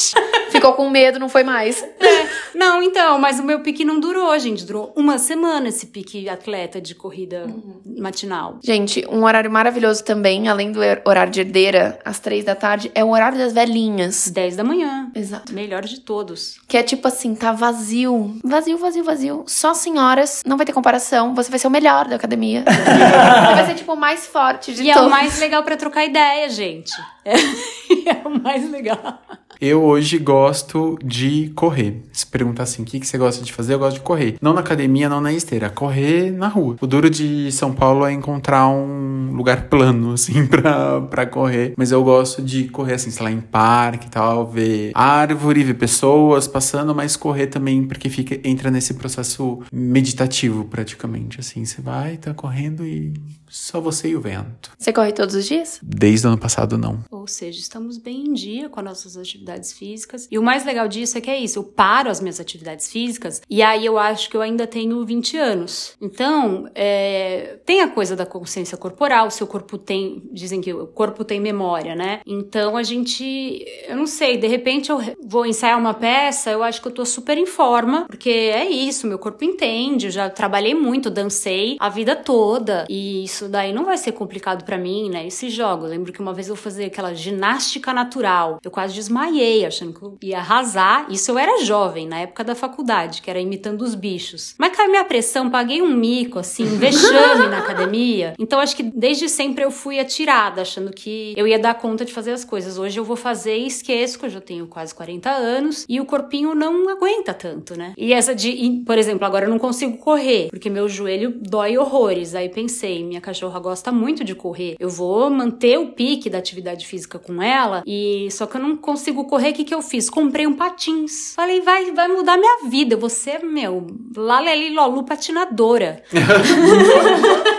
Ficou 0.50 0.74
com 0.74 0.88
medo, 0.88 1.18
não 1.18 1.28
foi 1.28 1.42
mais. 1.42 1.82
É. 1.82 2.28
Não, 2.54 2.82
então, 2.82 3.18
mas 3.18 3.40
o 3.40 3.42
meu 3.42 3.60
pique 3.60 3.84
não 3.84 3.98
durou, 3.98 4.36
gente. 4.38 4.64
Durou 4.64 4.92
uma 4.96 5.18
semana 5.18 5.68
esse 5.68 5.86
pique 5.86 6.28
atleta 6.28 6.67
de 6.80 6.94
corrida 6.94 7.46
uhum. 7.46 7.80
matinal. 7.98 8.58
Gente, 8.62 9.06
um 9.10 9.24
horário 9.24 9.50
maravilhoso 9.50 10.04
também, 10.04 10.48
além 10.48 10.70
do 10.70 10.80
horário 11.04 11.32
de 11.32 11.40
herdeira, 11.40 11.98
às 12.04 12.18
três 12.18 12.44
da 12.44 12.54
tarde, 12.54 12.90
é 12.94 13.02
o 13.02 13.10
horário 13.10 13.38
das 13.38 13.52
velhinhas. 13.52 14.30
Dez 14.30 14.56
da 14.56 14.64
manhã. 14.64 15.10
Exato. 15.14 15.52
Melhor 15.52 15.82
de 15.84 16.00
todos. 16.00 16.58
Que 16.68 16.76
é 16.76 16.82
tipo 16.82 17.08
assim, 17.08 17.34
tá 17.34 17.52
vazio. 17.52 18.38
Vazio, 18.44 18.76
vazio, 18.76 19.04
vazio. 19.04 19.44
Só 19.46 19.72
senhoras, 19.72 20.42
não 20.46 20.56
vai 20.56 20.66
ter 20.66 20.72
comparação. 20.72 21.34
Você 21.34 21.50
vai 21.50 21.58
ser 21.58 21.66
o 21.66 21.70
melhor 21.70 22.06
da 22.06 22.16
academia. 22.16 22.64
você 22.64 23.54
vai 23.54 23.66
ser, 23.66 23.74
tipo, 23.74 23.92
o 23.92 23.96
mais 23.96 24.26
forte 24.26 24.74
de 24.74 24.82
e 24.82 24.92
todos. 24.92 25.00
E 25.00 25.00
é 25.04 25.06
o 25.06 25.10
mais 25.10 25.38
legal 25.38 25.62
para 25.62 25.76
trocar 25.76 26.04
ideia, 26.04 26.48
gente. 26.48 26.92
É, 27.24 27.34
é 27.34 28.28
o 28.28 28.30
mais 28.42 28.70
legal. 28.70 29.20
Eu 29.60 29.82
hoje 29.82 30.18
gosto 30.18 30.96
de 31.04 31.50
correr. 31.56 32.02
Se 32.12 32.24
perguntar 32.24 32.62
assim, 32.62 32.82
o 32.82 32.84
que, 32.84 33.00
que 33.00 33.06
você 33.06 33.18
gosta 33.18 33.44
de 33.44 33.52
fazer, 33.52 33.74
eu 33.74 33.78
gosto 33.78 33.96
de 33.96 34.02
correr. 34.02 34.36
Não 34.40 34.52
na 34.52 34.60
academia, 34.60 35.08
não 35.08 35.20
na 35.20 35.32
esteira. 35.32 35.68
Correr 35.68 36.30
na 36.30 36.46
rua. 36.46 36.76
O 36.80 36.86
duro 36.86 37.10
de 37.10 37.50
São 37.50 37.72
Paulo 37.72 38.06
é 38.06 38.12
encontrar 38.12 38.68
um 38.68 39.32
lugar 39.32 39.68
plano, 39.68 40.12
assim, 40.18 40.46
pra, 40.46 41.00
pra 41.00 41.26
correr. 41.26 41.74
Mas 41.76 41.90
eu 41.90 42.04
gosto 42.04 42.40
de 42.40 42.68
correr, 42.68 42.94
assim, 42.94 43.10
sei 43.10 43.24
lá, 43.24 43.32
em 43.32 43.40
parque 43.40 44.06
e 44.06 44.10
tal, 44.10 44.46
ver 44.46 44.92
árvore, 44.94 45.64
ver 45.64 45.74
pessoas 45.74 46.46
passando, 46.46 46.94
mas 46.94 47.16
correr 47.16 47.48
também, 47.48 47.84
porque 47.84 48.08
fica, 48.08 48.38
entra 48.48 48.70
nesse 48.70 48.94
processo 48.94 49.60
meditativo, 49.72 50.64
praticamente. 50.64 51.40
Assim, 51.40 51.64
você 51.64 51.82
vai, 51.82 52.16
tá 52.16 52.32
correndo 52.32 52.86
e 52.86 53.12
só 53.48 53.80
você 53.80 54.08
e 54.08 54.16
o 54.16 54.20
vento. 54.20 54.70
Você 54.78 54.92
corre 54.92 55.12
todos 55.12 55.34
os 55.34 55.46
dias? 55.46 55.78
Desde 55.82 56.26
o 56.26 56.30
ano 56.30 56.38
passado, 56.38 56.78
não. 56.78 57.04
Ou 57.10 57.26
seja, 57.26 57.58
estamos 57.58 57.98
bem 57.98 58.26
em 58.26 58.32
dia 58.32 58.68
com 58.68 58.80
as 58.80 58.86
nossas 58.86 59.16
atividades 59.16 59.72
físicas. 59.72 60.28
E 60.30 60.38
o 60.38 60.42
mais 60.42 60.64
legal 60.64 60.88
disso 60.88 61.18
é 61.18 61.20
que 61.20 61.30
é 61.30 61.38
isso: 61.38 61.58
eu 61.58 61.64
paro 61.64 62.10
as 62.10 62.20
minhas 62.20 62.40
atividades 62.40 62.90
físicas 62.90 63.42
e 63.48 63.62
aí 63.62 63.84
eu 63.84 63.98
acho 63.98 64.30
que 64.30 64.36
eu 64.36 64.42
ainda 64.42 64.66
tenho 64.66 65.04
20 65.04 65.36
anos. 65.36 65.96
Então, 66.00 66.68
é, 66.74 67.58
tem 67.64 67.80
a 67.80 67.88
coisa 67.88 68.14
da 68.16 68.26
consciência 68.26 68.76
corporal, 68.76 69.28
o 69.28 69.30
seu 69.30 69.46
corpo 69.46 69.78
tem. 69.78 70.22
Dizem 70.32 70.60
que 70.60 70.72
o 70.72 70.86
corpo 70.86 71.24
tem 71.24 71.40
memória, 71.40 71.94
né? 71.94 72.20
Então 72.26 72.76
a 72.76 72.82
gente. 72.82 73.64
Eu 73.86 73.96
não 73.96 74.06
sei, 74.06 74.36
de 74.36 74.46
repente 74.46 74.90
eu 74.90 75.00
vou 75.24 75.46
ensaiar 75.46 75.78
uma 75.78 75.94
peça, 75.94 76.50
eu 76.50 76.62
acho 76.62 76.80
que 76.80 76.88
eu 76.88 76.92
tô 76.92 77.04
super 77.04 77.36
em 77.38 77.46
forma, 77.46 78.06
porque 78.06 78.30
é 78.30 78.68
isso, 78.68 79.06
meu 79.06 79.18
corpo 79.18 79.44
entende. 79.44 80.06
Eu 80.06 80.12
já 80.12 80.30
trabalhei 80.30 80.74
muito, 80.74 81.10
dancei 81.10 81.76
a 81.78 81.88
vida 81.88 82.16
toda. 82.16 82.86
E 82.88 83.24
isso 83.24 83.37
isso 83.38 83.48
daí 83.48 83.72
não 83.72 83.84
vai 83.84 83.96
ser 83.96 84.12
complicado 84.12 84.64
para 84.64 84.76
mim, 84.76 85.08
né? 85.08 85.26
Esse 85.26 85.48
jogo. 85.48 85.84
Eu 85.84 85.90
lembro 85.90 86.12
que 86.12 86.20
uma 86.20 86.34
vez 86.34 86.48
eu 86.48 86.56
fazia 86.56 86.86
aquela 86.86 87.14
ginástica 87.14 87.94
natural. 87.94 88.58
Eu 88.64 88.70
quase 88.70 88.94
desmaiei, 88.94 89.64
achando 89.64 89.92
que 89.92 90.02
eu 90.02 90.18
ia 90.22 90.38
arrasar. 90.38 91.06
Isso 91.08 91.30
eu 91.30 91.38
era 91.38 91.62
jovem, 91.64 92.06
na 92.08 92.18
época 92.18 92.42
da 92.42 92.56
faculdade, 92.56 93.22
que 93.22 93.30
era 93.30 93.38
imitando 93.38 93.82
os 93.82 93.94
bichos. 93.94 94.56
Mas 94.58 94.76
caiu 94.76 94.90
minha 94.90 95.04
pressão, 95.04 95.48
paguei 95.48 95.80
um 95.80 95.94
mico, 95.94 96.38
assim, 96.38 96.64
um 96.64 96.78
vexame 96.78 97.46
na 97.46 97.58
academia. 97.62 98.34
Então 98.38 98.58
acho 98.58 98.74
que 98.74 98.82
desde 98.82 99.28
sempre 99.28 99.64
eu 99.64 99.70
fui 99.70 100.00
atirada, 100.00 100.62
achando 100.62 100.90
que 100.90 101.32
eu 101.36 101.46
ia 101.46 101.58
dar 101.58 101.74
conta 101.74 102.04
de 102.04 102.12
fazer 102.12 102.32
as 102.32 102.44
coisas. 102.44 102.76
Hoje 102.76 102.98
eu 102.98 103.04
vou 103.04 103.16
fazer 103.16 103.56
e 103.56 103.68
esqueço, 103.68 104.18
que 104.18 104.26
eu 104.26 104.30
já 104.30 104.40
tenho 104.40 104.66
quase 104.66 104.92
40 104.94 105.30
anos 105.30 105.86
e 105.88 106.00
o 106.00 106.04
corpinho 106.04 106.54
não 106.56 106.88
aguenta 106.88 107.32
tanto, 107.32 107.76
né? 107.76 107.92
E 107.96 108.12
essa 108.12 108.34
de, 108.34 108.82
por 108.84 108.98
exemplo, 108.98 109.24
agora 109.24 109.46
eu 109.46 109.50
não 109.50 109.58
consigo 109.58 109.96
correr, 109.98 110.48
porque 110.50 110.68
meu 110.68 110.88
joelho 110.88 111.34
dói 111.40 111.78
horrores. 111.78 112.34
Aí 112.34 112.48
pensei, 112.48 113.04
minha 113.04 113.20
cachorra 113.28 113.60
gosta 113.60 113.92
muito 113.92 114.24
de 114.24 114.34
correr. 114.34 114.76
Eu 114.78 114.88
vou 114.88 115.28
manter 115.28 115.78
o 115.78 115.88
pique 115.88 116.30
da 116.30 116.38
atividade 116.38 116.86
física 116.86 117.18
com 117.18 117.42
ela 117.42 117.82
e 117.86 118.28
só 118.30 118.46
que 118.46 118.56
eu 118.56 118.60
não 118.60 118.74
consigo 118.74 119.26
correr. 119.26 119.50
O 119.50 119.52
que, 119.52 119.64
que 119.64 119.74
eu 119.74 119.82
fiz? 119.82 120.08
Comprei 120.08 120.46
um 120.46 120.54
patins. 120.54 121.34
Falei, 121.34 121.60
vai, 121.60 121.92
vai 121.92 122.08
mudar 122.08 122.38
minha 122.38 122.68
vida. 122.68 122.98
Ser, 123.08 123.42
meu, 123.42 123.86
Laleli 124.14 124.74
Lolu 124.74 125.02
patinadora. 125.02 126.02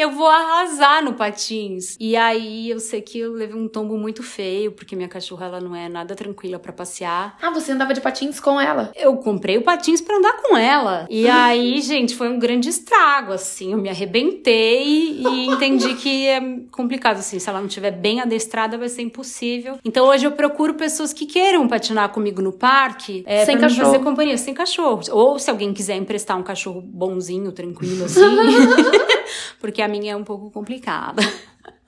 eu 0.00 0.10
vou 0.10 0.26
arrasar 0.26 1.04
no 1.04 1.14
patins. 1.14 1.96
E 1.98 2.16
aí 2.16 2.70
eu 2.70 2.78
sei 2.80 3.00
que 3.00 3.18
eu 3.18 3.32
levei 3.32 3.56
um 3.56 3.68
tombo 3.68 3.96
muito 3.96 4.22
feio, 4.22 4.72
porque 4.72 4.96
minha 4.96 5.08
cachorra 5.08 5.46
ela 5.46 5.60
não 5.60 5.74
é 5.74 5.88
nada 5.88 6.14
tranquila 6.14 6.58
para 6.58 6.72
passear. 6.72 7.36
Ah, 7.40 7.50
você 7.50 7.72
andava 7.72 7.94
de 7.94 8.00
patins 8.00 8.40
com 8.40 8.60
ela? 8.60 8.92
Eu 8.94 9.16
comprei 9.16 9.58
o 9.58 9.62
patins 9.62 10.00
para 10.00 10.16
andar 10.16 10.36
com 10.42 10.56
ela. 10.56 11.06
E 11.10 11.28
aí, 11.28 11.80
gente, 11.80 12.14
foi 12.14 12.28
um 12.28 12.38
grande 12.38 12.68
estrago, 12.68 13.32
assim. 13.32 13.72
Eu 13.72 13.78
me 13.78 13.88
arrebentei 13.88 14.84
e 14.84 15.46
entendi 15.46 15.94
que 15.94 16.26
é 16.26 16.40
complicado, 16.70 17.18
assim. 17.18 17.38
Se 17.38 17.48
ela 17.48 17.60
não 17.60 17.66
estiver 17.66 17.90
bem 17.90 18.20
adestrada, 18.20 18.78
vai 18.78 18.88
ser 18.88 19.02
impossível. 19.02 19.78
Então 19.84 20.06
hoje 20.08 20.26
eu 20.26 20.32
procuro 20.32 20.74
pessoas 20.74 21.12
que 21.12 21.26
queiram 21.26 21.66
patinar 21.68 22.10
comigo 22.10 22.42
no 22.42 22.52
parque. 22.52 23.24
É, 23.26 23.44
sem 23.44 23.56
pra 23.56 23.68
cachorro. 23.68 23.86
fazer 23.86 24.04
companhia, 24.04 24.36
sem 24.38 24.54
cachorro. 24.54 25.00
Ou 25.10 25.38
se 25.38 25.50
alguém 25.50 25.72
quiser 25.72 25.96
emprestar 25.96 26.38
um 26.38 26.42
cachorro 26.42 26.80
bonzinho, 26.80 27.52
tranquilo, 27.52 28.04
assim. 28.04 28.20
porque 29.60 29.82
a 29.86 29.88
minha 29.88 30.12
é 30.12 30.16
um 30.16 30.24
pouco 30.24 30.50
complicada. 30.50 31.22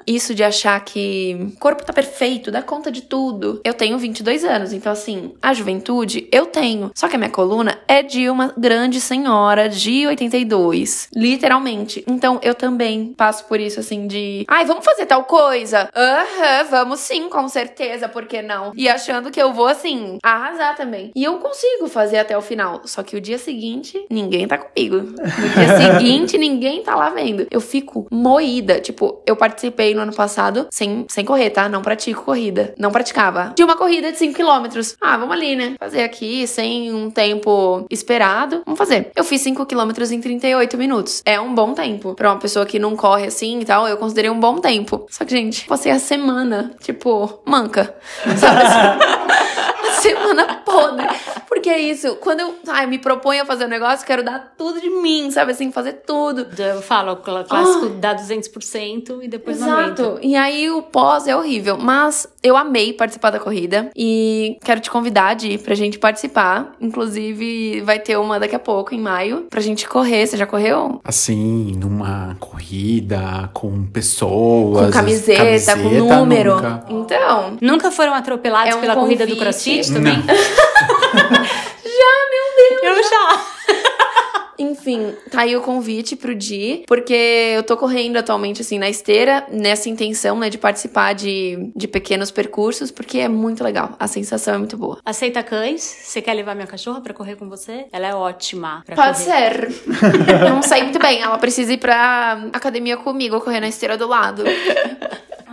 Isso 0.08 0.34
de 0.34 0.42
achar 0.42 0.78
que 0.84 1.36
o 1.54 1.58
corpo 1.58 1.84
tá 1.84 1.92
perfeito, 1.92 2.50
dá 2.50 2.62
conta 2.62 2.90
de 2.90 3.02
tudo. 3.02 3.60
Eu 3.64 3.74
tenho 3.74 3.98
22 3.98 4.44
anos, 4.44 4.72
então 4.72 4.90
assim, 4.90 5.34
a 5.42 5.52
juventude 5.52 6.28
eu 6.32 6.46
tenho. 6.46 6.90
Só 6.94 7.08
que 7.08 7.16
a 7.16 7.18
minha 7.18 7.30
coluna 7.30 7.78
é 7.86 8.02
de 8.02 8.28
uma 8.30 8.54
grande 8.56 9.00
senhora 9.00 9.68
de 9.68 10.06
82, 10.06 11.08
literalmente. 11.14 12.02
Então 12.06 12.40
eu 12.42 12.54
também 12.54 13.12
passo 13.16 13.44
por 13.44 13.60
isso 13.60 13.80
assim 13.80 14.06
de, 14.06 14.44
ai, 14.48 14.64
vamos 14.64 14.84
fazer 14.84 15.06
tal 15.06 15.24
coisa. 15.24 15.90
Aham, 15.94 16.62
uhum, 16.62 16.70
vamos 16.70 17.00
sim, 17.00 17.28
com 17.28 17.48
certeza, 17.48 18.08
por 18.08 18.26
que 18.26 18.40
não? 18.40 18.72
E 18.74 18.88
achando 18.88 19.30
que 19.30 19.40
eu 19.40 19.52
vou 19.52 19.66
assim 19.66 20.18
arrasar 20.22 20.76
também. 20.76 21.10
E 21.14 21.24
eu 21.24 21.38
consigo 21.38 21.88
fazer 21.88 22.18
até 22.18 22.36
o 22.36 22.42
final. 22.42 22.82
Só 22.84 23.02
que 23.02 23.16
o 23.16 23.20
dia 23.20 23.38
seguinte, 23.38 24.06
ninguém 24.10 24.46
tá 24.46 24.56
comigo. 24.56 24.96
No 24.96 25.14
dia 25.14 25.76
seguinte, 25.98 26.38
ninguém 26.38 26.82
tá 26.82 26.94
lá 26.94 27.10
vendo. 27.10 27.46
Eu 27.50 27.60
fico 27.60 28.06
moída, 28.10 28.80
tipo, 28.80 29.22
eu 29.26 29.36
participei 29.36 29.94
no 29.98 30.04
ano 30.04 30.14
passado 30.14 30.66
sem, 30.70 31.04
sem 31.08 31.24
correr, 31.24 31.50
tá? 31.50 31.68
Não 31.68 31.82
pratico 31.82 32.24
corrida. 32.24 32.74
Não 32.78 32.90
praticava. 32.90 33.52
De 33.54 33.62
uma 33.62 33.76
corrida 33.76 34.10
de 34.10 34.18
5 34.18 34.34
km. 34.34 34.80
Ah, 35.00 35.16
vamos 35.16 35.34
ali, 35.34 35.56
né? 35.56 35.74
Fazer 35.78 36.02
aqui 36.02 36.46
sem 36.46 36.92
um 36.92 37.10
tempo 37.10 37.84
esperado. 37.90 38.62
Vamos 38.64 38.78
fazer. 38.78 39.10
Eu 39.14 39.24
fiz 39.24 39.40
5 39.42 39.66
km 39.66 39.90
em 40.10 40.20
38 40.20 40.78
minutos. 40.78 41.22
É 41.24 41.40
um 41.40 41.54
bom 41.54 41.74
tempo. 41.74 42.14
Pra 42.14 42.30
uma 42.30 42.38
pessoa 42.38 42.64
que 42.64 42.78
não 42.78 42.96
corre 42.96 43.26
assim 43.26 43.60
e 43.60 43.64
tal, 43.64 43.86
eu 43.88 43.96
considerei 43.96 44.30
um 44.30 44.40
bom 44.40 44.58
tempo. 44.58 45.06
Só 45.10 45.24
que, 45.24 45.30
gente, 45.30 45.66
passei 45.66 45.92
a 45.92 45.98
semana, 45.98 46.72
tipo, 46.80 47.40
manca. 47.44 47.94
Sabe 48.38 48.62
assim? 48.62 50.14
semana 50.28 50.62
podre. 50.64 51.06
Porque 51.48 51.70
é 51.70 51.78
isso, 51.78 52.16
quando 52.16 52.40
eu 52.40 52.54
ai, 52.68 52.86
me 52.86 52.98
proponho 52.98 53.42
a 53.42 53.46
fazer 53.46 53.64
um 53.64 53.68
negócio, 53.68 54.06
quero 54.06 54.22
dar 54.22 54.54
tudo 54.56 54.80
de 54.80 54.90
mim, 54.90 55.30
sabe 55.30 55.52
assim, 55.52 55.72
fazer 55.72 56.02
tudo. 56.06 56.46
Eu 56.58 56.82
falo, 56.82 57.12
o 57.12 57.16
clássico 57.16 57.86
oh. 57.86 57.88
dá 58.00 58.14
200% 58.14 59.22
e 59.22 59.28
depois 59.28 59.56
Exato. 59.56 59.70
não 59.70 59.80
Exato. 59.80 60.18
E 60.22 60.36
aí 60.36 60.70
o 60.70 60.82
pós 60.82 61.26
é 61.26 61.36
horrível. 61.36 61.78
Mas 61.78 62.26
eu 62.42 62.56
amei 62.56 62.92
participar 62.92 63.30
da 63.30 63.38
corrida 63.38 63.90
e 63.96 64.56
quero 64.62 64.80
te 64.80 64.90
convidar 64.90 65.34
de 65.34 65.52
ir 65.52 65.58
pra 65.58 65.74
gente 65.74 65.98
participar. 65.98 66.72
Inclusive, 66.80 67.80
vai 67.80 67.98
ter 67.98 68.16
uma 68.18 68.38
daqui 68.38 68.54
a 68.54 68.58
pouco, 68.58 68.94
em 68.94 69.00
maio, 69.00 69.46
pra 69.48 69.60
gente 69.60 69.88
correr. 69.88 70.26
Você 70.26 70.36
já 70.36 70.46
correu? 70.46 71.00
Assim, 71.04 71.72
numa 71.76 72.36
corrida 72.38 73.50
com 73.52 73.84
pessoas. 73.86 74.86
Com 74.86 74.92
camiseta, 74.92 75.44
camiseta 75.44 75.78
com 75.78 76.16
número. 76.16 76.56
Nunca. 76.56 76.84
Então. 76.88 77.56
Nunca 77.60 77.90
foram 77.90 78.14
atropelados 78.14 78.74
é 78.74 78.76
um 78.76 78.80
pela 78.80 78.94
convite. 78.94 79.18
corrida 79.18 79.34
do 79.34 79.40
CrossFit 79.40 79.92
também? 79.92 80.17
já, 81.84 82.14
meu 82.30 82.80
Deus! 82.80 82.82
Eu 82.82 83.10
já. 83.10 83.46
Enfim, 84.60 85.14
tá 85.30 85.42
aí 85.42 85.56
o 85.56 85.60
convite 85.60 86.16
pro 86.16 86.34
Di, 86.34 86.82
porque 86.88 87.14
eu 87.54 87.62
tô 87.62 87.76
correndo 87.76 88.16
atualmente, 88.16 88.60
assim, 88.60 88.76
na 88.76 88.88
esteira, 88.90 89.46
nessa 89.52 89.88
intenção, 89.88 90.36
né, 90.36 90.50
de 90.50 90.58
participar 90.58 91.12
de, 91.14 91.70
de 91.76 91.86
pequenos 91.86 92.32
percursos, 92.32 92.90
porque 92.90 93.18
é 93.18 93.28
muito 93.28 93.62
legal. 93.62 93.94
A 94.00 94.08
sensação 94.08 94.54
é 94.54 94.58
muito 94.58 94.76
boa. 94.76 94.98
Aceita 95.04 95.44
cães? 95.44 95.82
Você 95.82 96.20
quer 96.20 96.34
levar 96.34 96.56
minha 96.56 96.66
cachorra 96.66 97.00
pra 97.00 97.14
correr 97.14 97.36
com 97.36 97.48
você? 97.48 97.86
Ela 97.92 98.08
é 98.08 98.14
ótima 98.14 98.82
pra 98.84 98.96
Pode 98.96 99.24
correr. 99.24 99.70
ser. 99.70 99.82
Não 100.50 100.60
sei 100.60 100.82
muito 100.82 100.98
bem. 100.98 101.20
Ela 101.22 101.38
precisa 101.38 101.72
ir 101.72 101.78
pra 101.78 102.42
academia 102.52 102.96
comigo, 102.96 103.40
correr 103.40 103.60
na 103.60 103.68
esteira 103.68 103.96
do 103.96 104.08
lado. 104.08 104.42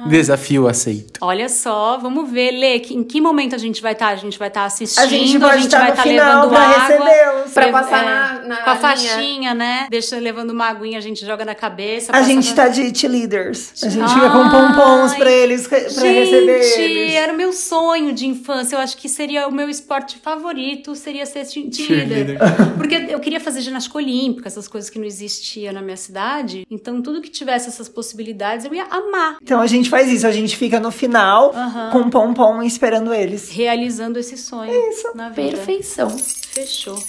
Desafio 0.07 0.67
aceito. 0.67 1.19
Olha 1.21 1.49
só, 1.49 1.97
vamos 1.97 2.29
ver, 2.29 2.51
Lê, 2.51 2.77
em 2.77 3.03
que 3.03 3.19
momento 3.19 3.55
a 3.55 3.57
gente 3.57 3.81
vai 3.81 3.93
estar? 3.93 4.07
Tá? 4.07 4.11
A 4.11 4.15
gente 4.15 4.37
vai 4.37 4.47
estar 4.47 4.61
tá 4.61 4.65
assistindo, 4.67 5.03
a 5.03 5.07
gente, 5.07 5.43
a 5.45 5.57
gente 5.57 5.71
vai 5.71 5.89
estar 5.91 5.95
tá 5.95 6.03
levando 6.03 6.49
pra 6.49 6.59
água. 6.59 7.45
Pra 7.53 7.71
passar 7.71 8.01
é, 8.01 8.05
na, 8.05 8.39
na 8.47 8.55
Com 8.57 8.69
a 8.69 8.75
faixinha, 8.75 9.53
né? 9.53 9.87
Deixa 9.89 10.17
levando 10.17 10.51
uma 10.51 10.65
aguinha, 10.65 10.97
a 10.97 11.01
gente 11.01 11.25
joga 11.25 11.45
na 11.45 11.55
cabeça. 11.55 12.11
A 12.15 12.21
gente 12.21 12.53
tá 12.53 12.67
de 12.67 12.97
cheerleaders. 12.97 13.73
A 13.83 13.89
gente 13.89 14.13
fica 14.13 14.29
com 14.29 14.49
pompons 14.49 15.15
pra 15.15 15.31
eles, 15.31 15.67
pra 15.67 15.79
gente, 15.79 16.01
receber 16.01 16.79
eles. 16.79 17.13
era 17.13 17.33
o 17.33 17.37
meu 17.37 17.51
sonho 17.53 18.13
de 18.13 18.27
infância. 18.27 18.75
Eu 18.75 18.79
acho 18.79 18.97
que 18.97 19.07
seria 19.07 19.47
o 19.47 19.51
meu 19.51 19.69
esporte 19.69 20.17
favorito, 20.17 20.95
seria 20.95 21.25
ser 21.25 21.45
cheerleader. 21.45 22.37
Porque 22.77 23.07
eu 23.09 23.19
queria 23.19 23.39
fazer 23.39 23.61
ginástica 23.61 23.97
olímpica, 23.97 24.47
essas 24.47 24.67
coisas 24.67 24.89
que 24.89 24.99
não 24.99 25.05
existiam 25.05 25.73
na 25.73 25.81
minha 25.81 25.97
cidade. 25.97 26.65
Então, 26.69 27.01
tudo 27.01 27.21
que 27.21 27.29
tivesse 27.29 27.69
essas 27.69 27.87
possibilidades, 27.87 28.65
eu 28.65 28.73
ia 28.73 28.85
amar. 28.85 29.37
Então, 29.41 29.61
a 29.61 29.67
gente 29.67 29.89
faz 29.95 30.11
isso. 30.11 30.27
A 30.27 30.31
gente 30.31 30.57
fica 30.57 30.77
no 30.77 30.91
final 30.91 31.53
uhum. 31.55 31.89
com 31.91 32.09
pompom 32.09 32.61
esperando 32.61 33.13
eles. 33.13 33.49
Realizando 33.49 34.19
esse 34.19 34.37
sonho. 34.37 34.73
Isso. 34.89 35.15
Na 35.15 35.29
vida. 35.29 35.55
Perfeição. 35.55 36.09
Fechou. 36.09 37.01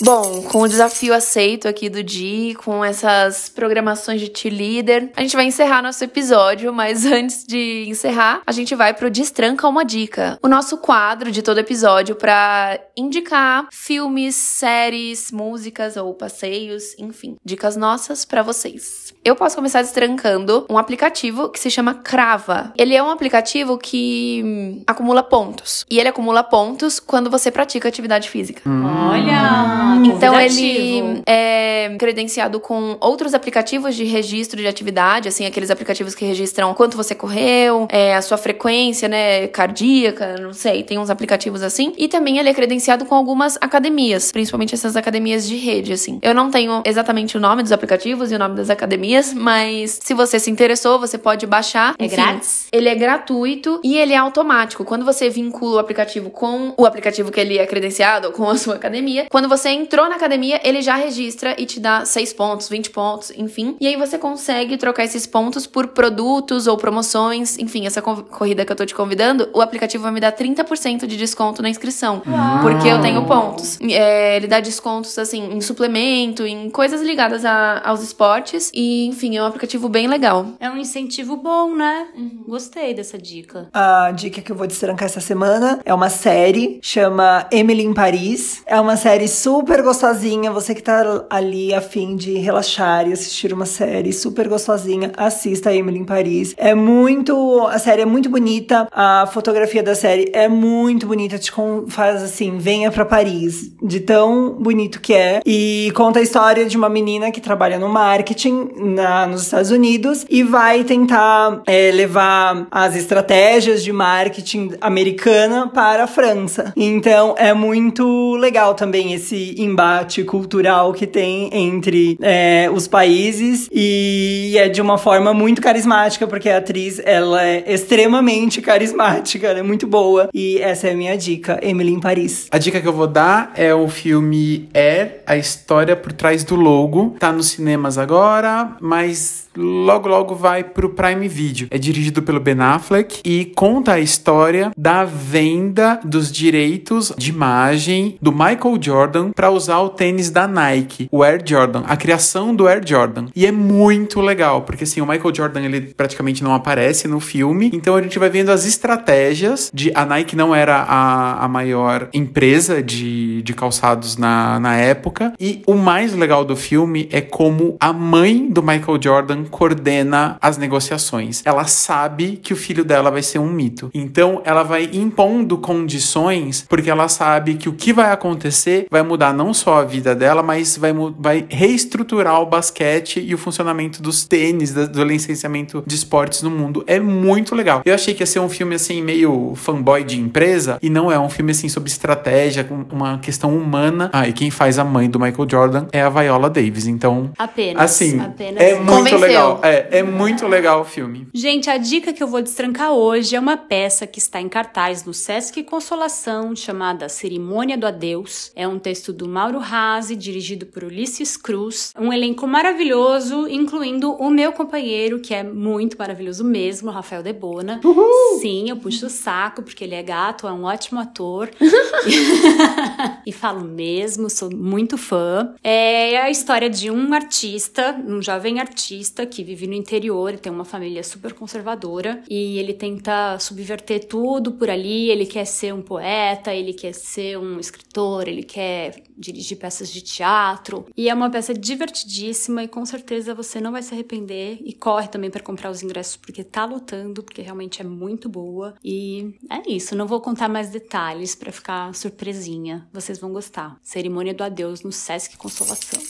Bom, 0.00 0.42
com 0.42 0.62
o 0.62 0.68
desafio 0.68 1.14
aceito 1.14 1.68
aqui 1.68 1.88
do 1.88 2.02
Di, 2.02 2.56
com 2.64 2.84
essas 2.84 3.48
programações 3.48 4.20
de 4.20 4.32
cheerleader, 4.34 5.10
a 5.16 5.22
gente 5.22 5.36
vai 5.36 5.44
encerrar 5.44 5.82
nosso 5.82 6.02
episódio, 6.02 6.72
mas 6.72 7.04
antes 7.06 7.44
de 7.44 7.84
encerrar, 7.88 8.42
a 8.46 8.52
gente 8.52 8.74
vai 8.74 8.94
pro 8.94 9.10
Destranca 9.10 9.68
uma 9.68 9.84
dica. 9.84 10.38
O 10.42 10.48
nosso 10.48 10.78
quadro 10.78 11.30
de 11.30 11.42
todo 11.42 11.58
episódio 11.58 12.16
para 12.16 12.80
indicar 12.96 13.68
filmes, 13.70 14.34
séries, 14.34 15.30
músicas 15.30 15.96
ou 15.96 16.14
passeios, 16.14 16.96
enfim, 16.98 17.36
dicas 17.44 17.76
nossas 17.76 18.24
para 18.24 18.42
vocês. 18.42 19.12
Eu 19.24 19.36
posso 19.36 19.54
começar 19.54 19.82
destrancando 19.82 20.66
um 20.68 20.76
aplicativo 20.76 21.48
que 21.48 21.60
se 21.60 21.70
chama 21.70 21.94
Crava. 21.94 22.72
Ele 22.76 22.94
é 22.94 23.02
um 23.02 23.10
aplicativo 23.10 23.78
que 23.78 24.42
hum, 24.44 24.82
acumula 24.86 25.22
pontos. 25.22 25.84
E 25.88 25.98
ele 25.98 26.08
acumula 26.08 26.42
pontos 26.42 26.98
quando 26.98 27.30
você 27.30 27.50
pratica 27.50 27.88
atividade 27.88 28.28
física. 28.28 28.68
Hum. 28.68 29.81
Então 30.04 30.38
ele 30.40 31.22
é 31.26 31.94
credenciado 31.98 32.60
com 32.60 32.96
outros 33.00 33.34
aplicativos 33.34 33.94
de 33.94 34.04
registro 34.04 34.60
de 34.60 34.66
atividade, 34.66 35.28
assim, 35.28 35.46
aqueles 35.46 35.70
aplicativos 35.70 36.14
que 36.14 36.24
registram 36.24 36.72
quanto 36.74 36.96
você 36.96 37.14
correu, 37.14 37.86
é, 37.90 38.14
a 38.14 38.22
sua 38.22 38.36
frequência, 38.36 39.08
né, 39.08 39.46
cardíaca, 39.48 40.36
não 40.38 40.52
sei, 40.52 40.82
tem 40.82 40.98
uns 40.98 41.10
aplicativos 41.10 41.62
assim. 41.62 41.92
E 41.96 42.08
também 42.08 42.38
ele 42.38 42.48
é 42.48 42.54
credenciado 42.54 43.04
com 43.04 43.14
algumas 43.14 43.56
academias, 43.60 44.32
principalmente 44.32 44.74
essas 44.74 44.96
academias 44.96 45.46
de 45.46 45.56
rede, 45.56 45.92
assim. 45.92 46.18
Eu 46.22 46.34
não 46.34 46.50
tenho 46.50 46.82
exatamente 46.84 47.36
o 47.36 47.40
nome 47.40 47.62
dos 47.62 47.72
aplicativos 47.72 48.32
e 48.32 48.34
o 48.34 48.38
nome 48.38 48.56
das 48.56 48.70
academias, 48.70 49.32
mas 49.32 49.98
se 50.02 50.14
você 50.14 50.38
se 50.38 50.50
interessou, 50.50 50.98
você 50.98 51.18
pode 51.18 51.46
baixar. 51.46 51.94
É 51.98 52.04
Enfim, 52.04 52.16
grátis? 52.16 52.66
Ele 52.72 52.88
é 52.88 52.94
gratuito 52.94 53.80
e 53.82 53.96
ele 53.96 54.12
é 54.12 54.16
automático. 54.16 54.84
Quando 54.84 55.04
você 55.04 55.28
vincula 55.28 55.76
o 55.76 55.78
aplicativo 55.78 56.30
com 56.30 56.74
o 56.76 56.86
aplicativo 56.86 57.30
que 57.30 57.40
ele 57.40 57.58
é 57.58 57.66
credenciado, 57.66 58.28
ou 58.28 58.32
com 58.32 58.48
a 58.48 58.56
sua 58.56 58.74
academia, 58.74 59.26
quando 59.30 59.48
você 59.48 59.71
entrou 59.72 60.08
na 60.08 60.16
academia, 60.16 60.60
ele 60.62 60.82
já 60.82 60.96
registra 60.96 61.54
e 61.58 61.66
te 61.66 61.80
dá 61.80 62.04
6 62.04 62.32
pontos, 62.32 62.68
20 62.68 62.90
pontos, 62.90 63.32
enfim. 63.36 63.76
E 63.80 63.86
aí 63.86 63.96
você 63.96 64.18
consegue 64.18 64.76
trocar 64.76 65.04
esses 65.04 65.26
pontos 65.26 65.66
por 65.66 65.88
produtos 65.88 66.66
ou 66.66 66.76
promoções. 66.76 67.58
Enfim, 67.58 67.86
essa 67.86 68.02
corrida 68.02 68.64
que 68.64 68.72
eu 68.72 68.76
tô 68.76 68.84
te 68.84 68.94
convidando, 68.94 69.48
o 69.52 69.60
aplicativo 69.60 70.02
vai 70.02 70.12
me 70.12 70.20
dar 70.20 70.32
30% 70.32 71.06
de 71.06 71.16
desconto 71.16 71.62
na 71.62 71.68
inscrição. 71.68 72.22
Uau. 72.26 72.60
Porque 72.62 72.88
eu 72.88 73.00
tenho 73.00 73.24
pontos. 73.24 73.78
É, 73.80 74.36
ele 74.36 74.46
dá 74.46 74.60
descontos, 74.60 75.18
assim, 75.18 75.52
em 75.52 75.60
suplemento, 75.60 76.46
em 76.46 76.70
coisas 76.70 77.00
ligadas 77.02 77.44
a, 77.44 77.80
aos 77.84 78.02
esportes. 78.02 78.70
E, 78.74 79.06
enfim, 79.06 79.36
é 79.36 79.42
um 79.42 79.46
aplicativo 79.46 79.88
bem 79.88 80.06
legal. 80.06 80.46
É 80.60 80.70
um 80.70 80.76
incentivo 80.76 81.36
bom, 81.36 81.74
né? 81.74 82.08
Uhum. 82.14 82.44
Gostei 82.46 82.94
dessa 82.94 83.18
dica. 83.18 83.68
A 83.72 84.10
dica 84.12 84.40
que 84.40 84.52
eu 84.52 84.56
vou 84.56 84.66
destrancar 84.66 85.06
essa 85.06 85.20
semana 85.20 85.80
é 85.84 85.94
uma 85.94 86.08
série, 86.08 86.78
chama 86.82 87.46
Emily 87.50 87.84
em 87.84 87.94
Paris. 87.94 88.62
É 88.66 88.80
uma 88.80 88.96
série 88.96 89.28
super 89.28 89.61
super 89.62 89.80
gostosinha. 89.80 90.50
Você 90.50 90.74
que 90.74 90.82
tá 90.82 91.24
ali 91.30 91.72
a 91.72 91.80
fim 91.80 92.16
de 92.16 92.32
relaxar 92.34 93.08
e 93.08 93.12
assistir 93.12 93.52
uma 93.52 93.64
série 93.64 94.12
super 94.12 94.48
gostosinha, 94.48 95.12
assista 95.16 95.72
Emily 95.72 96.00
em 96.00 96.04
Paris. 96.04 96.52
É 96.56 96.74
muito. 96.74 97.68
A 97.68 97.78
série 97.78 98.02
é 98.02 98.04
muito 98.04 98.28
bonita. 98.28 98.88
A 98.90 99.24
fotografia 99.32 99.80
da 99.80 99.94
série 99.94 100.28
é 100.32 100.48
muito 100.48 101.06
bonita. 101.06 101.38
Te 101.38 101.52
faz 101.86 102.24
assim, 102.24 102.58
venha 102.58 102.90
para 102.90 103.04
Paris. 103.04 103.70
De 103.80 104.00
tão 104.00 104.54
bonito 104.54 105.00
que 105.00 105.14
é. 105.14 105.40
E 105.46 105.92
conta 105.94 106.18
a 106.18 106.22
história 106.22 106.64
de 106.66 106.76
uma 106.76 106.88
menina 106.88 107.30
que 107.30 107.40
trabalha 107.40 107.78
no 107.78 107.88
marketing 107.88 108.68
na, 108.76 109.28
nos 109.28 109.42
Estados 109.42 109.70
Unidos 109.70 110.26
e 110.28 110.42
vai 110.42 110.82
tentar 110.82 111.62
é, 111.68 111.92
levar 111.92 112.66
as 112.68 112.96
estratégias 112.96 113.84
de 113.84 113.92
marketing 113.92 114.72
americana 114.80 115.68
para 115.68 116.02
a 116.02 116.06
França. 116.08 116.72
Então 116.74 117.36
é 117.38 117.54
muito 117.54 118.34
legal 118.34 118.74
também 118.74 119.12
esse 119.12 119.51
embate 119.58 120.24
cultural 120.24 120.92
que 120.92 121.06
tem 121.06 121.50
entre 121.52 122.16
é, 122.20 122.70
os 122.72 122.86
países 122.86 123.68
e 123.72 124.54
é 124.56 124.68
de 124.68 124.80
uma 124.80 124.98
forma 124.98 125.32
muito 125.34 125.60
carismática, 125.60 126.26
porque 126.26 126.48
a 126.48 126.58
atriz 126.58 127.00
ela 127.04 127.44
é 127.44 127.64
extremamente 127.72 128.60
carismática, 128.62 129.46
ela 129.46 129.58
é 129.58 129.62
muito 129.62 129.86
boa. 129.86 130.28
E 130.32 130.58
essa 130.58 130.88
é 130.88 130.92
a 130.92 130.96
minha 130.96 131.16
dica, 131.16 131.58
Emily 131.62 131.92
em 131.92 132.00
Paris. 132.00 132.48
A 132.50 132.58
dica 132.58 132.80
que 132.80 132.86
eu 132.86 132.92
vou 132.92 133.06
dar 133.06 133.52
é 133.54 133.74
o 133.74 133.88
filme 133.88 134.68
Air, 134.74 135.22
a 135.26 135.36
história 135.36 135.96
por 135.96 136.12
trás 136.12 136.44
do 136.44 136.54
logo. 136.54 137.16
Tá 137.18 137.32
nos 137.32 137.48
cinemas 137.48 137.98
agora, 137.98 138.76
mas 138.80 139.48
logo 139.56 140.08
logo 140.08 140.34
vai 140.34 140.64
pro 140.64 140.90
Prime 140.90 141.28
Video. 141.28 141.68
É 141.70 141.78
dirigido 141.78 142.22
pelo 142.22 142.40
Ben 142.40 142.60
Affleck 142.60 143.20
e 143.24 143.46
conta 143.56 143.92
a 143.92 144.00
história 144.00 144.70
da 144.76 145.04
venda 145.04 146.00
dos 146.04 146.30
direitos 146.30 147.12
de 147.16 147.30
imagem 147.30 148.16
do 148.20 148.32
Michael 148.32 148.78
Jordan 148.80 149.30
para 149.42 149.50
usar 149.50 149.80
o 149.80 149.88
tênis 149.88 150.30
da 150.30 150.46
Nike, 150.46 151.08
o 151.10 151.20
Air 151.20 151.42
Jordan, 151.44 151.82
a 151.88 151.96
criação 151.96 152.54
do 152.54 152.68
Air 152.68 152.80
Jordan. 152.86 153.26
E 153.34 153.44
é 153.44 153.50
muito 153.50 154.20
legal, 154.20 154.62
porque 154.62 154.84
assim, 154.84 155.00
o 155.00 155.04
Michael 155.04 155.34
Jordan 155.34 155.62
ele 155.62 155.80
praticamente 155.80 156.44
não 156.44 156.54
aparece 156.54 157.08
no 157.08 157.18
filme, 157.18 157.68
então 157.74 157.96
a 157.96 158.02
gente 158.02 158.20
vai 158.20 158.30
vendo 158.30 158.50
as 158.50 158.64
estratégias 158.64 159.68
de 159.74 159.90
a 159.96 160.06
Nike 160.06 160.36
não 160.36 160.54
era 160.54 160.76
a, 160.76 161.44
a 161.44 161.48
maior 161.48 162.08
empresa 162.12 162.80
de, 162.80 163.42
de 163.42 163.52
calçados 163.52 164.16
na, 164.16 164.60
na 164.60 164.76
época. 164.76 165.32
E 165.40 165.60
o 165.66 165.74
mais 165.74 166.14
legal 166.14 166.44
do 166.44 166.54
filme 166.54 167.08
é 167.10 167.20
como 167.20 167.76
a 167.80 167.92
mãe 167.92 168.48
do 168.48 168.62
Michael 168.62 169.02
Jordan 169.02 169.44
coordena 169.50 170.36
as 170.40 170.56
negociações. 170.56 171.42
Ela 171.44 171.64
sabe 171.64 172.36
que 172.40 172.52
o 172.52 172.56
filho 172.56 172.84
dela 172.84 173.10
vai 173.10 173.24
ser 173.24 173.40
um 173.40 173.50
mito. 173.50 173.90
Então 173.92 174.40
ela 174.44 174.62
vai 174.62 174.88
impondo 174.92 175.58
condições 175.58 176.64
porque 176.68 176.88
ela 176.88 177.08
sabe 177.08 177.54
que 177.54 177.68
o 177.68 177.72
que 177.72 177.92
vai 177.92 178.12
acontecer 178.12 178.86
vai 178.88 179.02
mudar 179.02 179.31
não 179.32 179.52
só 179.54 179.80
a 179.80 179.84
vida 179.84 180.14
dela, 180.14 180.42
mas 180.42 180.76
vai, 180.76 180.92
vai 181.18 181.46
reestruturar 181.48 182.40
o 182.40 182.46
basquete 182.46 183.20
e 183.20 183.34
o 183.34 183.38
funcionamento 183.38 184.02
dos 184.02 184.24
tênis, 184.24 184.72
do 184.72 185.04
licenciamento 185.04 185.82
de 185.86 185.94
esportes 185.94 186.42
no 186.42 186.50
mundo. 186.50 186.84
É 186.86 187.00
muito 187.00 187.54
legal. 187.54 187.82
Eu 187.84 187.94
achei 187.94 188.14
que 188.14 188.22
ia 188.22 188.26
ser 188.26 188.40
um 188.40 188.48
filme 188.48 188.74
assim, 188.74 189.02
meio 189.02 189.54
fanboy 189.56 190.04
de 190.04 190.18
empresa, 190.18 190.78
e 190.82 190.90
não 190.90 191.10
é 191.10 191.18
um 191.18 191.28
filme 191.28 191.52
assim 191.52 191.68
sobre 191.68 191.90
estratégia, 191.90 192.64
com 192.64 192.84
uma 192.90 193.18
questão 193.18 193.56
humana. 193.56 194.10
Ah, 194.12 194.28
e 194.28 194.32
quem 194.32 194.50
faz 194.50 194.78
a 194.78 194.84
mãe 194.84 195.08
do 195.08 195.18
Michael 195.18 195.48
Jordan 195.48 195.86
é 195.92 196.02
a 196.02 196.08
Viola 196.08 196.50
Davis. 196.50 196.86
Então, 196.86 197.30
apenas. 197.38 197.82
Assim, 197.82 198.20
apenas. 198.20 198.62
é 198.62 198.74
muito 198.74 198.92
Convenceu. 198.92 199.18
legal. 199.18 199.60
É, 199.62 199.98
é 199.98 200.02
muito 200.02 200.46
legal 200.46 200.80
o 200.80 200.84
filme. 200.84 201.28
Gente, 201.32 201.70
a 201.70 201.76
dica 201.76 202.12
que 202.12 202.22
eu 202.22 202.28
vou 202.28 202.42
destrancar 202.42 202.92
hoje 202.92 203.36
é 203.36 203.40
uma 203.40 203.56
peça 203.56 204.06
que 204.06 204.18
está 204.18 204.40
em 204.40 204.48
cartaz 204.48 205.04
no 205.04 205.14
Sesc 205.14 205.62
Consolação, 205.62 206.54
chamada 206.54 207.08
Cerimônia 207.08 207.76
do 207.76 207.86
Adeus. 207.86 208.52
É 208.54 208.66
um 208.66 208.78
texto 208.78 209.12
do 209.12 209.21
Mauro 209.28 209.58
Rase, 209.58 210.16
dirigido 210.16 210.66
por 210.66 210.84
Ulisses 210.84 211.36
Cruz. 211.36 211.92
Um 211.98 212.12
elenco 212.12 212.46
maravilhoso, 212.46 213.48
incluindo 213.48 214.12
o 214.12 214.30
meu 214.30 214.52
companheiro, 214.52 215.20
que 215.20 215.34
é 215.34 215.42
muito 215.42 215.96
maravilhoso 215.98 216.44
mesmo, 216.44 216.90
Rafael 216.90 217.22
Debona. 217.22 217.80
Uhul. 217.84 218.40
Sim, 218.40 218.68
eu 218.68 218.76
puxo 218.76 219.06
o 219.06 219.10
saco, 219.10 219.62
porque 219.62 219.84
ele 219.84 219.94
é 219.94 220.02
gato, 220.02 220.46
é 220.46 220.52
um 220.52 220.64
ótimo 220.64 221.00
ator. 221.00 221.50
e 223.26 223.32
falo 223.32 223.62
mesmo, 223.64 224.28
sou 224.28 224.54
muito 224.54 224.96
fã. 224.96 225.54
É 225.62 226.18
a 226.18 226.30
história 226.30 226.68
de 226.68 226.90
um 226.90 227.12
artista, 227.12 227.96
um 228.06 228.22
jovem 228.22 228.60
artista 228.60 229.26
que 229.26 229.42
vive 229.42 229.66
no 229.66 229.74
interior, 229.74 230.36
tem 230.38 230.52
uma 230.52 230.64
família 230.64 231.02
super 231.02 231.32
conservadora 231.32 232.22
e 232.28 232.58
ele 232.58 232.72
tenta 232.72 233.38
subverter 233.38 234.06
tudo 234.06 234.52
por 234.52 234.70
ali. 234.70 235.10
Ele 235.10 235.26
quer 235.26 235.44
ser 235.44 235.72
um 235.72 235.82
poeta, 235.82 236.54
ele 236.54 236.72
quer 236.72 236.92
ser 236.92 237.38
um 237.38 237.58
escritor, 237.58 238.28
ele 238.28 238.42
quer 238.42 239.02
dirigir 239.16 239.58
peças 239.58 239.90
de 239.90 240.00
teatro. 240.00 240.86
E 240.96 241.08
é 241.08 241.14
uma 241.14 241.30
peça 241.30 241.54
divertidíssima 241.54 242.64
e 242.64 242.68
com 242.68 242.84
certeza 242.84 243.34
você 243.34 243.60
não 243.60 243.72
vai 243.72 243.82
se 243.82 243.94
arrepender. 243.94 244.58
E 244.64 244.72
corre 244.72 245.08
também 245.08 245.30
para 245.30 245.42
comprar 245.42 245.70
os 245.70 245.82
ingressos 245.82 246.16
porque 246.16 246.44
tá 246.44 246.64
lotando, 246.64 247.22
porque 247.22 247.42
realmente 247.42 247.80
é 247.80 247.84
muito 247.84 248.28
boa. 248.28 248.74
E 248.84 249.34
é 249.50 249.70
isso, 249.70 249.96
não 249.96 250.06
vou 250.06 250.20
contar 250.20 250.48
mais 250.48 250.70
detalhes 250.70 251.34
para 251.34 251.52
ficar 251.52 251.94
surpresinha. 251.94 252.88
Vocês 252.92 253.18
vão 253.18 253.32
gostar. 253.32 253.78
Cerimônia 253.82 254.34
do 254.34 254.44
Adeus 254.44 254.82
no 254.82 254.92
Sesc 254.92 255.36
Consolação. 255.36 256.00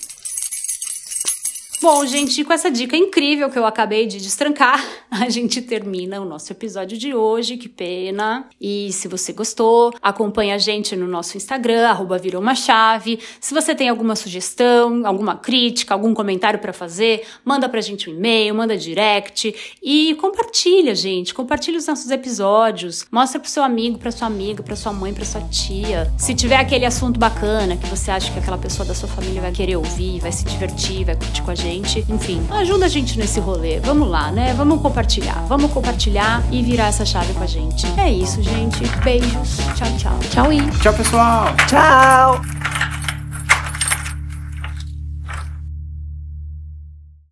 Bom, 1.82 2.06
gente, 2.06 2.44
com 2.44 2.52
essa 2.52 2.70
dica 2.70 2.96
incrível 2.96 3.50
que 3.50 3.58
eu 3.58 3.66
acabei 3.66 4.06
de 4.06 4.20
destrancar, 4.20 4.80
a 5.10 5.28
gente 5.28 5.60
termina 5.60 6.20
o 6.20 6.24
nosso 6.24 6.52
episódio 6.52 6.96
de 6.96 7.12
hoje. 7.12 7.56
Que 7.56 7.68
pena. 7.68 8.46
E 8.60 8.92
se 8.92 9.08
você 9.08 9.32
gostou, 9.32 9.92
acompanha 10.00 10.54
a 10.54 10.58
gente 10.58 10.94
no 10.94 11.08
nosso 11.08 11.36
Instagram, 11.36 11.88
arroba 11.88 12.16
virou 12.18 12.40
uma 12.40 12.54
chave. 12.54 13.18
Se 13.40 13.52
você 13.52 13.74
tem 13.74 13.88
alguma 13.88 14.14
sugestão, 14.14 15.04
alguma 15.04 15.34
crítica, 15.34 15.92
algum 15.92 16.14
comentário 16.14 16.60
para 16.60 16.72
fazer, 16.72 17.26
manda 17.44 17.68
pra 17.68 17.80
gente 17.80 18.08
um 18.08 18.14
e-mail, 18.14 18.54
manda 18.54 18.76
direct 18.76 19.52
e 19.82 20.14
compartilha, 20.20 20.94
gente. 20.94 21.34
Compartilha 21.34 21.78
os 21.78 21.88
nossos 21.88 22.12
episódios. 22.12 23.04
Mostra 23.10 23.40
pro 23.40 23.50
seu 23.50 23.64
amigo, 23.64 23.98
pra 23.98 24.12
sua 24.12 24.28
amiga, 24.28 24.62
pra 24.62 24.76
sua 24.76 24.92
mãe, 24.92 25.12
pra 25.12 25.24
sua 25.24 25.40
tia. 25.48 26.12
Se 26.16 26.32
tiver 26.32 26.58
aquele 26.58 26.86
assunto 26.86 27.18
bacana 27.18 27.76
que 27.76 27.86
você 27.86 28.12
acha 28.12 28.32
que 28.32 28.38
aquela 28.38 28.58
pessoa 28.58 28.86
da 28.86 28.94
sua 28.94 29.08
família 29.08 29.42
vai 29.42 29.50
querer 29.50 29.74
ouvir, 29.74 30.20
vai 30.20 30.30
se 30.30 30.44
divertir, 30.44 31.04
vai 31.06 31.16
curtir 31.16 31.42
com 31.42 31.50
a 31.50 31.54
gente 31.56 31.71
gente. 31.72 32.04
Enfim, 32.08 32.42
ajuda 32.50 32.86
a 32.86 32.88
gente 32.88 33.18
nesse 33.18 33.40
rolê. 33.40 33.80
Vamos 33.80 34.08
lá, 34.08 34.30
né? 34.30 34.54
Vamos 34.54 34.80
compartilhar. 34.80 35.44
Vamos 35.48 35.70
compartilhar 35.72 36.42
e 36.50 36.62
virar 36.62 36.86
essa 36.86 37.04
chave 37.04 37.32
com 37.32 37.42
a 37.42 37.46
gente. 37.46 37.86
É 37.98 38.10
isso, 38.10 38.42
gente. 38.42 38.80
Beijos. 39.02 39.58
Tchau, 39.74 39.88
tchau. 39.98 40.18
Tchau, 40.30 40.52
e. 40.52 40.70
Tchau, 40.80 40.92
pessoal. 40.92 41.46
Tchau. 41.66 42.91